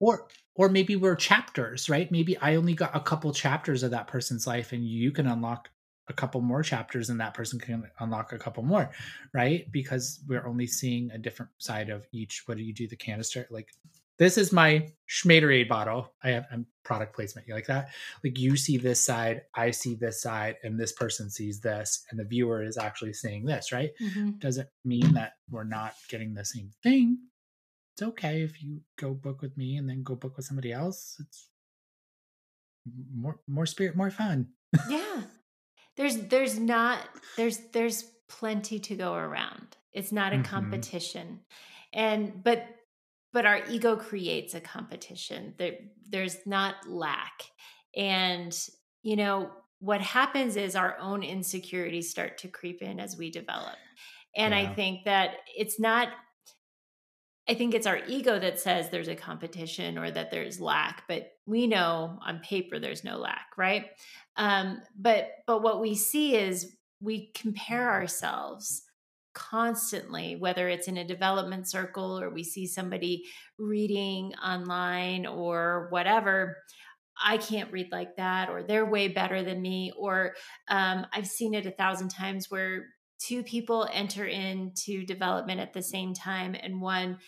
or 0.00 0.26
or 0.54 0.68
maybe 0.68 0.96
we're 0.96 1.14
chapters 1.14 1.88
right 1.88 2.10
maybe 2.10 2.36
i 2.38 2.56
only 2.56 2.74
got 2.74 2.94
a 2.94 3.00
couple 3.00 3.32
chapters 3.32 3.82
of 3.82 3.92
that 3.92 4.08
person's 4.08 4.46
life 4.46 4.72
and 4.72 4.84
you 4.84 5.12
can 5.12 5.26
unlock 5.26 5.70
a 6.08 6.12
couple 6.12 6.40
more 6.40 6.62
chapters 6.62 7.10
and 7.10 7.20
that 7.20 7.34
person 7.34 7.58
can 7.58 7.90
unlock 8.00 8.32
a 8.32 8.38
couple 8.38 8.62
more 8.62 8.90
right? 9.32 9.70
Because 9.70 10.20
we're 10.26 10.46
only 10.46 10.66
seeing 10.66 11.10
a 11.10 11.18
different 11.18 11.50
side 11.58 11.90
of 11.90 12.06
each 12.12 12.42
what 12.46 12.56
do 12.56 12.62
you 12.62 12.72
do 12.72 12.88
the 12.88 12.96
canister? 12.96 13.46
Like 13.50 13.68
this 14.18 14.38
is 14.38 14.52
my 14.52 14.88
schmaderade 15.08 15.68
bottle. 15.68 16.14
I 16.22 16.30
have 16.30 16.46
I'm 16.50 16.66
product 16.84 17.14
placement 17.14 17.48
you 17.48 17.54
like 17.54 17.66
that? 17.66 17.90
Like 18.24 18.38
you 18.38 18.56
see 18.56 18.76
this 18.76 19.04
side 19.04 19.42
i 19.54 19.70
see 19.70 19.94
this 19.94 20.22
side 20.22 20.56
and 20.62 20.78
this 20.78 20.92
person 20.92 21.28
sees 21.28 21.60
this 21.60 22.04
and 22.10 22.18
the 22.18 22.24
viewer 22.24 22.62
is 22.62 22.78
actually 22.78 23.12
seeing 23.12 23.44
this 23.44 23.72
right? 23.72 23.90
Mm-hmm. 24.00 24.38
doesn't 24.38 24.68
mean 24.84 25.14
that 25.14 25.32
we're 25.50 25.64
not 25.64 25.94
getting 26.08 26.34
the 26.34 26.44
same 26.44 26.70
thing. 26.82 27.18
It's 27.94 28.02
okay 28.02 28.42
if 28.42 28.62
you 28.62 28.80
go 28.98 29.14
book 29.14 29.40
with 29.42 29.56
me 29.56 29.76
and 29.76 29.88
then 29.88 30.02
go 30.02 30.14
book 30.14 30.36
with 30.36 30.46
somebody 30.46 30.72
else. 30.72 31.16
It's 31.20 31.48
more 33.14 33.40
more 33.48 33.66
spirit 33.66 33.96
more 33.96 34.10
fun. 34.10 34.48
Yeah 34.88 35.22
there's 35.96 36.16
there's 36.28 36.58
not 36.58 36.98
there's 37.36 37.58
there's 37.72 38.04
plenty 38.28 38.78
to 38.78 38.94
go 38.94 39.14
around 39.14 39.76
it's 39.92 40.12
not 40.12 40.32
a 40.32 40.36
mm-hmm. 40.36 40.44
competition 40.44 41.40
and 41.92 42.42
but 42.42 42.66
but 43.32 43.46
our 43.46 43.60
ego 43.68 43.96
creates 43.96 44.54
a 44.54 44.60
competition 44.60 45.54
there 45.58 45.74
there's 46.10 46.38
not 46.46 46.74
lack 46.88 47.42
and 47.96 48.68
you 49.02 49.16
know 49.16 49.50
what 49.78 50.00
happens 50.00 50.56
is 50.56 50.74
our 50.74 50.98
own 50.98 51.22
insecurities 51.22 52.10
start 52.10 52.38
to 52.38 52.48
creep 52.48 52.82
in 52.82 52.98
as 52.98 53.16
we 53.16 53.30
develop 53.30 53.76
and 54.36 54.52
yeah. 54.52 54.60
i 54.60 54.74
think 54.74 55.04
that 55.04 55.36
it's 55.56 55.78
not 55.78 56.08
I 57.48 57.54
think 57.54 57.74
it's 57.74 57.86
our 57.86 58.00
ego 58.08 58.38
that 58.38 58.58
says 58.58 58.90
there's 58.90 59.08
a 59.08 59.14
competition 59.14 59.98
or 59.98 60.10
that 60.10 60.30
there's 60.30 60.60
lack, 60.60 61.04
but 61.06 61.30
we 61.46 61.66
know 61.66 62.18
on 62.26 62.40
paper 62.40 62.78
there's 62.80 63.04
no 63.04 63.18
lack, 63.18 63.46
right? 63.56 63.86
Um, 64.36 64.82
but 64.98 65.28
but 65.46 65.62
what 65.62 65.80
we 65.80 65.94
see 65.94 66.36
is 66.36 66.76
we 67.00 67.30
compare 67.34 67.90
ourselves 67.90 68.82
constantly, 69.34 70.36
whether 70.36 70.68
it's 70.68 70.88
in 70.88 70.96
a 70.96 71.06
development 71.06 71.68
circle 71.68 72.18
or 72.18 72.30
we 72.30 72.42
see 72.42 72.66
somebody 72.66 73.24
reading 73.58 74.32
online 74.42 75.26
or 75.26 75.88
whatever. 75.90 76.56
I 77.22 77.38
can't 77.38 77.72
read 77.72 77.88
like 77.92 78.16
that, 78.16 78.50
or 78.50 78.62
they're 78.62 78.84
way 78.84 79.08
better 79.08 79.42
than 79.42 79.62
me, 79.62 79.90
or 79.96 80.34
um, 80.68 81.06
I've 81.14 81.26
seen 81.26 81.54
it 81.54 81.64
a 81.64 81.70
thousand 81.70 82.10
times 82.10 82.50
where 82.50 82.86
two 83.18 83.42
people 83.42 83.88
enter 83.92 84.26
into 84.26 85.04
development 85.04 85.60
at 85.60 85.72
the 85.72 85.82
same 85.82 86.12
time 86.12 86.54
and 86.54 86.80
one 86.80 87.18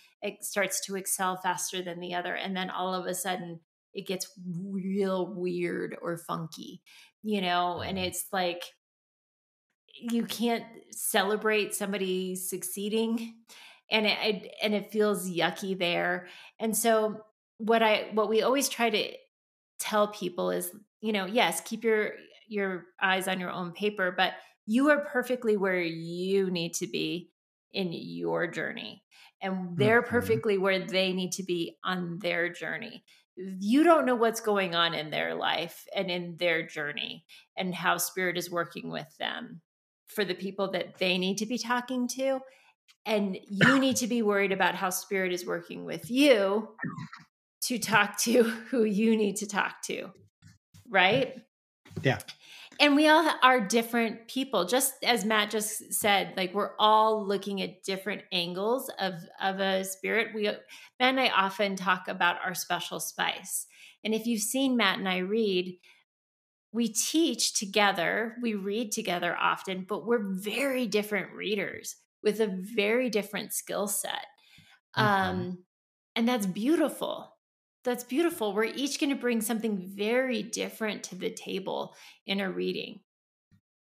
starts 0.40 0.84
to 0.86 0.96
excel 0.96 1.36
faster 1.36 1.82
than 1.82 2.00
the 2.00 2.14
other 2.14 2.34
and 2.34 2.56
then 2.56 2.70
all 2.70 2.94
of 2.94 3.06
a 3.06 3.14
sudden 3.14 3.58
it 3.94 4.06
gets 4.06 4.30
real 4.72 5.34
weird 5.34 5.96
or 6.02 6.16
funky 6.16 6.82
you 7.22 7.40
know 7.40 7.80
and 7.80 7.98
it's 7.98 8.26
like 8.32 8.62
you 9.94 10.24
can't 10.24 10.64
celebrate 10.90 11.74
somebody 11.74 12.36
succeeding 12.36 13.34
and 13.90 14.06
it 14.06 14.50
and 14.62 14.74
it 14.74 14.92
feels 14.92 15.28
yucky 15.30 15.78
there 15.78 16.28
and 16.58 16.76
so 16.76 17.20
what 17.58 17.82
i 17.82 18.08
what 18.12 18.28
we 18.28 18.42
always 18.42 18.68
try 18.68 18.90
to 18.90 19.12
tell 19.78 20.08
people 20.08 20.50
is 20.50 20.70
you 21.00 21.12
know 21.12 21.26
yes 21.26 21.60
keep 21.62 21.84
your 21.84 22.12
your 22.48 22.84
eyes 23.00 23.28
on 23.28 23.40
your 23.40 23.50
own 23.50 23.72
paper 23.72 24.14
but 24.16 24.32
you 24.66 24.90
are 24.90 25.00
perfectly 25.00 25.56
where 25.56 25.80
you 25.80 26.50
need 26.50 26.74
to 26.74 26.86
be 26.86 27.30
in 27.72 27.90
your 27.92 28.46
journey 28.46 29.02
and 29.40 29.76
they're 29.76 30.02
mm-hmm. 30.02 30.10
perfectly 30.10 30.58
where 30.58 30.86
they 30.86 31.12
need 31.12 31.32
to 31.32 31.42
be 31.42 31.76
on 31.84 32.18
their 32.20 32.48
journey 32.48 33.02
you 33.38 33.84
don't 33.84 34.04
know 34.04 34.16
what's 34.16 34.40
going 34.40 34.74
on 34.74 34.94
in 34.94 35.10
their 35.10 35.34
life 35.34 35.86
and 35.94 36.10
in 36.10 36.36
their 36.38 36.66
journey 36.66 37.24
and 37.56 37.74
how 37.74 37.96
spirit 37.96 38.36
is 38.36 38.50
working 38.50 38.90
with 38.90 39.06
them 39.18 39.60
for 40.08 40.24
the 40.24 40.34
people 40.34 40.70
that 40.72 40.98
they 40.98 41.18
need 41.18 41.38
to 41.38 41.46
be 41.46 41.58
talking 41.58 42.08
to 42.08 42.40
and 43.06 43.38
you 43.48 43.78
need 43.78 43.96
to 43.96 44.06
be 44.06 44.22
worried 44.22 44.52
about 44.52 44.74
how 44.74 44.90
spirit 44.90 45.32
is 45.32 45.46
working 45.46 45.84
with 45.84 46.10
you 46.10 46.68
to 47.62 47.78
talk 47.78 48.18
to 48.18 48.42
who 48.70 48.84
you 48.84 49.16
need 49.16 49.36
to 49.36 49.46
talk 49.46 49.82
to 49.82 50.10
right? 50.90 51.34
Yeah 52.02 52.18
and 52.80 52.94
we 52.94 53.08
all 53.08 53.28
are 53.42 53.60
different 53.60 54.28
people. 54.28 54.64
Just 54.64 54.94
as 55.04 55.24
matt 55.24 55.50
just 55.50 55.92
said 55.92 56.34
like 56.36 56.54
we're 56.54 56.76
all 56.78 57.26
looking 57.26 57.60
at 57.62 57.82
different 57.82 58.22
angles 58.32 58.90
of 58.98 59.14
of 59.42 59.60
a 59.60 59.84
spirit. 59.84 60.28
We 60.34 60.44
matt 60.44 60.60
and 61.00 61.20
i 61.20 61.28
often 61.28 61.76
talk 61.76 62.08
about 62.08 62.36
our 62.44 62.54
special 62.54 63.00
spice. 63.00 63.66
And 64.04 64.14
if 64.14 64.26
you've 64.26 64.42
seen 64.42 64.76
matt 64.76 64.98
and 64.98 65.08
i 65.08 65.18
read 65.18 65.76
we 66.72 66.88
teach 66.88 67.54
together 67.54 68.36
we 68.42 68.54
read 68.54 68.92
together 68.92 69.36
often 69.36 69.86
but 69.88 70.06
we're 70.06 70.34
very 70.34 70.86
different 70.86 71.32
readers 71.32 71.96
with 72.22 72.40
a 72.40 72.46
very 72.46 73.10
different 73.10 73.52
skill 73.52 73.88
set. 73.88 74.26
Mm-hmm. 74.96 75.30
um 75.30 75.58
and 76.16 76.28
that's 76.28 76.46
beautiful 76.46 77.37
that's 77.84 78.04
beautiful. 78.04 78.52
We're 78.52 78.64
each 78.64 79.00
going 79.00 79.10
to 79.10 79.16
bring 79.16 79.40
something 79.40 79.78
very 79.94 80.42
different 80.42 81.04
to 81.04 81.14
the 81.14 81.30
table 81.30 81.94
in 82.26 82.40
a 82.40 82.50
reading. 82.50 83.00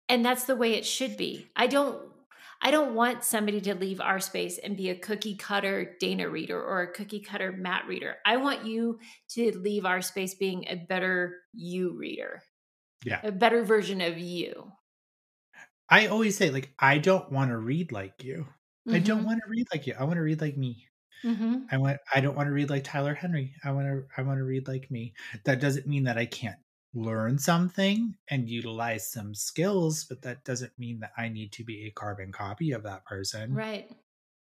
And 0.08 0.26
that's 0.26 0.46
the 0.46 0.56
way 0.56 0.74
it 0.74 0.86
should 0.86 1.18
be. 1.18 1.48
I 1.56 1.68
don't 1.68 2.10
I 2.62 2.72
don't 2.72 2.94
want 2.94 3.24
somebody 3.24 3.62
to 3.62 3.76
leave 3.76 4.02
our 4.02 4.20
space 4.20 4.58
and 4.58 4.76
be 4.76 4.90
a 4.90 4.96
cookie 4.96 5.36
cutter 5.36 5.96
Dana 6.00 6.30
reader 6.30 6.62
or 6.62 6.82
a 6.82 6.92
cookie 6.92 7.22
cutter 7.22 7.54
Matt 7.54 7.88
reader. 7.88 8.18
I 8.26 8.36
want 8.38 8.66
you 8.66 9.00
to 9.30 9.58
leave 9.58 9.86
our 9.86 10.02
space 10.02 10.34
being 10.34 10.66
a 10.68 10.76
better 10.76 11.38
you 11.54 11.98
reader. 11.98 12.42
Yeah. 13.06 13.22
A 13.24 13.32
better 13.32 13.64
version 13.64 14.02
of 14.02 14.18
you. 14.18 14.74
I 15.90 16.08
always 16.08 16.38
say 16.38 16.52
like 16.52 16.74
I 16.78 16.98
don't 16.98 17.32
want 17.32 17.52
to 17.52 17.58
read 17.58 17.94
like 17.94 18.24
you. 18.24 18.46
Mm-hmm. 18.88 18.96
I 18.96 19.00
don't 19.00 19.20
mm-hmm. 19.20 19.28
want 19.28 19.40
to 19.44 19.50
read 19.50 19.68
like 19.72 19.88
you. 19.88 19.96
I 19.98 20.04
want 20.04 20.16
to 20.16 20.22
read 20.22 20.42
like 20.42 20.58
me. 20.58 20.89
Mm-hmm. 21.24 21.64
I 21.72 21.78
want. 21.78 21.98
I 22.14 22.22
don't 22.22 22.36
want 22.36 22.48
to 22.48 22.54
read 22.54 22.70
like 22.70 22.84
Tyler 22.84 23.14
Henry. 23.14 23.54
I 23.64 23.72
want 23.72 23.88
to. 23.88 24.04
I 24.18 24.22
want 24.22 24.40
to 24.40 24.44
read 24.44 24.68
like 24.68 24.90
me. 24.90 25.14
That 25.46 25.60
doesn't 25.60 25.88
mean 25.88 26.04
that 26.04 26.18
I 26.18 26.26
can't 26.26 26.60
learn 26.94 27.38
something 27.38 28.16
and 28.30 28.50
utilize 28.50 29.12
some 29.12 29.36
skills, 29.36 30.06
but 30.06 30.22
that 30.24 30.44
doesn't 30.44 30.72
mean 30.80 31.00
that 31.00 31.12
I 31.18 31.30
need 31.30 31.52
to 31.54 31.64
be 31.64 31.86
a 31.86 31.92
carbon 31.92 32.32
copy 32.32 32.72
of 32.72 32.84
that 32.84 33.06
person. 33.06 33.54
Right. 33.54 33.90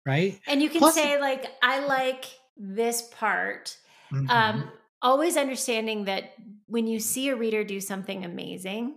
Right. 0.05 0.39
And 0.47 0.61
you 0.61 0.69
can 0.69 0.79
Plus, 0.79 0.95
say 0.95 1.19
like, 1.19 1.47
I 1.61 1.85
like 1.85 2.25
this 2.57 3.01
part. 3.01 3.77
Mm-hmm. 4.13 4.29
Um, 4.29 4.71
always 5.01 5.37
understanding 5.37 6.05
that 6.05 6.33
when 6.67 6.87
you 6.87 6.99
see 6.99 7.29
a 7.29 7.35
reader 7.35 7.63
do 7.63 7.81
something 7.81 8.23
amazing, 8.23 8.95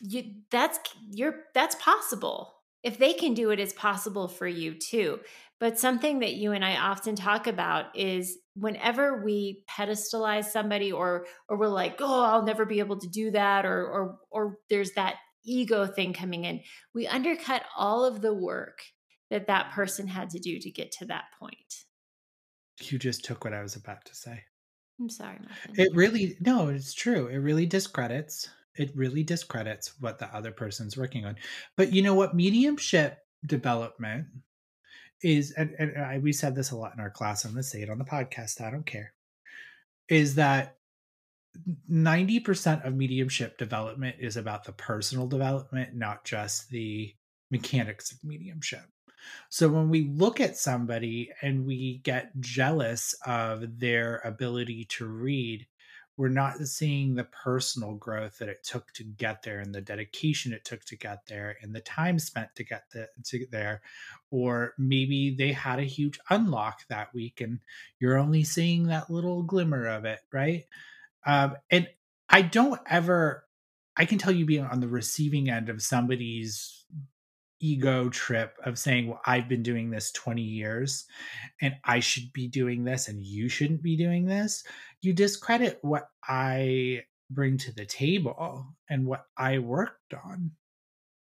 you 0.00 0.24
that's 0.50 0.78
you're 1.10 1.46
that's 1.54 1.74
possible 1.76 2.54
if 2.82 2.98
they 2.98 3.12
can 3.12 3.34
do 3.34 3.50
it, 3.50 3.60
it's 3.60 3.72
possible 3.72 4.28
for 4.28 4.46
you 4.46 4.74
too. 4.74 5.20
But 5.60 5.78
something 5.78 6.20
that 6.20 6.34
you 6.34 6.52
and 6.52 6.64
I 6.64 6.76
often 6.76 7.16
talk 7.16 7.46
about 7.46 7.96
is 7.96 8.38
whenever 8.54 9.24
we 9.24 9.64
pedestalize 9.68 10.44
somebody 10.46 10.92
or 10.92 11.26
or 11.48 11.58
we're 11.58 11.68
like, 11.68 11.96
"Oh, 12.00 12.24
I'll 12.24 12.44
never 12.44 12.64
be 12.64 12.78
able 12.78 12.98
to 13.00 13.08
do 13.08 13.30
that," 13.32 13.66
or 13.66 13.86
or 13.86 14.18
or 14.30 14.58
there's 14.70 14.92
that 14.92 15.16
ego 15.44 15.86
thing 15.86 16.12
coming 16.12 16.44
in, 16.44 16.62
we 16.94 17.06
undercut 17.06 17.64
all 17.76 18.04
of 18.04 18.20
the 18.20 18.34
work 18.34 18.82
that 19.30 19.46
that 19.48 19.72
person 19.72 20.06
had 20.06 20.30
to 20.30 20.38
do 20.38 20.58
to 20.60 20.70
get 20.70 20.92
to 20.92 21.06
that 21.06 21.24
point. 21.38 21.84
You 22.80 22.98
just 22.98 23.24
took 23.24 23.44
what 23.44 23.52
I 23.52 23.62
was 23.62 23.76
about 23.76 24.04
to 24.06 24.14
say. 24.14 24.44
I'm 25.00 25.08
sorry. 25.08 25.38
It 25.76 25.94
really 25.94 26.36
no, 26.40 26.68
it's 26.68 26.92
true. 26.92 27.28
It 27.28 27.38
really 27.38 27.64
discredits. 27.66 28.50
It 28.78 28.96
really 28.96 29.22
discredits 29.22 29.92
what 30.00 30.18
the 30.18 30.34
other 30.34 30.52
person's 30.52 30.96
working 30.96 31.24
on. 31.24 31.36
But 31.76 31.92
you 31.92 32.02
know 32.02 32.14
what? 32.14 32.34
Mediumship 32.34 33.18
development 33.46 34.26
is 35.22 35.52
and, 35.52 35.74
and 35.78 35.98
I, 35.98 36.18
we 36.18 36.32
said 36.32 36.54
this 36.54 36.70
a 36.70 36.76
lot 36.76 36.94
in 36.94 37.00
our 37.00 37.10
class 37.10 37.44
i'm 37.44 37.52
going 37.52 37.62
to 37.62 37.68
say 37.68 37.82
it 37.82 37.90
on 37.90 37.98
the 37.98 38.04
podcast 38.04 38.60
i 38.60 38.70
don't 38.70 38.86
care 38.86 39.12
is 40.08 40.36
that 40.36 40.76
90% 41.90 42.86
of 42.86 42.94
mediumship 42.94 43.58
development 43.58 44.16
is 44.20 44.36
about 44.36 44.64
the 44.64 44.72
personal 44.72 45.26
development 45.26 45.94
not 45.94 46.24
just 46.24 46.70
the 46.70 47.12
mechanics 47.50 48.12
of 48.12 48.18
mediumship 48.22 48.84
so 49.48 49.68
when 49.68 49.88
we 49.88 50.12
look 50.14 50.40
at 50.40 50.56
somebody 50.56 51.30
and 51.42 51.66
we 51.66 52.00
get 52.04 52.38
jealous 52.40 53.14
of 53.26 53.80
their 53.80 54.22
ability 54.24 54.84
to 54.90 55.06
read 55.06 55.66
we're 56.18 56.28
not 56.28 56.58
seeing 56.66 57.14
the 57.14 57.24
personal 57.24 57.94
growth 57.94 58.38
that 58.38 58.48
it 58.48 58.64
took 58.64 58.92
to 58.92 59.04
get 59.04 59.42
there 59.44 59.60
and 59.60 59.72
the 59.72 59.80
dedication 59.80 60.52
it 60.52 60.64
took 60.64 60.84
to 60.84 60.96
get 60.96 61.24
there 61.28 61.56
and 61.62 61.72
the 61.72 61.80
time 61.80 62.18
spent 62.18 62.48
to 62.56 62.64
get 62.64 62.82
the, 62.92 63.08
to 63.24 63.38
get 63.38 63.50
there 63.52 63.80
or 64.30 64.74
maybe 64.76 65.34
they 65.34 65.52
had 65.52 65.78
a 65.78 65.84
huge 65.84 66.18
unlock 66.28 66.80
that 66.88 67.14
week 67.14 67.40
and 67.40 67.60
you're 68.00 68.18
only 68.18 68.42
seeing 68.42 68.88
that 68.88 69.08
little 69.08 69.44
glimmer 69.44 69.86
of 69.86 70.04
it 70.04 70.20
right? 70.32 70.64
Um, 71.24 71.56
and 71.70 71.88
i 72.28 72.42
don't 72.42 72.80
ever 72.86 73.44
i 73.96 74.04
can 74.04 74.18
tell 74.18 74.32
you 74.32 74.44
being 74.44 74.64
on 74.64 74.80
the 74.80 74.88
receiving 74.88 75.48
end 75.48 75.68
of 75.68 75.82
somebody's 75.82 76.84
ego 77.60 78.08
trip 78.08 78.56
of 78.64 78.78
saying, 78.78 79.08
Well, 79.08 79.20
I've 79.26 79.48
been 79.48 79.62
doing 79.62 79.90
this 79.90 80.12
20 80.12 80.42
years 80.42 81.06
and 81.60 81.74
I 81.84 82.00
should 82.00 82.32
be 82.32 82.48
doing 82.48 82.84
this 82.84 83.08
and 83.08 83.22
you 83.22 83.48
shouldn't 83.48 83.82
be 83.82 83.96
doing 83.96 84.26
this, 84.26 84.64
you 85.00 85.12
discredit 85.12 85.78
what 85.82 86.08
I 86.26 87.02
bring 87.30 87.58
to 87.58 87.74
the 87.74 87.86
table 87.86 88.66
and 88.88 89.06
what 89.06 89.24
I 89.36 89.58
worked 89.58 90.14
on. 90.14 90.52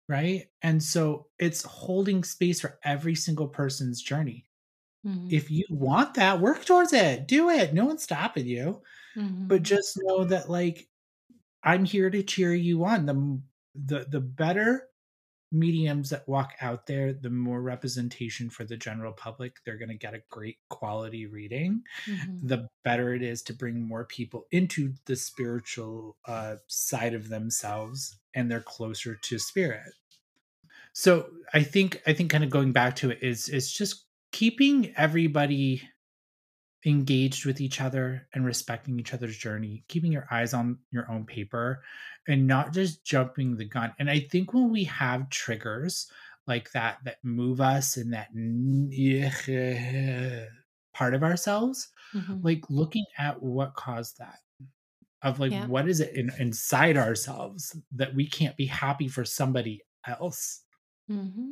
Right. 0.08 0.46
And 0.62 0.82
so 0.82 1.26
it's 1.38 1.62
holding 1.62 2.24
space 2.24 2.60
for 2.60 2.78
every 2.84 3.14
single 3.14 3.46
person's 3.46 4.02
journey. 4.02 4.46
Mm-hmm. 5.06 5.28
If 5.30 5.50
you 5.50 5.64
want 5.70 6.14
that, 6.14 6.40
work 6.40 6.64
towards 6.64 6.92
it, 6.92 7.28
do 7.28 7.48
it. 7.48 7.72
No 7.72 7.86
one's 7.86 8.02
stopping 8.02 8.46
you. 8.46 8.82
Mm-hmm. 9.16 9.46
But 9.46 9.62
just 9.62 9.98
know 10.02 10.24
that, 10.24 10.50
like, 10.50 10.88
I'm 11.62 11.84
here 11.84 12.10
to 12.10 12.22
cheer 12.22 12.52
you 12.52 12.84
on. 12.84 13.06
The, 13.06 13.40
the, 13.74 14.06
the 14.10 14.20
better 14.20 14.89
mediums 15.52 16.10
that 16.10 16.28
walk 16.28 16.54
out 16.60 16.86
there, 16.86 17.12
the 17.12 17.30
more 17.30 17.60
representation 17.60 18.50
for 18.50 18.64
the 18.64 18.76
general 18.76 19.12
public, 19.12 19.56
they're 19.64 19.78
going 19.78 19.88
to 19.88 19.94
get 19.94 20.14
a 20.14 20.22
great 20.30 20.58
quality 20.68 21.26
reading. 21.26 21.82
Mm-hmm. 22.06 22.46
The 22.46 22.68
better 22.84 23.14
it 23.14 23.22
is 23.22 23.42
to 23.42 23.52
bring 23.52 23.80
more 23.80 24.04
people 24.04 24.46
into 24.52 24.94
the 25.06 25.16
spiritual 25.16 26.16
uh, 26.26 26.56
side 26.66 27.14
of 27.14 27.28
themselves 27.28 28.18
and 28.34 28.50
they're 28.50 28.60
closer 28.60 29.16
to 29.16 29.38
spirit. 29.38 29.92
So 30.92 31.26
I 31.54 31.62
think 31.62 32.02
I 32.06 32.12
think 32.12 32.30
kind 32.30 32.44
of 32.44 32.50
going 32.50 32.72
back 32.72 32.96
to 32.96 33.10
it 33.10 33.18
is 33.22 33.48
is 33.48 33.72
just 33.72 34.04
keeping 34.32 34.92
everybody 34.96 35.82
engaged 36.86 37.44
with 37.44 37.60
each 37.60 37.80
other 37.80 38.26
and 38.32 38.44
respecting 38.44 38.98
each 38.98 39.12
other's 39.12 39.36
journey, 39.36 39.84
keeping 39.88 40.12
your 40.12 40.26
eyes 40.30 40.54
on 40.54 40.78
your 40.90 41.10
own 41.10 41.26
paper 41.26 41.82
and 42.30 42.46
not 42.46 42.72
just 42.72 43.04
jumping 43.04 43.56
the 43.56 43.64
gun. 43.64 43.92
And 43.98 44.08
I 44.08 44.20
think 44.20 44.54
when 44.54 44.70
we 44.70 44.84
have 44.84 45.28
triggers 45.30 46.10
like 46.46 46.70
that 46.72 46.98
that 47.04 47.16
move 47.22 47.60
us 47.60 47.96
in 47.96 48.10
that 48.10 48.28
part 50.94 51.14
of 51.14 51.22
ourselves, 51.22 51.88
mm-hmm. 52.14 52.40
like 52.42 52.62
looking 52.70 53.04
at 53.18 53.42
what 53.42 53.74
caused 53.74 54.18
that 54.18 54.38
of 55.22 55.38
like 55.38 55.52
yeah. 55.52 55.66
what 55.66 55.88
is 55.88 56.00
it 56.00 56.14
in, 56.14 56.30
inside 56.38 56.96
ourselves 56.96 57.76
that 57.92 58.14
we 58.14 58.26
can't 58.26 58.56
be 58.56 58.66
happy 58.66 59.08
for 59.08 59.24
somebody 59.24 59.82
else. 60.06 60.62
Mm-hmm. 61.10 61.50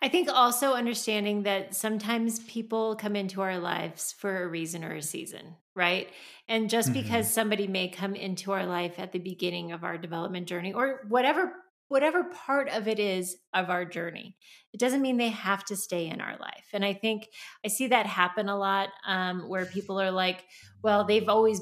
I 0.00 0.08
think 0.08 0.28
also 0.28 0.72
understanding 0.72 1.44
that 1.44 1.74
sometimes 1.74 2.40
people 2.40 2.96
come 2.96 3.14
into 3.14 3.40
our 3.40 3.58
lives 3.58 4.12
for 4.18 4.42
a 4.42 4.48
reason 4.48 4.84
or 4.84 4.94
a 4.94 5.02
season, 5.02 5.54
right? 5.76 6.08
And 6.48 6.68
just 6.68 6.90
mm-hmm. 6.90 7.02
because 7.02 7.32
somebody 7.32 7.68
may 7.68 7.88
come 7.88 8.14
into 8.14 8.52
our 8.52 8.66
life 8.66 8.98
at 8.98 9.12
the 9.12 9.20
beginning 9.20 9.72
of 9.72 9.84
our 9.84 9.96
development 9.96 10.48
journey 10.48 10.72
or 10.72 11.02
whatever 11.08 11.52
whatever 11.92 12.24
part 12.24 12.70
of 12.70 12.88
it 12.88 12.98
is 12.98 13.36
of 13.52 13.68
our 13.68 13.84
journey 13.84 14.34
it 14.72 14.80
doesn't 14.80 15.02
mean 15.02 15.18
they 15.18 15.28
have 15.28 15.62
to 15.62 15.76
stay 15.76 16.06
in 16.06 16.22
our 16.22 16.38
life 16.38 16.64
and 16.72 16.86
i 16.86 16.94
think 16.94 17.28
i 17.66 17.68
see 17.68 17.88
that 17.88 18.06
happen 18.06 18.48
a 18.48 18.56
lot 18.56 18.88
um, 19.06 19.46
where 19.46 19.66
people 19.66 20.00
are 20.00 20.10
like 20.10 20.42
well 20.82 21.04
they've 21.04 21.28
always 21.28 21.60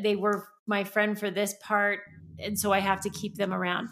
they 0.00 0.16
were 0.16 0.48
my 0.66 0.82
friend 0.82 1.18
for 1.18 1.30
this 1.30 1.54
part 1.62 2.00
and 2.38 2.58
so 2.58 2.72
i 2.72 2.78
have 2.78 3.02
to 3.02 3.10
keep 3.10 3.34
them 3.34 3.52
around 3.52 3.90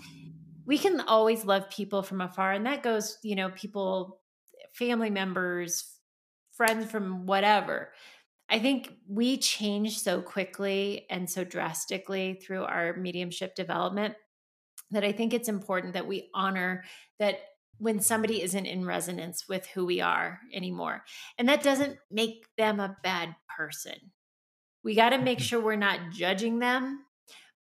we 0.67 0.79
can 0.79 1.01
always 1.01 1.45
love 1.45 1.71
people 1.71 2.03
from 2.03 2.21
afar 2.21 2.53
and 2.53 2.67
that 2.67 2.83
goes 2.83 3.19
you 3.23 3.35
know 3.35 3.51
people 3.51 4.21
family 4.73 5.11
members 5.11 5.99
friends 6.57 6.91
from 6.91 7.27
whatever 7.27 7.93
i 8.49 8.59
think 8.59 8.93
we 9.09 9.37
change 9.37 9.99
so 9.99 10.21
quickly 10.21 11.07
and 11.11 11.29
so 11.29 11.45
drastically 11.45 12.35
through 12.35 12.65
our 12.65 12.97
mediumship 12.97 13.55
development 13.55 14.15
that 14.91 15.05
i 15.05 15.13
think 15.13 15.33
it's 15.33 15.49
important 15.49 15.95
that 15.95 16.07
we 16.07 16.29
honor 16.35 16.85
that 17.19 17.37
when 17.79 18.01
somebody 18.01 18.41
isn't 18.41 18.67
in 18.67 18.87
resonance 18.87 19.49
with 19.49 19.67
who 19.67 19.85
we 19.85 20.01
are 20.01 20.39
anymore 20.53 21.05
and 21.39 21.49
that 21.49 21.63
doesn't 21.63 21.97
make 22.11 22.45
them 22.57 22.79
a 22.81 22.97
bad 23.03 23.35
person 23.57 23.95
we 24.85 24.95
got 24.95 25.11
to 25.11 25.19
make 25.19 25.39
mm-hmm. 25.39 25.45
sure 25.45 25.61
we're 25.61 25.77
not 25.77 26.13
judging 26.13 26.59
them 26.59 27.01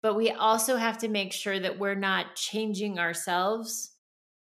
but 0.04 0.16
we 0.16 0.30
also 0.32 0.76
have 0.76 0.98
to 1.00 1.08
make 1.08 1.32
sure 1.32 1.60
that 1.60 1.80
we're 1.80 1.96
not 1.96 2.36
changing 2.36 3.00
ourselves 3.00 3.92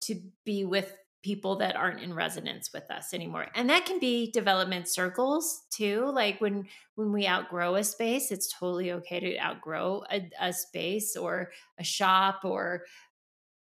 to 0.01 0.15
be 0.45 0.63
with 0.63 0.95
people 1.21 1.57
that 1.57 1.75
aren't 1.75 1.99
in 1.99 2.13
resonance 2.13 2.71
with 2.73 2.89
us 2.89 3.13
anymore. 3.13 3.47
And 3.53 3.69
that 3.69 3.85
can 3.85 3.99
be 3.99 4.31
development 4.31 4.87
circles 4.87 5.63
too. 5.69 6.09
Like 6.13 6.39
when 6.39 6.65
when 6.95 7.11
we 7.11 7.27
outgrow 7.27 7.75
a 7.75 7.83
space 7.83 8.31
it's 8.31 8.53
totally 8.57 8.93
okay 8.93 9.19
to 9.19 9.37
outgrow 9.37 10.03
a, 10.09 10.29
a 10.39 10.53
space 10.53 11.17
or 11.17 11.51
a 11.77 11.83
shop 11.83 12.45
or 12.45 12.85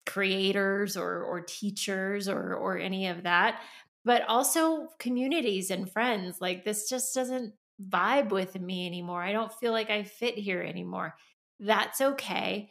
creators 0.07 0.97
or 0.97 1.23
or 1.23 1.41
teachers 1.41 2.27
or 2.27 2.55
or 2.55 2.79
any 2.79 3.07
of 3.07 3.23
that. 3.23 3.61
But 4.03 4.23
also 4.23 4.89
communities 4.97 5.69
and 5.69 5.91
friends 5.91 6.41
like 6.41 6.65
this 6.65 6.89
just 6.89 7.13
doesn't 7.13 7.53
vibe 7.89 8.29
with 8.29 8.59
me 8.59 8.87
anymore. 8.87 9.21
I 9.21 9.33
don't 9.33 9.53
feel 9.53 9.71
like 9.71 9.91
i 9.91 10.01
fit 10.01 10.35
here 10.35 10.63
anymore 10.63 11.13
that's 11.59 12.01
okay 12.01 12.69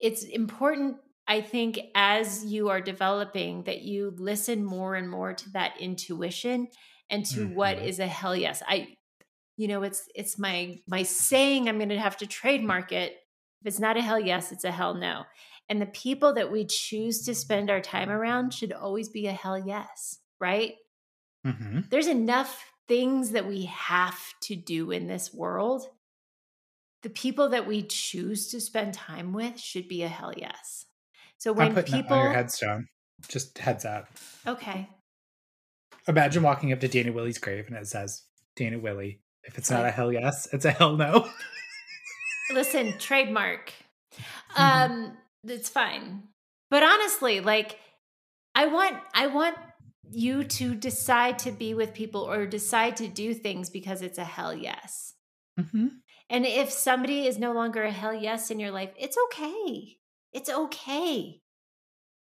it's 0.00 0.24
important 0.24 0.96
I 1.26 1.40
think 1.40 1.80
as 1.94 2.44
you 2.44 2.68
are 2.68 2.80
developing 2.80 3.64
that 3.64 3.82
you 3.82 4.14
listen 4.18 4.64
more 4.64 4.94
and 4.94 5.08
more 5.08 5.32
to 5.32 5.50
that 5.50 5.80
intuition 5.80 6.68
and 7.08 7.24
to 7.26 7.40
mm-hmm. 7.40 7.54
what 7.54 7.78
is 7.78 7.98
a 7.98 8.06
hell 8.06 8.36
yes. 8.36 8.62
I 8.66 8.96
you 9.56 9.68
know 9.68 9.82
it's 9.82 10.08
it's 10.14 10.38
my 10.38 10.78
my 10.86 11.02
saying 11.02 11.68
I'm 11.68 11.78
going 11.78 11.88
to 11.90 11.98
have 11.98 12.18
to 12.18 12.26
trademark 12.26 12.92
it. 12.92 13.12
If 13.62 13.66
it's 13.68 13.80
not 13.80 13.96
a 13.96 14.02
hell 14.02 14.20
yes, 14.20 14.52
it's 14.52 14.64
a 14.64 14.70
hell 14.70 14.94
no. 14.94 15.24
And 15.70 15.80
the 15.80 15.86
people 15.86 16.34
that 16.34 16.52
we 16.52 16.66
choose 16.66 17.22
to 17.22 17.34
spend 17.34 17.70
our 17.70 17.80
time 17.80 18.10
around 18.10 18.52
should 18.52 18.72
always 18.72 19.08
be 19.08 19.26
a 19.26 19.32
hell 19.32 19.58
yes, 19.58 20.18
right? 20.38 20.74
Mm-hmm. 21.46 21.80
There's 21.88 22.06
enough 22.06 22.66
things 22.86 23.30
that 23.30 23.46
we 23.46 23.64
have 23.64 24.18
to 24.42 24.56
do 24.56 24.90
in 24.90 25.06
this 25.06 25.32
world. 25.32 25.86
The 27.04 27.10
people 27.10 27.50
that 27.50 27.66
we 27.66 27.82
choose 27.82 28.48
to 28.48 28.60
spend 28.62 28.94
time 28.94 29.34
with 29.34 29.60
should 29.60 29.88
be 29.88 30.02
a 30.04 30.08
hell 30.08 30.32
yes. 30.34 30.86
So 31.36 31.52
when 31.52 31.74
people 31.82 32.16
your 32.16 32.32
headstone, 32.32 32.88
just 33.28 33.58
heads 33.58 33.84
up. 33.84 34.08
Okay. 34.46 34.88
Imagine 36.08 36.42
walking 36.42 36.72
up 36.72 36.80
to 36.80 36.88
Dana 36.88 37.12
Willey's 37.12 37.36
grave 37.36 37.66
and 37.68 37.76
it 37.76 37.86
says 37.86 38.22
Dana 38.56 38.78
Willey. 38.78 39.20
If 39.42 39.58
it's 39.58 39.70
not 39.70 39.84
a 39.84 39.90
hell 39.90 40.10
yes, 40.10 40.48
it's 40.50 40.64
a 40.64 40.70
hell 40.70 40.96
no. 40.96 41.28
Listen, 42.52 42.98
trademark. 42.98 43.72
Mm-hmm. 44.56 44.92
Um, 44.92 45.16
it's 45.42 45.68
fine. 45.68 46.28
But 46.70 46.84
honestly, 46.84 47.40
like 47.40 47.80
I 48.54 48.66
want 48.66 48.96
I 49.12 49.26
want 49.26 49.56
you 50.08 50.44
to 50.44 50.76
decide 50.76 51.40
to 51.40 51.50
be 51.50 51.74
with 51.74 51.92
people 51.92 52.20
or 52.20 52.46
decide 52.46 52.96
to 52.98 53.08
do 53.08 53.34
things 53.34 53.70
because 53.70 54.00
it's 54.00 54.18
a 54.18 54.24
hell 54.24 54.54
yes. 54.54 55.14
Mm-hmm. 55.58 55.86
And 56.30 56.46
if 56.46 56.70
somebody 56.70 57.26
is 57.26 57.38
no 57.38 57.52
longer 57.52 57.82
a 57.82 57.90
hell 57.90 58.14
yes 58.14 58.50
in 58.50 58.58
your 58.58 58.70
life, 58.70 58.90
it's 58.98 59.16
okay. 59.26 59.98
It's 60.32 60.50
okay. 60.50 61.40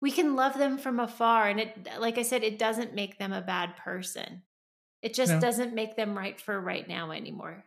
We 0.00 0.11
can 0.11 0.37
love 0.37 0.57
them 0.57 0.79
from 0.79 1.00
afar. 1.00 1.48
And 1.48 1.61
it, 1.61 1.88
like 1.98 2.16
I 2.16 2.22
said, 2.22 2.42
it 2.42 2.59
doesn't 2.59 2.94
make 2.94 3.18
them 3.18 3.33
a 3.33 3.42
bad 3.42 3.76
person. 3.76 4.42
It 5.03 5.14
just 5.14 5.33
no. 5.33 5.40
doesn't 5.40 5.74
make 5.74 5.96
them 5.96 6.16
right 6.16 6.40
for 6.40 6.59
right 6.61 6.87
now 6.88 7.11
anymore. 7.11 7.64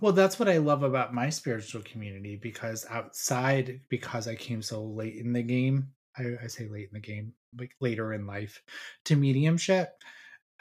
Well, 0.00 0.12
that's 0.12 0.38
what 0.38 0.48
I 0.48 0.58
love 0.58 0.82
about 0.82 1.14
my 1.14 1.30
spiritual 1.30 1.82
community 1.82 2.36
because 2.36 2.86
outside, 2.90 3.80
because 3.88 4.28
I 4.28 4.34
came 4.34 4.62
so 4.62 4.84
late 4.84 5.16
in 5.16 5.32
the 5.32 5.42
game, 5.42 5.88
I, 6.16 6.24
I 6.44 6.46
say 6.48 6.68
late 6.68 6.88
in 6.92 6.94
the 6.94 7.00
game, 7.00 7.32
like 7.58 7.72
later 7.80 8.12
in 8.12 8.26
life, 8.26 8.62
to 9.06 9.16
mediumship, 9.16 9.94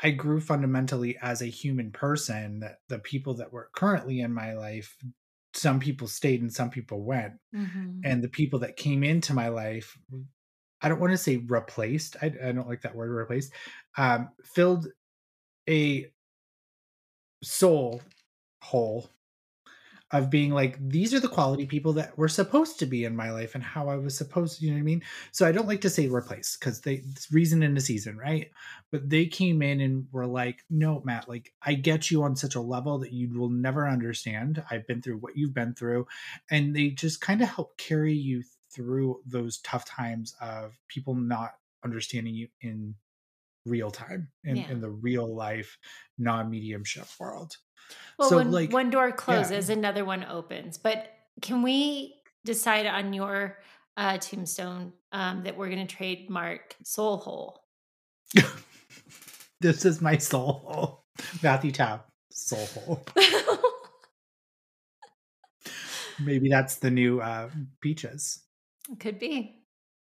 I 0.03 0.11
grew 0.11 0.41
fundamentally 0.41 1.17
as 1.21 1.41
a 1.41 1.45
human 1.45 1.91
person. 1.91 2.59
That 2.59 2.79
the 2.89 2.99
people 2.99 3.35
that 3.35 3.53
were 3.53 3.69
currently 3.73 4.19
in 4.19 4.33
my 4.33 4.53
life 4.53 4.97
some 5.53 5.79
people 5.79 6.07
stayed 6.07 6.41
and 6.41 6.51
some 6.51 6.69
people 6.69 7.03
went 7.03 7.33
mm-hmm. 7.55 7.99
and 8.03 8.23
the 8.23 8.29
people 8.29 8.59
that 8.59 8.75
came 8.75 9.03
into 9.03 9.33
my 9.33 9.49
life 9.49 9.97
i 10.81 10.89
don't 10.89 10.99
want 10.99 11.11
to 11.11 11.17
say 11.17 11.37
replaced 11.37 12.17
i, 12.21 12.25
I 12.25 12.51
don't 12.51 12.67
like 12.67 12.81
that 12.81 12.95
word 12.95 13.11
replaced 13.11 13.53
um, 13.97 14.29
filled 14.55 14.87
a 15.69 16.07
soul 17.43 18.01
hole 18.61 19.09
of 20.13 20.29
being 20.29 20.51
like 20.51 20.77
these 20.79 21.11
are 21.11 21.19
the 21.19 21.27
quality 21.27 21.65
people 21.65 21.91
that 21.93 22.15
were 22.17 22.27
supposed 22.27 22.77
to 22.77 22.85
be 22.85 23.03
in 23.03 23.15
my 23.15 23.31
life 23.31 23.55
and 23.55 23.63
how 23.63 23.89
I 23.89 23.95
was 23.95 24.15
supposed 24.15 24.59
to, 24.59 24.65
you 24.65 24.71
know 24.71 24.77
what 24.77 24.81
I 24.81 24.83
mean? 24.83 25.03
So 25.31 25.47
I 25.47 25.51
don't 25.51 25.67
like 25.67 25.81
to 25.81 25.89
say 25.89 26.07
replace 26.07 26.55
because 26.55 26.81
they 26.81 27.03
reason 27.31 27.63
in 27.63 27.73
the 27.73 27.81
season, 27.81 28.15
right? 28.15 28.51
But 28.91 29.09
they 29.09 29.25
came 29.25 29.63
in 29.63 29.81
and 29.81 30.05
were 30.11 30.27
like, 30.27 30.63
no, 30.69 31.01
Matt, 31.03 31.27
like 31.27 31.51
I 31.63 31.73
get 31.73 32.11
you 32.11 32.21
on 32.21 32.35
such 32.35 32.53
a 32.53 32.61
level 32.61 32.99
that 32.99 33.11
you 33.11 33.37
will 33.37 33.49
never 33.49 33.89
understand. 33.89 34.63
I've 34.69 34.85
been 34.85 35.01
through 35.01 35.17
what 35.17 35.35
you've 35.35 35.55
been 35.55 35.73
through. 35.73 36.05
And 36.51 36.75
they 36.75 36.89
just 36.89 37.19
kind 37.19 37.41
of 37.41 37.49
help 37.49 37.75
carry 37.77 38.13
you 38.13 38.43
through 38.71 39.19
those 39.25 39.57
tough 39.59 39.85
times 39.85 40.35
of 40.39 40.77
people 40.87 41.15
not 41.15 41.55
understanding 41.83 42.35
you 42.35 42.49
in 42.61 42.93
real 43.65 43.89
time 43.89 44.27
in, 44.43 44.57
yeah. 44.57 44.69
in 44.69 44.81
the 44.81 44.89
real 44.89 45.33
life 45.33 45.77
non-mediumship 46.17 47.07
world 47.19 47.57
well, 48.17 48.29
so, 48.29 48.37
when 48.37 48.51
like, 48.51 48.71
one 48.71 48.89
door 48.89 49.11
closes, 49.11 49.69
yeah. 49.69 49.75
another 49.75 50.05
one 50.05 50.25
opens. 50.25 50.77
But 50.77 51.07
can 51.41 51.61
we 51.61 52.15
decide 52.45 52.85
on 52.85 53.13
your 53.13 53.57
uh, 53.97 54.17
tombstone 54.17 54.93
um, 55.11 55.43
that 55.43 55.57
we're 55.57 55.69
going 55.69 55.85
to 55.85 55.95
trademark 55.95 56.75
Soul 56.83 57.17
Hole? 57.17 57.63
this 59.61 59.85
is 59.85 60.01
my 60.01 60.17
soul 60.17 60.63
hole. 60.65 61.05
Matthew 61.41 61.71
Tap, 61.71 62.07
Soul 62.31 62.65
Hole. 62.65 63.05
Maybe 66.19 66.49
that's 66.49 66.75
the 66.75 66.91
new 66.91 67.21
uh, 67.21 67.49
Peaches. 67.81 68.43
Could 68.99 69.19
be. 69.19 69.63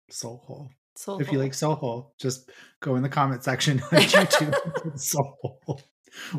Soul 0.09 0.43
Hole. 0.45 0.69
Soul 0.95 1.19
if 1.19 1.27
hole. 1.27 1.35
you 1.35 1.39
like 1.41 1.53
Soul 1.53 1.75
Hole, 1.75 2.13
just 2.19 2.49
go 2.81 2.95
in 2.95 3.03
the 3.03 3.09
comment 3.09 3.43
section 3.43 3.79
on 3.91 3.99
YouTube. 4.01 4.99
Soul 4.99 5.37
Hole. 5.41 5.81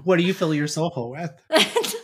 What 0.05 0.17
do 0.17 0.23
you 0.23 0.35
fill 0.35 0.55
your 0.55 0.67
soul 0.69 0.91
hole 0.91 1.11
with? 1.11 1.33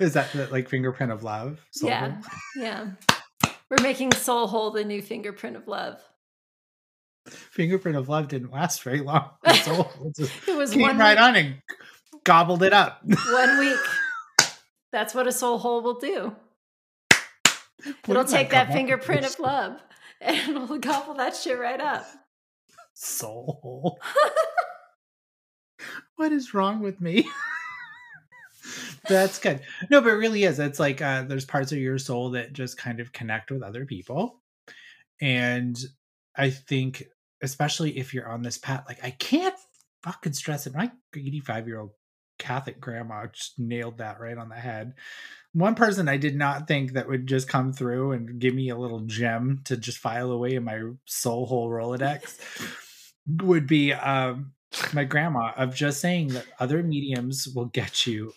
Is 0.00 0.14
that 0.14 0.32
the, 0.32 0.48
like 0.48 0.68
fingerprint 0.68 1.12
of 1.12 1.22
love? 1.22 1.60
Soul 1.70 1.90
yeah, 1.90 2.10
hole? 2.10 2.22
yeah. 2.56 2.90
We're 3.70 3.82
making 3.82 4.12
soul 4.12 4.46
hole 4.46 4.70
the 4.70 4.84
new 4.84 5.02
fingerprint 5.02 5.56
of 5.56 5.68
love. 5.68 6.00
Fingerprint 7.26 7.96
of 7.96 8.08
love 8.08 8.28
didn't 8.28 8.50
last 8.50 8.82
very 8.82 9.00
long. 9.00 9.30
Soul 9.62 10.12
it 10.18 10.56
was 10.56 10.72
came 10.72 10.80
one 10.80 10.98
right 10.98 11.16
week. 11.16 11.22
on 11.24 11.36
and 11.36 11.54
gobbled 12.24 12.62
it 12.62 12.72
up. 12.72 13.00
one 13.04 13.58
week. 13.58 13.78
That's 14.92 15.14
what 15.14 15.26
a 15.26 15.32
soul 15.32 15.58
hole 15.58 15.82
will 15.82 15.98
do. 15.98 16.34
It'll 18.08 18.24
take 18.24 18.50
that 18.50 18.72
fingerprint 18.72 19.26
of 19.26 19.38
love 19.38 19.80
and 20.20 20.36
it'll 20.56 20.78
gobble 20.78 21.14
that 21.14 21.36
shit 21.36 21.58
right 21.58 21.80
up. 21.80 22.06
Soul 22.94 23.58
hole 23.62 24.00
what 26.18 26.32
is 26.32 26.52
wrong 26.52 26.80
with 26.80 27.00
me? 27.00 27.28
That's 29.08 29.38
good. 29.38 29.60
No, 29.88 30.00
but 30.00 30.10
it 30.10 30.16
really 30.16 30.44
is. 30.44 30.58
It's 30.58 30.80
like 30.80 31.00
uh, 31.00 31.22
there's 31.22 31.44
parts 31.44 31.72
of 31.72 31.78
your 31.78 31.98
soul 31.98 32.30
that 32.30 32.52
just 32.52 32.76
kind 32.76 33.00
of 33.00 33.12
connect 33.12 33.50
with 33.50 33.62
other 33.62 33.86
people. 33.86 34.40
And 35.20 35.78
I 36.36 36.50
think, 36.50 37.04
especially 37.40 37.98
if 37.98 38.12
you're 38.12 38.28
on 38.28 38.42
this 38.42 38.58
path, 38.58 38.84
like 38.88 39.02
I 39.02 39.10
can't 39.10 39.54
fucking 40.02 40.32
stress 40.32 40.66
it. 40.66 40.74
My 40.74 40.90
85 41.14 41.68
year 41.68 41.80
old 41.80 41.92
Catholic 42.38 42.80
grandma 42.80 43.26
just 43.26 43.58
nailed 43.58 43.98
that 43.98 44.20
right 44.20 44.36
on 44.36 44.48
the 44.48 44.56
head. 44.56 44.94
One 45.52 45.76
person 45.76 46.08
I 46.08 46.16
did 46.16 46.36
not 46.36 46.68
think 46.68 46.92
that 46.92 47.08
would 47.08 47.26
just 47.26 47.48
come 47.48 47.72
through 47.72 48.12
and 48.12 48.40
give 48.40 48.54
me 48.54 48.68
a 48.68 48.76
little 48.76 49.00
gem 49.00 49.60
to 49.64 49.76
just 49.76 49.98
file 49.98 50.32
away 50.32 50.54
in 50.54 50.64
my 50.64 50.80
soul 51.06 51.46
hole 51.46 51.70
Rolodex 51.70 52.38
would 53.42 53.66
be 53.66 53.92
um, 53.92 54.52
my 54.92 55.04
grandma 55.04 55.52
of 55.56 55.74
just 55.74 56.00
saying 56.00 56.28
that 56.28 56.46
other 56.60 56.82
mediums 56.82 57.48
will 57.48 57.66
get 57.66 58.06
you 58.06 58.32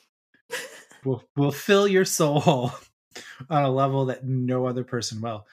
will 1.05 1.23
will 1.35 1.51
fill 1.51 1.87
your 1.87 2.05
soul 2.05 2.71
on 3.49 3.63
a 3.63 3.69
level 3.69 4.05
that 4.05 4.25
no 4.25 4.65
other 4.65 4.83
person 4.83 5.21
will. 5.21 5.45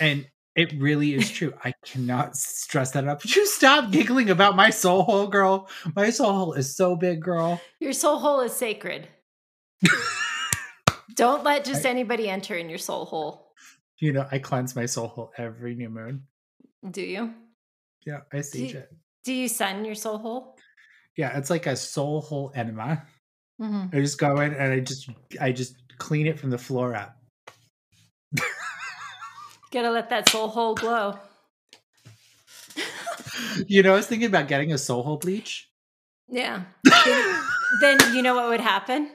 And 0.00 0.26
it 0.54 0.72
really 0.74 1.14
is 1.14 1.30
true. 1.30 1.52
I 1.64 1.74
cannot 1.84 2.36
stress 2.36 2.92
that 2.92 3.08
up 3.08 3.22
Would 3.22 3.34
you 3.36 3.46
stop 3.46 3.90
giggling 3.90 4.30
about 4.30 4.56
my 4.56 4.70
soul 4.70 5.02
hole 5.02 5.26
girl. 5.26 5.68
My 5.96 6.10
soul 6.10 6.32
hole 6.32 6.52
is 6.52 6.76
so 6.76 6.96
big 6.96 7.20
girl. 7.20 7.60
Your 7.80 7.92
soul 7.92 8.18
hole 8.18 8.40
is 8.40 8.52
sacred. 8.52 9.08
Don't 11.14 11.44
let 11.44 11.64
just 11.64 11.84
I, 11.84 11.90
anybody 11.90 12.28
enter 12.28 12.54
in 12.54 12.68
your 12.68 12.78
soul 12.78 13.04
hole. 13.04 13.52
You 14.00 14.12
know 14.12 14.26
i 14.30 14.38
cleanse 14.38 14.76
my 14.76 14.86
soul 14.86 15.08
hole 15.08 15.32
every 15.38 15.74
new 15.74 15.88
moon. 15.88 16.24
Do 16.88 17.02
you? 17.02 17.32
Yeah 18.06 18.20
i 18.32 18.42
see 18.42 18.66
it 18.66 18.90
do 19.24 19.32
you 19.32 19.48
sun 19.48 19.84
your 19.84 19.94
soul 19.94 20.18
hole? 20.18 20.56
Yeah, 21.16 21.36
it's 21.36 21.50
like 21.50 21.66
a 21.66 21.76
soul 21.76 22.20
hole 22.20 22.52
enema. 22.54 23.02
Mm-hmm. 23.60 23.96
I 23.96 24.00
just 24.00 24.18
go 24.18 24.40
in 24.40 24.52
and 24.54 24.72
I 24.72 24.80
just 24.80 25.08
I 25.40 25.52
just 25.52 25.76
clean 25.98 26.26
it 26.26 26.38
from 26.38 26.50
the 26.50 26.58
floor 26.58 26.94
up. 26.94 27.16
Gotta 29.70 29.90
let 29.90 30.10
that 30.10 30.28
soul 30.28 30.48
hole 30.48 30.74
glow. 30.74 31.18
you 33.66 33.82
know, 33.82 33.92
I 33.92 33.96
was 33.96 34.06
thinking 34.06 34.28
about 34.28 34.48
getting 34.48 34.72
a 34.72 34.78
soul 34.78 35.02
hole 35.02 35.16
bleach. 35.16 35.70
Yeah. 36.28 36.62
then 37.80 37.98
you 38.12 38.22
know 38.22 38.34
what 38.34 38.48
would 38.48 38.60
happen? 38.60 39.10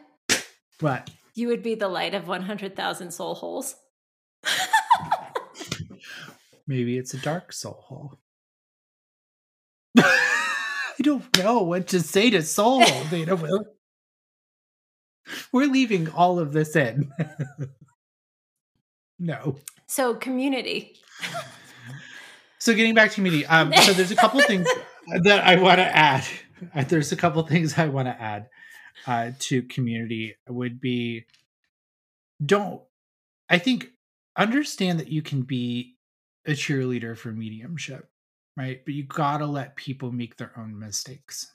What? 0.79 1.09
You 1.35 1.47
would 1.47 1.63
be 1.63 1.75
the 1.75 1.87
light 1.87 2.13
of 2.13 2.27
100,000 2.27 3.11
soul 3.11 3.35
holes. 3.35 3.75
Maybe 6.67 6.97
it's 6.97 7.13
a 7.13 7.17
dark 7.17 7.51
soul 7.51 7.83
hole. 7.87 8.19
I 10.05 11.01
don't 11.01 11.37
know 11.37 11.63
what 11.63 11.87
to 11.87 11.99
say 12.01 12.29
to 12.29 12.41
soul 12.41 12.83
hole, 12.83 13.03
Dana 13.09 13.35
Will. 13.35 13.65
We're 15.51 15.67
leaving 15.67 16.09
all 16.09 16.39
of 16.39 16.53
this 16.53 16.75
in. 16.75 17.11
no. 19.19 19.57
So 19.87 20.15
community. 20.15 20.95
so 22.57 22.73
getting 22.73 22.95
back 22.95 23.09
to 23.11 23.15
community, 23.15 23.45
um, 23.45 23.73
so 23.73 23.93
there's 23.93 24.11
a 24.11 24.15
couple 24.15 24.41
things 24.41 24.67
that 25.23 25.45
I 25.45 25.55
want 25.57 25.77
to 25.77 25.85
add. 25.85 26.25
Uh, 26.73 26.83
there's 26.83 27.11
a 27.11 27.15
couple 27.15 27.41
things 27.43 27.77
I 27.77 27.87
want 27.87 28.07
to 28.07 28.21
add 28.21 28.49
uh, 29.05 29.31
to 29.39 29.61
community. 29.63 30.35
Would 30.47 30.81
be 30.81 31.25
don't 32.43 32.81
I 33.49 33.57
think 33.57 33.91
understand 34.37 34.99
that 34.99 35.09
you 35.09 35.21
can 35.21 35.41
be 35.41 35.95
a 36.45 36.51
cheerleader 36.51 37.17
for 37.17 37.31
mediumship, 37.31 38.09
right? 38.59 38.81
But 38.83 38.93
you 38.93 39.03
gotta 39.03 39.45
let 39.45 39.77
people 39.77 40.11
make 40.11 40.35
their 40.35 40.51
own 40.57 40.77
mistakes. 40.77 41.53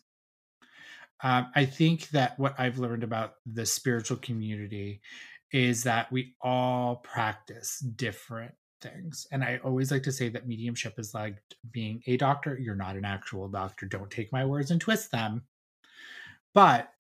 Um, 1.23 1.49
I 1.55 1.67
think 1.67 2.09
that 2.11 2.39
what 2.39 2.59
I've 2.59 2.79
learned 2.79 3.05
about 3.05 3.35
the 3.47 3.67
spiritual 3.67 4.17
community 4.17 5.03
is 5.53 5.85
that 5.85 6.11
we 6.11 6.35
all 6.41 6.97
practice 6.97 7.79
different 7.79 8.55
things. 8.81 9.27
And 9.31 9.45
I 9.45 9.61
always 9.63 9.91
like 9.91 10.03
to 10.05 10.13
say 10.13 10.31
that 10.31 10.49
mediumship 10.49 10.99
is 10.99 11.15
like 11.15 11.37
being 11.71 12.03
a 12.07 12.17
doctor. 12.17 12.59
You're 12.59 12.75
not 12.75 12.97
an 12.97 13.05
actual 13.05 13.49
doctor. 13.49 13.87
Don't 13.87 14.11
take 14.11 14.33
my 14.33 14.45
words 14.45 14.71
and 14.71 14.81
twist 14.81 15.11
them. 15.11 15.43
But 16.55 16.91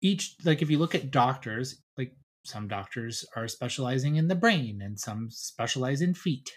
each, 0.00 0.36
like, 0.44 0.62
if 0.62 0.70
you 0.70 0.78
look 0.78 0.94
at 0.94 1.10
doctors, 1.10 1.82
like 1.98 2.12
some 2.44 2.66
doctors 2.66 3.26
are 3.36 3.48
specializing 3.48 4.16
in 4.16 4.28
the 4.28 4.34
brain, 4.34 4.80
and 4.82 4.98
some 4.98 5.28
specialize 5.30 6.00
in 6.00 6.14
feet, 6.14 6.50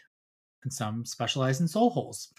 and 0.63 0.71
some 0.71 1.05
specialize 1.05 1.59
in 1.59 1.67
soul 1.67 1.89
holes. 1.89 2.33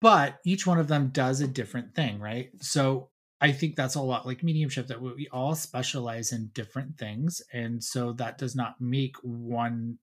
But 0.00 0.38
each 0.44 0.66
one 0.66 0.78
of 0.78 0.88
them 0.88 1.08
does 1.08 1.40
a 1.40 1.48
different 1.48 1.94
thing, 1.94 2.20
right? 2.20 2.50
So 2.60 3.10
I 3.40 3.52
think 3.52 3.76
that's 3.76 3.96
a 3.96 4.02
lot 4.02 4.26
like 4.26 4.42
mediumship 4.42 4.86
that 4.88 5.00
we 5.00 5.28
all 5.32 5.54
specialize 5.54 6.32
in 6.32 6.50
different 6.54 6.98
things. 6.98 7.42
And 7.52 7.82
so 7.82 8.12
that 8.14 8.38
does 8.38 8.54
not 8.54 8.80
make 8.80 9.16
one 9.22 9.98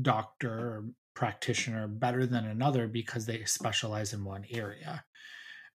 doctor 0.00 0.50
or 0.52 0.84
practitioner 1.14 1.88
better 1.88 2.26
than 2.26 2.44
another 2.44 2.86
because 2.86 3.26
they 3.26 3.44
specialize 3.44 4.12
in 4.12 4.24
one 4.24 4.44
area 4.50 5.04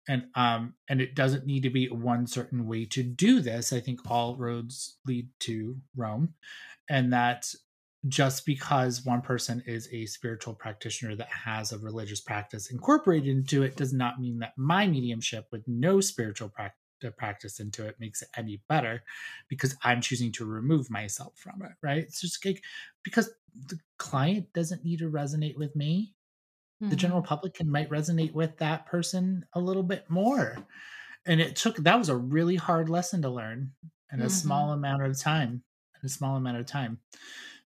and 0.08 0.24
um 0.34 0.74
and 0.88 1.00
it 1.00 1.14
doesn't 1.14 1.46
need 1.46 1.62
to 1.62 1.70
be 1.70 1.86
one 1.88 2.26
certain 2.26 2.66
way 2.66 2.84
to 2.84 3.02
do 3.02 3.40
this 3.40 3.72
i 3.72 3.78
think 3.78 4.00
all 4.10 4.36
roads 4.36 4.98
lead 5.06 5.28
to 5.38 5.76
rome 5.94 6.34
and 6.88 7.12
that 7.12 7.46
just 8.06 8.46
because 8.46 9.04
one 9.04 9.20
person 9.20 9.62
is 9.66 9.88
a 9.92 10.06
spiritual 10.06 10.54
practitioner 10.54 11.16
that 11.16 11.28
has 11.28 11.72
a 11.72 11.78
religious 11.78 12.20
practice 12.20 12.70
incorporated 12.70 13.28
into 13.28 13.64
it 13.64 13.76
does 13.76 13.92
not 13.92 14.20
mean 14.20 14.38
that 14.38 14.52
my 14.56 14.86
mediumship 14.86 15.46
with 15.50 15.62
no 15.66 16.00
spiritual 16.00 16.48
practice 16.48 16.78
practice 17.16 17.60
into 17.60 17.86
it 17.86 17.96
makes 18.00 18.22
it 18.22 18.28
any 18.36 18.60
better 18.68 19.02
because 19.48 19.76
I'm 19.84 20.00
choosing 20.00 20.32
to 20.32 20.44
remove 20.44 20.90
myself 20.90 21.34
from 21.36 21.62
it, 21.62 21.72
right? 21.82 21.98
It's 21.98 22.20
just 22.20 22.44
like 22.44 22.62
because 23.04 23.30
the 23.66 23.78
client 23.98 24.52
doesn't 24.52 24.84
need 24.84 24.98
to 25.00 25.10
resonate 25.10 25.56
with 25.56 25.74
me. 25.76 26.14
Mm-hmm. 26.82 26.90
The 26.90 26.96
general 26.96 27.22
public 27.22 27.54
can 27.54 27.70
might 27.70 27.90
resonate 27.90 28.32
with 28.32 28.56
that 28.58 28.86
person 28.86 29.44
a 29.54 29.60
little 29.60 29.82
bit 29.82 30.08
more. 30.08 30.56
And 31.26 31.40
it 31.40 31.56
took 31.56 31.76
that 31.76 31.98
was 31.98 32.08
a 32.08 32.16
really 32.16 32.56
hard 32.56 32.88
lesson 32.88 33.22
to 33.22 33.30
learn 33.30 33.72
in 34.12 34.20
a 34.20 34.24
mm-hmm. 34.24 34.32
small 34.32 34.72
amount 34.72 35.02
of 35.02 35.18
time. 35.18 35.62
In 36.02 36.06
a 36.06 36.08
small 36.08 36.36
amount 36.36 36.58
of 36.58 36.66
time. 36.66 36.98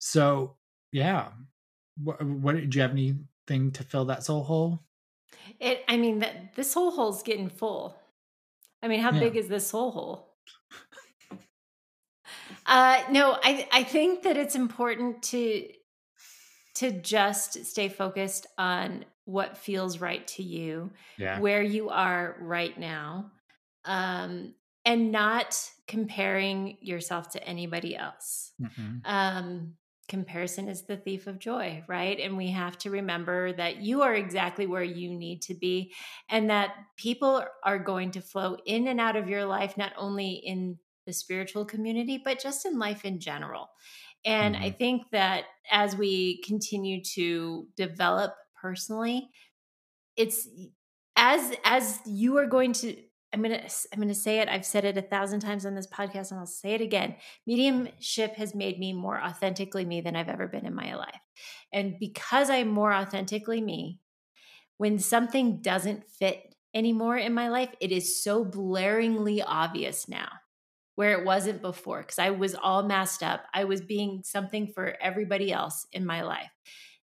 So 0.00 0.56
yeah. 0.92 1.28
What, 2.02 2.24
what 2.24 2.56
did 2.56 2.74
you 2.74 2.82
have 2.82 2.90
anything 2.90 3.70
to 3.72 3.84
fill 3.84 4.06
that 4.06 4.24
soul 4.24 4.42
hole? 4.42 4.80
It 5.60 5.84
I 5.86 5.96
mean 5.96 6.18
that 6.20 6.54
this 6.56 6.72
soul 6.72 6.90
hole's 6.90 7.22
getting 7.22 7.48
full. 7.48 7.96
I 8.82 8.88
mean, 8.88 9.00
how 9.00 9.12
yeah. 9.12 9.20
big 9.20 9.36
is 9.36 9.48
this 9.48 9.68
soul 9.68 9.92
hole? 9.92 10.26
Uh, 12.66 13.02
no, 13.10 13.36
I 13.42 13.68
I 13.72 13.82
think 13.82 14.22
that 14.22 14.36
it's 14.36 14.54
important 14.54 15.22
to 15.24 15.66
to 16.76 16.92
just 16.92 17.64
stay 17.66 17.88
focused 17.88 18.46
on 18.56 19.04
what 19.24 19.56
feels 19.56 20.00
right 20.00 20.26
to 20.26 20.42
you, 20.42 20.90
yeah. 21.18 21.40
where 21.40 21.62
you 21.62 21.90
are 21.90 22.36
right 22.40 22.78
now, 22.78 23.30
um, 23.84 24.54
and 24.84 25.12
not 25.12 25.58
comparing 25.88 26.78
yourself 26.80 27.30
to 27.30 27.44
anybody 27.44 27.96
else. 27.96 28.52
Mm-hmm. 28.62 28.98
Um, 29.04 29.74
comparison 30.11 30.68
is 30.68 30.83
the 30.83 30.96
thief 30.96 31.29
of 31.29 31.38
joy, 31.38 31.83
right? 31.88 32.18
And 32.18 32.37
we 32.37 32.51
have 32.51 32.77
to 32.79 32.90
remember 32.90 33.53
that 33.53 33.77
you 33.77 34.03
are 34.03 34.14
exactly 34.14 34.66
where 34.66 34.83
you 34.83 35.14
need 35.14 35.40
to 35.42 35.55
be 35.55 35.94
and 36.29 36.51
that 36.51 36.75
people 36.96 37.44
are 37.64 37.79
going 37.79 38.11
to 38.11 38.20
flow 38.20 38.57
in 38.66 38.88
and 38.88 39.01
out 39.01 39.14
of 39.14 39.29
your 39.29 39.44
life, 39.44 39.79
not 39.79 39.92
only 39.96 40.33
in 40.33 40.79
the 41.07 41.12
spiritual 41.12 41.64
community, 41.64 42.20
but 42.23 42.42
just 42.42 42.66
in 42.66 42.79
life 42.79 43.05
in 43.05 43.20
general. 43.20 43.70
And 44.25 44.57
mm-hmm. 44.57 44.64
I 44.64 44.70
think 44.73 45.03
that 45.12 45.44
as 45.70 45.96
we 45.96 46.42
continue 46.42 47.03
to 47.14 47.68
develop 47.77 48.35
personally, 48.61 49.31
it's 50.16 50.49
as 51.16 51.55
as 51.64 52.01
you 52.05 52.37
are 52.37 52.46
going 52.46 52.73
to 52.73 52.96
I'm 53.32 53.42
gonna 53.42 53.62
I'm 53.92 54.00
gonna 54.00 54.14
say 54.14 54.40
it. 54.40 54.48
I've 54.48 54.66
said 54.66 54.84
it 54.84 54.98
a 54.98 55.02
thousand 55.02 55.40
times 55.40 55.64
on 55.64 55.74
this 55.74 55.86
podcast, 55.86 56.30
and 56.30 56.40
I'll 56.40 56.46
say 56.46 56.72
it 56.72 56.80
again. 56.80 57.14
Mediumship 57.46 58.34
has 58.34 58.54
made 58.54 58.78
me 58.78 58.92
more 58.92 59.20
authentically 59.20 59.84
me 59.84 60.00
than 60.00 60.16
I've 60.16 60.28
ever 60.28 60.48
been 60.48 60.66
in 60.66 60.74
my 60.74 60.96
life, 60.96 61.20
and 61.72 61.98
because 61.98 62.50
I'm 62.50 62.68
more 62.68 62.92
authentically 62.92 63.60
me, 63.60 64.00
when 64.78 64.98
something 64.98 65.60
doesn't 65.60 66.08
fit 66.08 66.54
anymore 66.74 67.16
in 67.18 67.34
my 67.34 67.48
life, 67.48 67.70
it 67.80 67.92
is 67.92 68.22
so 68.22 68.44
blaringly 68.44 69.42
obvious 69.46 70.08
now, 70.08 70.28
where 70.96 71.18
it 71.18 71.24
wasn't 71.24 71.62
before. 71.62 72.00
Because 72.00 72.18
I 72.18 72.30
was 72.30 72.54
all 72.54 72.82
masked 72.82 73.22
up. 73.22 73.44
I 73.54 73.64
was 73.64 73.80
being 73.80 74.22
something 74.24 74.66
for 74.66 74.96
everybody 75.00 75.52
else 75.52 75.86
in 75.92 76.04
my 76.04 76.22
life. 76.22 76.50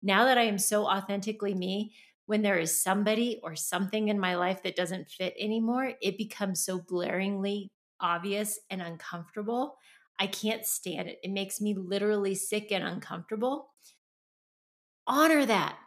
Now 0.01 0.25
that 0.25 0.37
I 0.37 0.43
am 0.43 0.57
so 0.57 0.85
authentically 0.85 1.53
me, 1.53 1.93
when 2.25 2.41
there 2.41 2.57
is 2.57 2.81
somebody 2.81 3.39
or 3.43 3.55
something 3.55 4.07
in 4.07 4.19
my 4.19 4.35
life 4.35 4.63
that 4.63 4.75
doesn't 4.75 5.09
fit 5.09 5.35
anymore, 5.39 5.93
it 6.01 6.17
becomes 6.17 6.63
so 6.63 6.79
blaringly 6.79 7.67
obvious 7.99 8.59
and 8.69 8.81
uncomfortable. 8.81 9.77
I 10.19 10.27
can't 10.27 10.65
stand 10.65 11.09
it. 11.09 11.19
It 11.23 11.31
makes 11.31 11.61
me 11.61 11.73
literally 11.75 12.35
sick 12.35 12.71
and 12.71 12.83
uncomfortable. 12.83 13.69
Honor 15.07 15.45
that. 15.45 15.77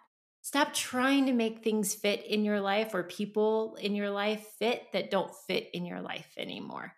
Stop 0.42 0.72
trying 0.72 1.26
to 1.26 1.32
make 1.32 1.62
things 1.62 1.94
fit 1.94 2.24
in 2.24 2.44
your 2.44 2.60
life 2.60 2.94
or 2.94 3.02
people 3.02 3.76
in 3.80 3.94
your 3.94 4.10
life 4.10 4.46
fit 4.58 4.84
that 4.92 5.10
don't 5.10 5.34
fit 5.46 5.68
in 5.74 5.84
your 5.84 6.00
life 6.00 6.32
anymore. 6.38 6.94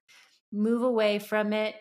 Move 0.52 0.82
away 0.82 1.18
from 1.18 1.52
it. 1.52 1.74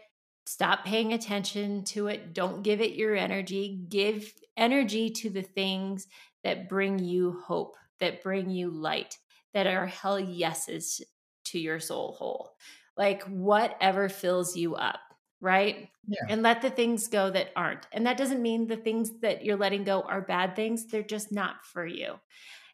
Stop 0.46 0.84
paying 0.84 1.14
attention 1.14 1.84
to 1.84 2.08
it. 2.08 2.34
Don't 2.34 2.64
give 2.64 2.82
it 2.82 2.94
your 2.94 3.16
energy. 3.16 3.84
Give 3.88 4.32
energy 4.58 5.12
to 5.12 5.30
the 5.30 5.44
things 5.44 6.08
that 6.44 6.70
bring 6.70 7.00
you 7.00 7.40
hope, 7.46 7.76
that 8.00 8.24
bring 8.24 8.50
you 8.50 8.70
light, 8.70 9.18
that 9.54 9.68
are 9.68 9.86
hell 9.86 10.20
yeses 10.20 11.02
to 11.46 11.60
your 11.60 11.80
soul 11.80 12.14
hole. 12.14 12.52
Like 12.98 13.24
whatever 13.24 14.10
fills 14.10 14.56
you 14.56 14.76
up, 14.76 15.00
right? 15.42 15.90
Yeah. 16.08 16.26
And 16.30 16.42
let 16.42 16.62
the 16.62 16.70
things 16.70 17.08
go 17.08 17.30
that 17.30 17.52
aren't. 17.56 17.88
And 17.92 18.06
that 18.06 18.18
doesn't 18.18 18.42
mean 18.42 18.68
the 18.68 18.78
things 18.78 19.20
that 19.22 19.44
you're 19.46 19.58
letting 19.58 19.84
go 19.84 20.02
are 20.02 20.22
bad 20.22 20.56
things, 20.56 20.86
they're 20.86 21.04
just 21.04 21.32
not 21.32 21.66
for 21.66 21.86
you. 21.86 22.16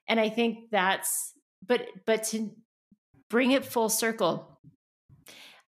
And 0.08 0.20
I 0.20 0.30
think 0.30 0.70
that's 0.72 1.34
but 1.66 1.88
but 2.06 2.24
to 2.26 2.52
bring 3.30 3.52
it 3.52 3.66
full 3.66 3.90
circle, 3.90 4.60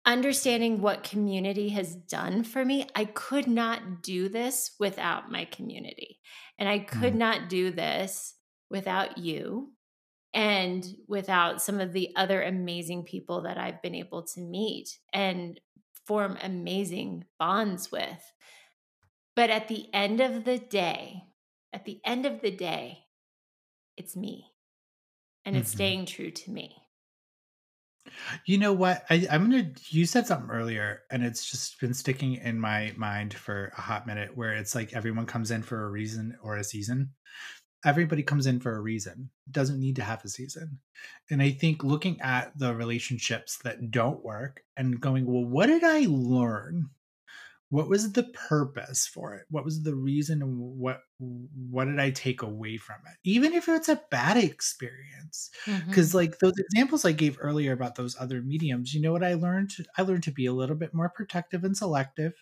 understanding 0.05 0.81
what 0.81 1.03
community 1.03 1.69
has 1.69 1.95
done 1.95 2.43
for 2.43 2.63
me, 2.65 2.87
I 2.95 3.05
could 3.05 3.47
not 3.47 4.03
do 4.03 4.29
this 4.29 4.71
without 4.79 5.31
my 5.31 5.45
community. 5.45 6.19
And 6.59 6.67
I 6.67 6.79
could 6.79 7.13
mm. 7.13 7.17
not 7.17 7.49
do 7.49 7.71
this 7.71 8.35
without 8.69 9.17
you 9.17 9.71
and 10.33 10.85
without 11.07 11.61
some 11.61 11.79
of 11.79 11.93
the 11.93 12.09
other 12.15 12.41
amazing 12.41 13.03
people 13.03 13.43
that 13.43 13.57
I've 13.57 13.81
been 13.81 13.95
able 13.95 14.23
to 14.23 14.41
meet 14.41 14.97
and 15.13 15.59
form 16.05 16.37
amazing 16.41 17.25
bonds 17.39 17.91
with. 17.91 18.31
But 19.35 19.49
at 19.49 19.67
the 19.67 19.87
end 19.93 20.21
of 20.21 20.43
the 20.43 20.57
day, 20.57 21.23
at 21.71 21.85
the 21.85 21.99
end 22.05 22.25
of 22.25 22.41
the 22.41 22.51
day, 22.51 22.99
it's 23.95 24.15
me 24.15 24.51
and 25.45 25.55
it's 25.55 25.69
mm-hmm. 25.69 25.77
staying 25.77 26.05
true 26.05 26.31
to 26.31 26.51
me. 26.51 26.82
You 28.45 28.57
know 28.57 28.73
what? 28.73 29.03
I, 29.09 29.27
I'm 29.31 29.49
gonna. 29.49 29.71
You 29.89 30.05
said 30.05 30.27
something 30.27 30.49
earlier, 30.49 31.01
and 31.11 31.23
it's 31.23 31.49
just 31.49 31.79
been 31.79 31.93
sticking 31.93 32.35
in 32.35 32.59
my 32.59 32.93
mind 32.95 33.33
for 33.33 33.71
a 33.77 33.81
hot 33.81 34.07
minute. 34.07 34.35
Where 34.35 34.53
it's 34.53 34.75
like 34.75 34.93
everyone 34.93 35.25
comes 35.25 35.51
in 35.51 35.63
for 35.63 35.83
a 35.83 35.89
reason 35.89 36.37
or 36.43 36.57
a 36.57 36.63
season. 36.63 37.11
Everybody 37.85 38.23
comes 38.23 38.45
in 38.45 38.59
for 38.59 38.75
a 38.75 38.81
reason. 38.81 39.29
Doesn't 39.51 39.79
need 39.79 39.97
to 39.97 40.03
have 40.03 40.23
a 40.23 40.29
season. 40.29 40.79
And 41.29 41.41
I 41.41 41.51
think 41.51 41.83
looking 41.83 42.19
at 42.21 42.57
the 42.57 42.73
relationships 42.73 43.57
that 43.65 43.91
don't 43.91 44.23
work 44.23 44.61
and 44.77 45.01
going, 45.01 45.25
well, 45.25 45.43
what 45.43 45.67
did 45.67 45.83
I 45.83 46.05
learn? 46.07 46.89
What 47.73 47.89
was 47.89 48.13
the 48.13 48.23
purpose 48.23 49.07
for 49.07 49.33
it? 49.35 49.45
What 49.49 49.65
was 49.65 49.83
the 49.83 49.95
reason 49.95 50.41
and 50.43 50.59
what 50.59 51.01
what 51.19 51.85
did 51.85 51.99
i 51.99 52.11
take 52.11 52.41
away 52.41 52.77
from 52.77 52.97
it? 53.07 53.17
Even 53.23 53.53
if 53.53 53.67
it's 53.69 53.89
a 53.89 54.01
bad 54.11 54.37
experience. 54.37 55.49
Because 55.89 56.13
Mhm. 56.13 56.15
like 56.15 56.39
those 56.39 56.53
examples 56.57 57.05
i 57.05 57.11
gave 57.13 57.37
earlier 57.41 57.71
about 57.73 57.95
those 57.95 58.15
other 58.19 58.41
mediums 58.41 58.93
you 58.93 59.01
know 59.01 59.11
what 59.13 59.23
i 59.23 59.33
learned? 59.35 59.71
I 59.97 60.03
learned 60.03 60.23
to 60.23 60.31
be 60.31 60.45
a 60.45 60.53
little 60.53 60.75
bit 60.75 60.93
more 60.93 61.09
protective 61.09 61.63
and 61.63 61.75
selective 61.77 62.33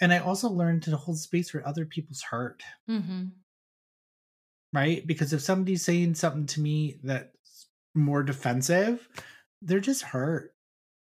and 0.00 0.12
i 0.12 0.18
also 0.18 0.48
learned 0.50 0.82
to 0.84 0.96
hold 0.96 1.18
space 1.20 1.50
for 1.50 1.66
other 1.66 1.86
people's 1.86 2.22
hurt 2.22 2.62
Mhm. 2.88 3.40
right? 4.72 5.06
Because 5.06 5.32
if 5.32 5.40
somebody's 5.40 5.84
saying 5.84 6.14
something 6.14 6.46
to 6.46 6.60
me 6.60 7.00
that's 7.02 7.68
more 7.94 8.22
defensive 8.22 9.08
they're 9.62 9.80
just 9.80 10.02
hurt 10.02 10.54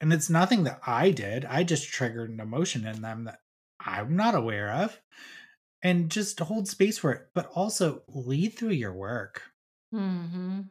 and 0.03 0.13
it's 0.13 0.29
nothing 0.29 0.65
that 0.65 0.81
i 0.87 1.11
did 1.11 1.45
i 1.47 1.63
just 1.63 1.89
triggered 1.89 2.29
an 2.31 2.41
emotion 2.41 2.85
in 2.87 3.01
them 3.03 3.25
that 3.25 3.39
i'm 3.81 4.15
not 4.17 4.35
aware 4.35 4.71
of 4.73 5.01
and 5.83 6.11
just 6.11 6.39
hold 6.39 6.67
space 6.67 6.97
for 6.99 7.13
it 7.13 7.29
but 7.35 7.47
also 7.55 8.03
lead 8.09 8.51
through 8.51 8.71
your 8.71 8.93
work 8.93 9.53
Mhm. 9.91 10.69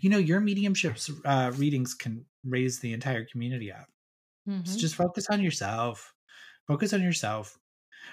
you 0.00 0.10
know 0.10 0.18
your 0.18 0.40
mediumships 0.40 1.10
uh, 1.24 1.52
readings 1.56 1.94
can 1.94 2.24
raise 2.44 2.80
the 2.80 2.92
entire 2.92 3.24
community 3.24 3.72
up 3.72 3.88
so 4.64 4.76
Mhm. 4.76 4.80
just 4.80 4.96
focus 4.96 5.28
on 5.30 5.42
yourself 5.42 6.14
focus 6.68 6.92
on 6.92 7.02
yourself 7.02 7.58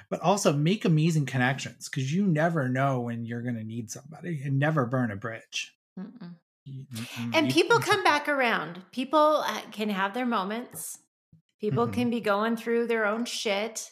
but 0.09 0.21
also 0.21 0.53
make 0.53 0.85
amazing 0.85 1.25
connections 1.25 1.89
because 1.89 2.13
you 2.13 2.27
never 2.27 2.69
know 2.69 3.01
when 3.01 3.25
you're 3.25 3.43
going 3.43 3.55
to 3.55 3.63
need 3.65 3.91
somebody 3.91 4.41
and 4.43 4.59
never 4.59 4.85
burn 4.85 5.11
a 5.11 5.17
bridge 5.17 5.75
Mm-mm. 5.97 6.39
You- 6.65 6.85
mm-mm, 6.85 7.35
And 7.35 7.49
people 7.51 7.79
come 7.79 8.03
back 8.03 8.27
around. 8.29 8.81
People 8.91 9.43
uh, 9.45 9.61
can 9.71 9.89
have 9.89 10.13
their 10.13 10.25
moments. 10.25 10.97
People 11.59 11.87
Mhm. 11.87 11.93
can 11.93 12.09
be 12.09 12.19
going 12.21 12.55
through 12.57 12.87
their 12.87 13.05
own 13.05 13.25
shit. 13.25 13.89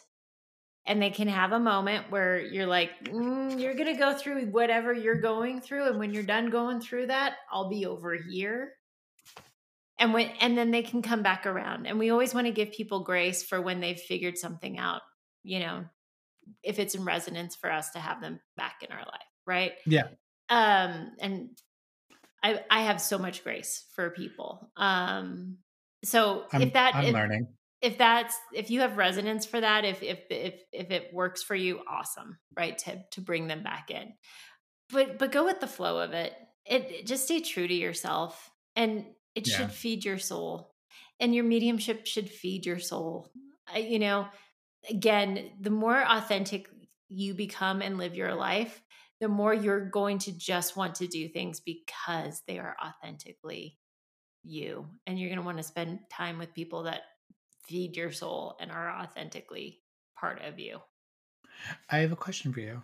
And 0.84 1.00
they 1.00 1.10
can 1.10 1.28
have 1.28 1.52
a 1.52 1.60
moment 1.60 2.10
where 2.10 2.40
you're 2.40 2.66
like, 2.66 3.04
mm, 3.04 3.60
you're 3.60 3.74
going 3.74 3.86
to 3.92 3.98
go 3.98 4.14
through 4.14 4.46
whatever 4.46 4.92
you're 4.92 5.20
going 5.20 5.60
through. 5.60 5.86
And 5.86 5.98
when 5.98 6.12
you're 6.12 6.24
done 6.24 6.50
going 6.50 6.80
through 6.80 7.06
that, 7.06 7.36
I'll 7.52 7.68
be 7.68 7.86
over 7.86 8.14
here. 8.16 8.74
And 9.98 10.12
when, 10.12 10.30
and 10.40 10.58
then 10.58 10.72
they 10.72 10.82
can 10.82 11.00
come 11.02 11.22
back 11.22 11.46
around. 11.46 11.86
And 11.86 11.98
we 12.00 12.10
always 12.10 12.34
want 12.34 12.48
to 12.48 12.52
give 12.52 12.72
people 12.72 13.04
grace 13.04 13.44
for 13.44 13.62
when 13.62 13.78
they've 13.80 13.98
figured 14.00 14.36
something 14.38 14.76
out, 14.76 15.02
you 15.44 15.60
know, 15.60 15.84
if 16.64 16.80
it's 16.80 16.96
in 16.96 17.04
resonance 17.04 17.54
for 17.54 17.70
us 17.70 17.90
to 17.92 18.00
have 18.00 18.20
them 18.20 18.40
back 18.56 18.82
in 18.82 18.90
our 18.90 19.04
life. 19.04 19.28
Right. 19.46 19.72
yeah 19.86 20.08
um 20.48 21.12
and 21.20 21.50
i 22.42 22.62
i 22.70 22.82
have 22.82 23.00
so 23.00 23.18
much 23.18 23.42
grace 23.44 23.86
for 23.94 24.10
people 24.10 24.70
um 24.76 25.58
so 26.04 26.46
i'm, 26.52 26.62
if 26.62 26.72
that 26.72 26.94
I'm 26.94 27.04
if, 27.04 27.12
learning. 27.12 27.46
if 27.82 27.98
that's 27.98 28.36
if 28.54 28.70
you 28.70 28.80
have 28.80 28.96
resonance 28.96 29.46
for 29.46 29.60
that 29.60 29.84
if 29.84 30.02
if 30.02 30.20
if 30.30 30.62
if 30.72 30.90
it 30.90 31.12
works 31.12 31.42
for 31.42 31.54
you 31.54 31.80
awesome 31.88 32.38
right 32.56 32.78
to 32.78 33.02
to 33.12 33.20
bring 33.20 33.46
them 33.48 33.62
back 33.62 33.90
in. 33.90 34.14
But 34.90 35.18
but 35.18 35.32
go 35.32 35.44
with 35.44 35.60
the 35.60 35.66
flow 35.66 36.00
of 36.00 36.12
it. 36.12 36.34
It, 36.66 36.90
it- 36.90 37.06
just 37.06 37.24
stay 37.24 37.40
true 37.40 37.66
to 37.66 37.74
yourself 37.74 38.50
and 38.76 39.06
it 39.34 39.46
Yeah. 39.46 39.56
should 39.56 39.72
feed 39.72 40.04
your 40.04 40.18
soul 40.18 40.74
and 41.20 41.34
your 41.34 41.44
mediumship 41.44 42.06
should 42.06 42.28
feed 42.30 42.66
your 42.66 42.78
soul. 42.78 43.32
I, 43.66 43.78
you 43.78 43.98
know 43.98 44.28
again 44.90 45.52
the 45.60 45.70
more 45.70 46.02
authentic 46.02 46.68
you 47.08 47.34
become 47.34 47.82
and 47.82 47.98
live 47.98 48.14
your 48.16 48.34
life 48.34 48.82
the 49.22 49.28
more 49.28 49.54
you're 49.54 49.88
going 49.88 50.18
to 50.18 50.32
just 50.36 50.76
want 50.76 50.96
to 50.96 51.06
do 51.06 51.28
things 51.28 51.60
because 51.60 52.42
they 52.48 52.58
are 52.58 52.76
authentically 52.84 53.78
you 54.42 54.88
and 55.06 55.18
you're 55.18 55.28
going 55.30 55.38
to 55.38 55.46
want 55.46 55.58
to 55.58 55.62
spend 55.62 56.00
time 56.10 56.38
with 56.38 56.52
people 56.52 56.82
that 56.82 57.02
feed 57.68 57.96
your 57.96 58.10
soul 58.10 58.56
and 58.60 58.72
are 58.72 58.90
authentically 58.90 59.80
part 60.18 60.42
of 60.42 60.58
you 60.58 60.80
i 61.88 61.98
have 61.98 62.10
a 62.12 62.16
question 62.16 62.52
for 62.52 62.60
you 62.60 62.82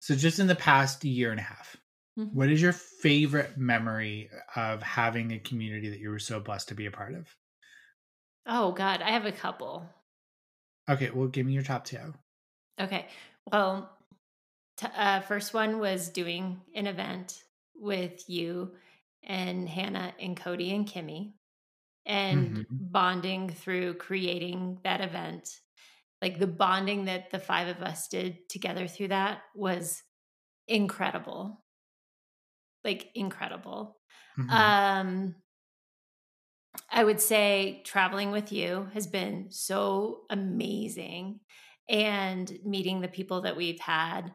so 0.00 0.16
just 0.16 0.40
in 0.40 0.48
the 0.48 0.56
past 0.56 1.04
year 1.04 1.30
and 1.30 1.38
a 1.40 1.44
half 1.44 1.76
Mhm. 2.18 2.34
what 2.34 2.50
is 2.50 2.60
your 2.60 2.72
favorite 2.72 3.56
memory 3.56 4.28
of 4.56 4.82
having 4.82 5.30
a 5.32 5.38
community 5.38 5.88
that 5.88 6.00
you 6.00 6.10
were 6.10 6.18
so 6.18 6.40
blessed 6.40 6.68
to 6.68 6.74
be 6.74 6.86
a 6.86 6.90
part 6.90 7.14
of 7.14 7.36
oh 8.46 8.72
god 8.72 9.00
i 9.02 9.10
have 9.10 9.24
a 9.26 9.32
couple 9.32 9.88
okay 10.88 11.10
well 11.10 11.28
give 11.28 11.46
me 11.46 11.52
your 11.52 11.62
top 11.62 11.84
two 11.84 12.12
Okay. 12.80 13.08
Well, 13.52 13.90
t- 14.80 14.88
uh, 14.94 15.20
first 15.20 15.54
one 15.54 15.78
was 15.78 16.08
doing 16.10 16.62
an 16.74 16.86
event 16.86 17.44
with 17.74 18.28
you 18.28 18.76
and 19.22 19.68
Hannah 19.68 20.14
and 20.18 20.36
Cody 20.36 20.74
and 20.74 20.86
Kimmy 20.86 21.34
and 22.06 22.64
Mhm. 22.68 22.80
bonding 22.80 23.50
through 23.50 23.94
creating 23.94 24.80
that 24.84 25.00
event. 25.00 25.60
Like 26.22 26.38
the 26.38 26.46
bonding 26.46 27.06
that 27.06 27.30
the 27.30 27.40
five 27.40 27.68
of 27.68 27.82
us 27.82 28.08
did 28.08 28.48
together 28.48 28.88
through 28.88 29.08
that 29.08 29.42
was 29.54 30.02
incredible. 30.68 31.64
Like 32.84 33.10
incredible. 33.14 34.00
Mhm. 34.36 34.70
Um, 34.72 35.36
I 36.88 37.04
would 37.04 37.20
say 37.20 37.82
traveling 37.84 38.30
with 38.30 38.52
you 38.52 38.84
has 38.94 39.06
been 39.06 39.50
so 39.50 40.24
amazing 40.30 41.40
and 41.88 42.58
meeting 42.64 43.00
the 43.00 43.08
people 43.08 43.40
that 43.42 43.56
we've 43.56 43.80
had, 43.80 44.34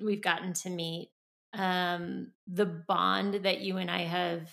we've 0.00 0.22
gotten 0.22 0.52
to 0.54 0.70
meet. 0.70 1.10
Um, 1.52 2.32
the 2.46 2.66
bond 2.66 3.34
that 3.44 3.60
you 3.60 3.78
and 3.78 3.90
I 3.90 4.02
have 4.02 4.50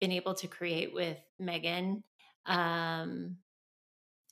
been 0.00 0.12
able 0.12 0.34
to 0.34 0.46
create 0.46 0.94
with 0.94 1.18
Megan 1.38 2.04
um, 2.46 3.38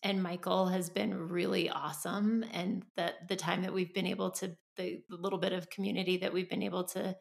and 0.03 0.23
Michael 0.23 0.67
has 0.67 0.91
been 0.91 1.29
really 1.29 1.71
awesome. 1.71 2.45
And 2.53 2.85
that 2.97 3.29
the 3.29 3.37
time 3.37 3.63
that 3.63 3.73
we've 3.73 3.93
been 3.93 4.07
able 4.07 4.31
to, 4.33 4.57
the, 4.77 5.03
the 5.09 5.17
little 5.17 5.39
bit 5.39 5.53
of 5.53 5.71
community 5.71 6.19
that 6.19 6.33
we've 6.33 6.49
been 6.49 6.63
able 6.63 6.85
to 6.85 7.17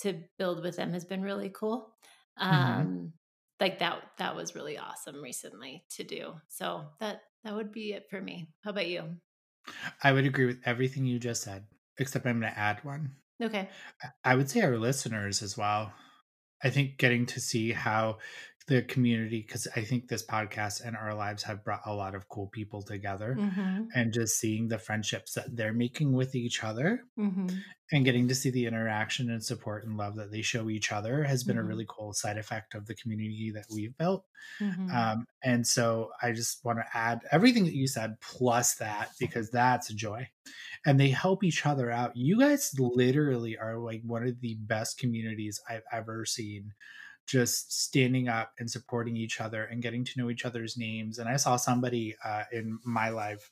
to 0.00 0.22
build 0.38 0.62
with 0.62 0.76
them 0.76 0.92
has 0.92 1.04
been 1.04 1.22
really 1.22 1.50
cool. 1.50 1.92
Mhm. 2.40 2.46
Um, 2.46 3.12
like 3.58 3.80
that 3.80 4.02
that 4.18 4.36
was 4.36 4.54
really 4.54 4.78
awesome 4.78 5.20
recently 5.20 5.84
to 5.96 6.04
do. 6.04 6.34
So 6.46 6.86
that 7.00 7.22
that 7.42 7.54
would 7.54 7.72
be 7.72 7.94
it 7.94 8.08
for 8.08 8.20
me. 8.20 8.48
How 8.62 8.70
about 8.70 8.86
you? 8.86 9.16
I 10.02 10.12
would 10.12 10.24
agree 10.24 10.46
with 10.46 10.60
everything 10.64 11.04
you 11.04 11.18
just 11.18 11.42
said, 11.42 11.66
except 11.98 12.26
I'm 12.26 12.40
going 12.40 12.52
to 12.52 12.58
add 12.58 12.84
one. 12.84 13.12
Okay. 13.42 13.68
I- 14.02 14.32
I 14.32 14.34
would 14.34 14.50
say 14.50 14.60
our 14.62 14.78
listeners 14.78 15.42
as 15.42 15.56
well. 15.56 15.92
I 16.62 16.70
think 16.70 16.98
getting 16.98 17.24
to 17.26 17.40
see 17.40 17.72
how 17.72 18.18
the 18.68 18.82
community, 18.82 19.42
because 19.46 19.66
I 19.74 19.82
think 19.82 20.08
this 20.08 20.24
podcast 20.24 20.84
and 20.84 20.96
our 20.96 21.14
lives 21.14 21.42
have 21.44 21.64
brought 21.64 21.80
a 21.86 21.92
lot 21.94 22.14
of 22.14 22.28
cool 22.28 22.48
people 22.48 22.82
together, 22.82 23.34
Mm-hmm. 23.38 23.84
and 23.94 24.12
just 24.12 24.38
seeing 24.38 24.68
the 24.68 24.78
friendships 24.78 25.32
that 25.34 25.56
they're 25.56 25.72
making 25.72 26.12
with 26.12 26.34
each 26.34 26.62
other 26.62 27.00
Mm-hmm. 27.18 27.48
and 27.92 28.04
getting 28.04 28.28
to 28.28 28.34
see 28.34 28.50
the 28.50 28.66
interaction 28.66 29.30
and 29.30 29.42
support 29.42 29.84
and 29.86 29.96
love 29.96 30.16
that 30.16 30.30
they 30.30 30.42
show 30.42 30.68
each 30.68 30.92
other 30.92 31.24
has 31.24 31.42
been 31.44 31.56
Mhm. 31.56 31.60
a 31.60 31.64
really 31.64 31.86
cool 31.88 32.12
side 32.12 32.36
effect 32.38 32.74
of 32.74 32.86
the 32.86 32.94
community 32.94 33.50
that 33.54 33.64
we've 33.74 33.96
built. 33.96 34.24
Mm-hmm. 34.60 34.90
Um, 34.94 35.24
and 35.42 35.66
so 35.66 36.10
I 36.22 36.32
just 36.32 36.62
want 36.64 36.78
to 36.78 36.84
add 36.96 37.20
everything 37.32 37.64
that 37.64 37.74
you 37.74 37.88
said 37.88 38.20
plus 38.20 38.74
that 38.76 39.08
because 39.18 39.50
that's 39.50 39.90
a 39.90 39.94
joy. 39.94 40.28
And 40.86 41.00
they 41.00 41.08
help 41.08 41.42
each 41.42 41.64
other 41.66 41.90
out. 41.90 42.12
You 42.16 42.38
guys 42.38 42.72
literally 42.78 43.56
are 43.58 43.78
like 43.78 44.02
one 44.04 44.26
of 44.26 44.40
the 44.40 44.56
best 44.60 44.98
communities 44.98 45.60
I've 45.68 45.82
ever 45.92 46.24
seen. 46.24 46.72
Just 47.28 47.84
standing 47.84 48.28
up 48.28 48.52
and 48.58 48.70
supporting 48.70 49.16
each 49.16 49.40
other 49.40 49.64
and 49.64 49.82
getting 49.82 50.04
to 50.04 50.12
know 50.16 50.30
each 50.30 50.44
other's 50.46 50.76
names. 50.76 51.18
And 51.18 51.28
I 51.28 51.36
saw 51.36 51.56
somebody 51.56 52.16
uh, 52.24 52.44
in 52.52 52.78
my 52.84 53.10
live 53.10 53.48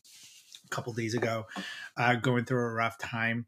a 0.65 0.69
couple 0.69 0.93
days 0.95 1.15
ago 1.15 1.45
uh, 1.97 2.15
going 2.15 2.45
through 2.47 2.65
a 2.65 2.73
rough 2.73 2.99
time. 2.99 3.47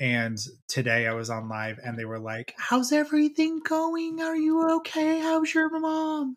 And 0.00 0.38
today 0.68 1.06
I 1.06 1.12
was 1.14 1.30
on 1.30 1.48
live 1.48 1.80
and 1.84 1.98
they 1.98 2.04
were 2.04 2.20
like, 2.20 2.54
How's 2.56 2.92
everything 2.92 3.60
going? 3.60 4.20
Are 4.20 4.36
you 4.36 4.76
okay? 4.78 5.20
How's 5.20 5.54
your 5.54 5.70
mom? 5.78 6.36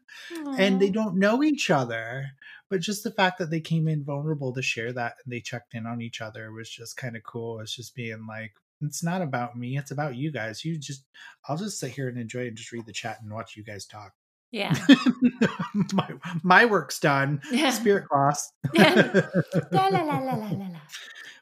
and 0.58 0.80
they 0.80 0.90
don't 0.90 1.18
know 1.18 1.44
each 1.44 1.70
other 1.70 2.32
but 2.72 2.80
just 2.80 3.04
the 3.04 3.12
fact 3.12 3.38
that 3.38 3.50
they 3.50 3.60
came 3.60 3.90
in 3.90 4.02
vulnerable 4.02 4.54
to 4.54 4.62
share 4.62 4.94
that 4.94 5.16
and 5.24 5.32
they 5.32 5.42
checked 5.42 5.74
in 5.74 5.86
on 5.86 6.02
each 6.02 6.22
other 6.22 6.52
was 6.54 6.70
just 6.70 6.96
kind 6.98 7.18
of 7.18 7.24
cool 7.24 7.60
it's 7.60 7.76
just 7.76 7.94
being 7.96 8.26
like 8.28 8.54
it's 8.82 9.04
not 9.04 9.22
about 9.22 9.58
me 9.58 9.78
it's 9.78 9.92
about 9.92 10.16
you 10.16 10.32
guys 10.32 10.64
you 10.66 10.78
just 10.78 11.06
i'll 11.48 11.58
just 11.58 11.80
sit 11.80 11.92
here 11.92 12.08
and 12.10 12.18
enjoy 12.18 12.48
and 12.48 12.58
just 12.58 12.72
read 12.72 12.86
the 12.86 12.94
chat 12.94 13.18
and 13.22 13.32
watch 13.32 13.56
you 13.56 13.64
guys 13.64 13.86
talk 13.86 14.12
Yeah. 14.52 14.74
my, 15.94 16.10
my 16.44 16.66
work's 16.66 17.00
done 17.00 17.42
Yeah. 17.52 17.70
spirit 17.82 18.06
crossed 18.10 18.54
Yeah. 18.74 19.22
La, 19.72 19.88
la, 19.88 20.02
la, 20.02 20.18
la, 20.20 20.36
la, 20.36 20.50
la, 20.50 20.80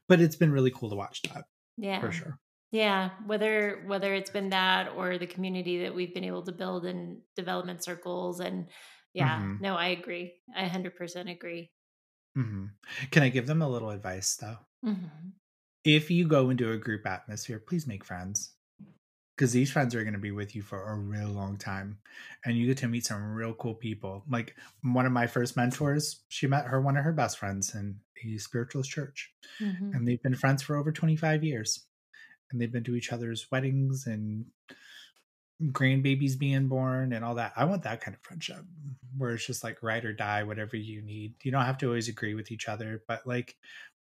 but 0.08 0.20
it's 0.22 0.36
been 0.36 0.52
really 0.52 0.72
cool 0.72 0.90
to 0.90 0.96
watch 0.96 1.22
that 1.24 1.46
Yeah. 1.78 2.00
for 2.02 2.12
sure 2.12 2.40
Yeah, 2.72 3.10
whether 3.26 3.84
whether 3.88 4.14
it's 4.14 4.30
been 4.30 4.50
that 4.52 4.90
or 4.96 5.18
the 5.18 5.26
community 5.28 5.82
that 5.84 5.96
we've 5.96 6.14
been 6.14 6.24
able 6.24 6.44
to 6.44 6.52
build 6.52 6.86
in 6.86 7.22
development 7.36 7.84
circles 7.84 8.40
and 8.42 8.68
yeah, 9.14 9.40
Mhm. 9.42 9.60
no, 9.62 9.76
I 9.76 9.88
agree. 9.88 10.34
I 10.56 10.66
100% 10.70 11.32
agree. 11.32 11.72
hmm 12.36 12.66
can 13.10 13.24
i 13.24 13.30
give 13.30 13.48
them 13.48 13.64
a 13.64 13.68
little 13.68 13.90
advice 13.90 14.36
though 14.38 14.58
Mhm. 14.86 15.34
If 15.96 16.12
you 16.12 16.28
go 16.28 16.50
into 16.50 16.72
a 16.72 16.78
group 16.78 17.06
atmosphere 17.08 17.62
please 17.66 17.88
make 17.88 18.04
friends. 18.04 18.54
Because 19.36 19.54
these 19.54 19.72
friends 19.72 19.96
are 19.96 20.04
going 20.04 20.14
to 20.14 20.20
be 20.20 20.32
with 20.32 20.54
you 20.54 20.62
for 20.62 20.92
a 20.92 20.96
real 20.96 21.30
long 21.30 21.58
time 21.58 22.00
and 22.44 22.58
you 22.58 22.68
get 22.68 22.78
to 22.80 22.90
meet 22.90 23.06
some 23.06 23.34
real 23.34 23.54
cool 23.54 23.74
people. 23.74 24.26
Like 24.30 24.54
one 24.84 25.06
of 25.06 25.14
my 25.14 25.28
first 25.28 25.56
mentors 25.56 26.24
she 26.28 26.46
met 26.46 26.66
her 26.66 26.82
one 26.82 26.98
of 26.98 27.06
her 27.06 27.14
best 27.14 27.38
friends 27.38 27.74
in 27.74 28.02
a 28.26 28.38
spiritualist 28.38 28.92
church 28.92 29.32
mm-hmm. 29.62 29.94
and 29.94 30.06
they've 30.06 30.22
been 30.22 30.36
friends 30.36 30.62
for 30.62 30.76
over 30.76 30.92
25 30.92 31.44
years 31.46 31.86
and 32.52 32.60
they've 32.60 32.72
been 32.72 32.84
to 32.84 32.96
each 32.96 33.14
other's 33.14 33.48
weddings 33.50 34.08
and 34.08 34.46
grandbabies 35.72 36.38
being 36.38 36.68
born 36.68 37.14
and 37.14 37.24
all 37.24 37.36
that. 37.36 37.54
I 37.56 37.64
want 37.64 37.84
that 37.84 38.02
kind 38.02 38.16
of 38.16 38.22
friendship 38.22 38.66
where 39.18 39.32
it's 39.32 39.46
just 39.46 39.64
like 39.64 39.82
ride 39.82 40.04
or 40.04 40.12
die 40.12 40.44
whatever 40.44 40.76
you 40.76 41.02
need. 41.02 41.36
You 41.44 41.54
don't 41.54 41.66
have 41.66 41.78
to 41.78 41.88
always 41.88 42.10
agree 42.10 42.34
with 42.34 42.52
each 42.52 42.68
other 42.68 43.04
but 43.08 43.26
like 43.26 43.56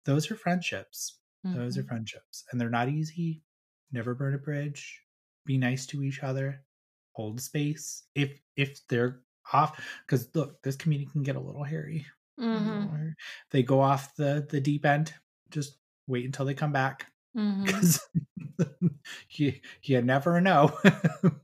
those 0.04 0.32
are 0.32 0.36
friendships 0.36 1.18
mm-hmm. 1.48 1.58
those 1.58 1.76
are 1.76 1.80
mm-hmm. 1.80 1.88
friendships 1.88 2.44
and 2.50 2.60
they're 2.60 2.70
not 2.70 2.88
easy 2.88 3.42
never 3.92 4.14
burn 4.14 4.34
a 4.34 4.38
bridge 4.38 5.00
be 5.46 5.58
nice 5.58 5.86
to 5.86 6.02
each 6.02 6.22
other 6.22 6.62
hold 7.12 7.40
space 7.40 8.04
if 8.14 8.40
if 8.56 8.86
they're 8.88 9.20
off 9.52 9.80
because 10.06 10.28
look 10.34 10.62
this 10.62 10.76
community 10.76 11.10
can 11.10 11.22
get 11.22 11.36
a 11.36 11.40
little 11.40 11.64
hairy 11.64 12.06
mm-hmm. 12.38 13.08
they 13.50 13.62
go 13.62 13.80
off 13.80 14.14
the 14.16 14.46
the 14.50 14.60
deep 14.60 14.84
end 14.84 15.12
just 15.50 15.78
wait 16.06 16.24
until 16.24 16.44
they 16.44 16.54
come 16.54 16.72
back 16.72 17.06
because 17.34 18.00
mm-hmm. 18.60 18.86
you 19.30 19.52
you 19.82 20.02
never 20.02 20.40
know 20.40 20.76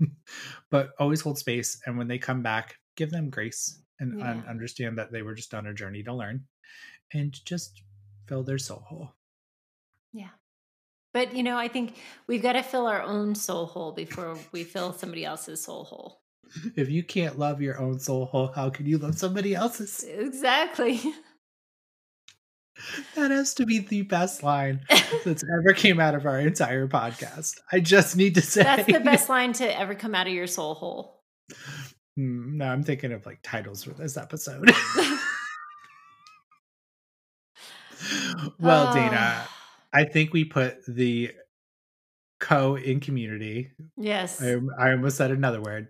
but 0.71 0.91
always 0.99 1.21
hold 1.21 1.39
space 1.39 1.81
and 1.87 1.97
when 1.97 2.09
they 2.09 2.19
come 2.19 2.43
back 2.43 2.77
give 2.97 3.11
them 3.11 3.31
grace 3.31 3.81
and 4.01 4.19
yeah. 4.19 4.31
un- 4.31 4.45
understand 4.49 4.99
that 4.99 5.13
they 5.13 5.23
were 5.23 5.35
just 5.35 5.55
on 5.55 5.67
a 5.67 5.75
journey 5.75 6.03
to 6.03 6.13
learn 6.13 6.45
and 7.13 7.45
just 7.45 7.83
fill 8.27 8.43
their 8.43 8.59
soul 8.59 8.85
hole 8.87 9.11
yeah 10.15 10.31
but 11.15 11.35
you 11.35 11.43
know, 11.45 11.57
I 11.57 11.69
think 11.69 11.95
we've 12.27 12.43
got 12.43 12.55
to 12.55 12.63
fill 12.63 12.87
our 12.87 13.01
own 13.01 13.35
soul 13.37 13.67
hole 13.67 13.93
before 13.93 14.37
we 14.53 14.65
fill 14.65 14.93
somebody 14.93 15.25
else's 15.25 15.63
soul 15.63 15.85
hole. 15.85 16.21
If 16.77 16.91
you 16.91 17.03
can't 17.05 17.39
love 17.39 17.63
your 17.63 17.81
own 17.81 18.01
soul 18.01 18.27
hole, 18.27 18.49
how 18.49 18.69
can 18.69 18.85
you 18.85 18.99
love 18.99 19.17
somebody 19.17 19.55
else's? 19.55 20.05
Exactly. 20.05 21.01
That 23.15 23.31
has 23.31 23.55
to 23.55 23.65
be 23.65 23.79
the 23.79 24.03
best 24.03 24.43
line 24.43 24.81
that's 25.25 25.45
ever 25.45 25.73
came 25.73 26.01
out 26.01 26.17
of 26.17 26.27
our 26.27 26.41
entire 26.41 26.89
podcast. 26.89 27.61
I 27.71 27.79
just 27.79 28.17
need 28.17 28.35
to 28.35 28.43
say 28.43 28.65
that's 28.65 28.87
the 28.87 28.99
best 28.99 29.29
line 29.31 29.53
to 29.55 29.79
ever 29.79 29.95
come 29.95 30.17
out 30.17 30.27
of 30.27 30.33
your 30.33 30.49
soul 30.49 30.75
hole. 30.75 31.21
Mm, 32.19 32.55
no, 32.55 32.67
I'm 32.67 32.83
thinking 32.83 33.13
of 33.13 33.25
like 33.25 33.39
titles 33.45 33.85
for 33.85 33.91
this 33.91 34.17
episode. 34.17 34.69
well, 38.59 38.93
Dana, 38.93 39.47
I 39.95 40.05
think 40.05 40.33
we 40.33 40.45
put 40.45 40.85
the 40.87 41.31
co 42.41 42.77
in 42.77 43.01
community. 43.01 43.71
Yes. 43.97 44.43
I, 44.43 44.59
I, 44.79 44.91
almost 44.91 45.17
said 45.17 45.31
another 45.31 45.63
word. 45.63 45.89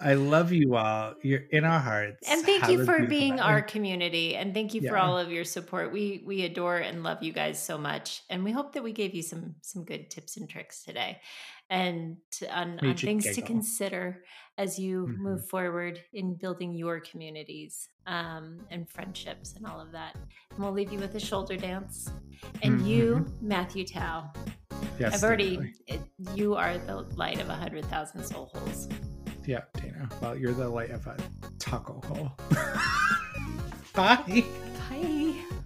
I 0.00 0.14
love 0.14 0.52
you 0.52 0.76
all. 0.76 1.14
You're 1.22 1.42
in 1.50 1.64
our 1.64 1.80
hearts. 1.80 2.26
And 2.30 2.42
thank 2.44 2.62
Have 2.62 2.70
you 2.70 2.84
for 2.84 3.04
being 3.06 3.40
our 3.40 3.60
community 3.60 4.36
and 4.36 4.54
thank 4.54 4.74
you 4.74 4.80
yeah. 4.80 4.90
for 4.90 4.96
all 4.96 5.18
of 5.18 5.30
your 5.30 5.44
support. 5.44 5.92
We 5.92 6.22
we 6.24 6.44
adore 6.44 6.78
and 6.78 7.02
love 7.02 7.22
you 7.22 7.32
guys 7.32 7.62
so 7.62 7.76
much. 7.76 8.22
And 8.30 8.44
we 8.44 8.52
hope 8.52 8.72
that 8.72 8.82
we 8.82 8.92
gave 8.92 9.14
you 9.14 9.22
some 9.22 9.56
some 9.60 9.84
good 9.84 10.08
tips 10.08 10.36
and 10.36 10.48
tricks 10.48 10.82
today 10.84 11.20
and 11.72 12.18
on, 12.50 12.78
on 12.82 12.94
things 12.94 13.34
to 13.34 13.40
consider 13.40 14.22
as 14.58 14.78
you 14.78 15.06
mm-hmm. 15.06 15.22
move 15.22 15.48
forward 15.48 15.98
in 16.12 16.34
building 16.34 16.74
your 16.74 17.00
communities 17.00 17.88
um, 18.06 18.58
and 18.70 18.86
friendships 18.90 19.54
and 19.56 19.64
all 19.66 19.80
of 19.80 19.90
that. 19.90 20.14
And 20.50 20.58
we'll 20.58 20.72
leave 20.72 20.92
you 20.92 20.98
with 20.98 21.14
a 21.14 21.20
shoulder 21.20 21.56
dance. 21.56 22.12
And 22.62 22.76
mm-hmm. 22.76 22.86
you, 22.86 23.26
Mathew 23.40 23.86
Tow, 23.86 24.24
yes, 24.98 25.14
I've 25.14 25.24
already, 25.24 25.72
it, 25.86 26.02
you 26.34 26.54
are 26.56 26.76
the 26.76 27.06
light 27.16 27.40
of 27.40 27.48
a 27.48 27.54
hundred 27.54 27.86
thousand 27.86 28.22
soul 28.22 28.50
holes. 28.52 28.90
Yeah, 29.46 29.62
Dana. 29.74 30.10
Well, 30.20 30.36
you're 30.36 30.52
the 30.52 30.68
light 30.68 30.90
of 30.90 31.06
a 31.06 31.16
taco 31.58 32.02
hole. 32.04 32.32
Bye. 33.94 34.44
Bye. 34.90 35.58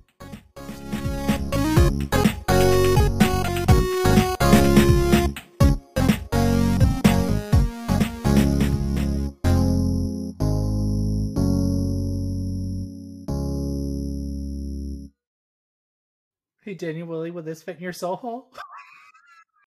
Hey, 16.67 16.75
Dana 16.75 17.07
Willey, 17.07 17.31
will 17.31 17.45
this 17.45 17.63
fit 17.63 17.77
in 17.77 17.83
your 17.85 17.93
soul 17.93 18.17
hole? 18.17 18.49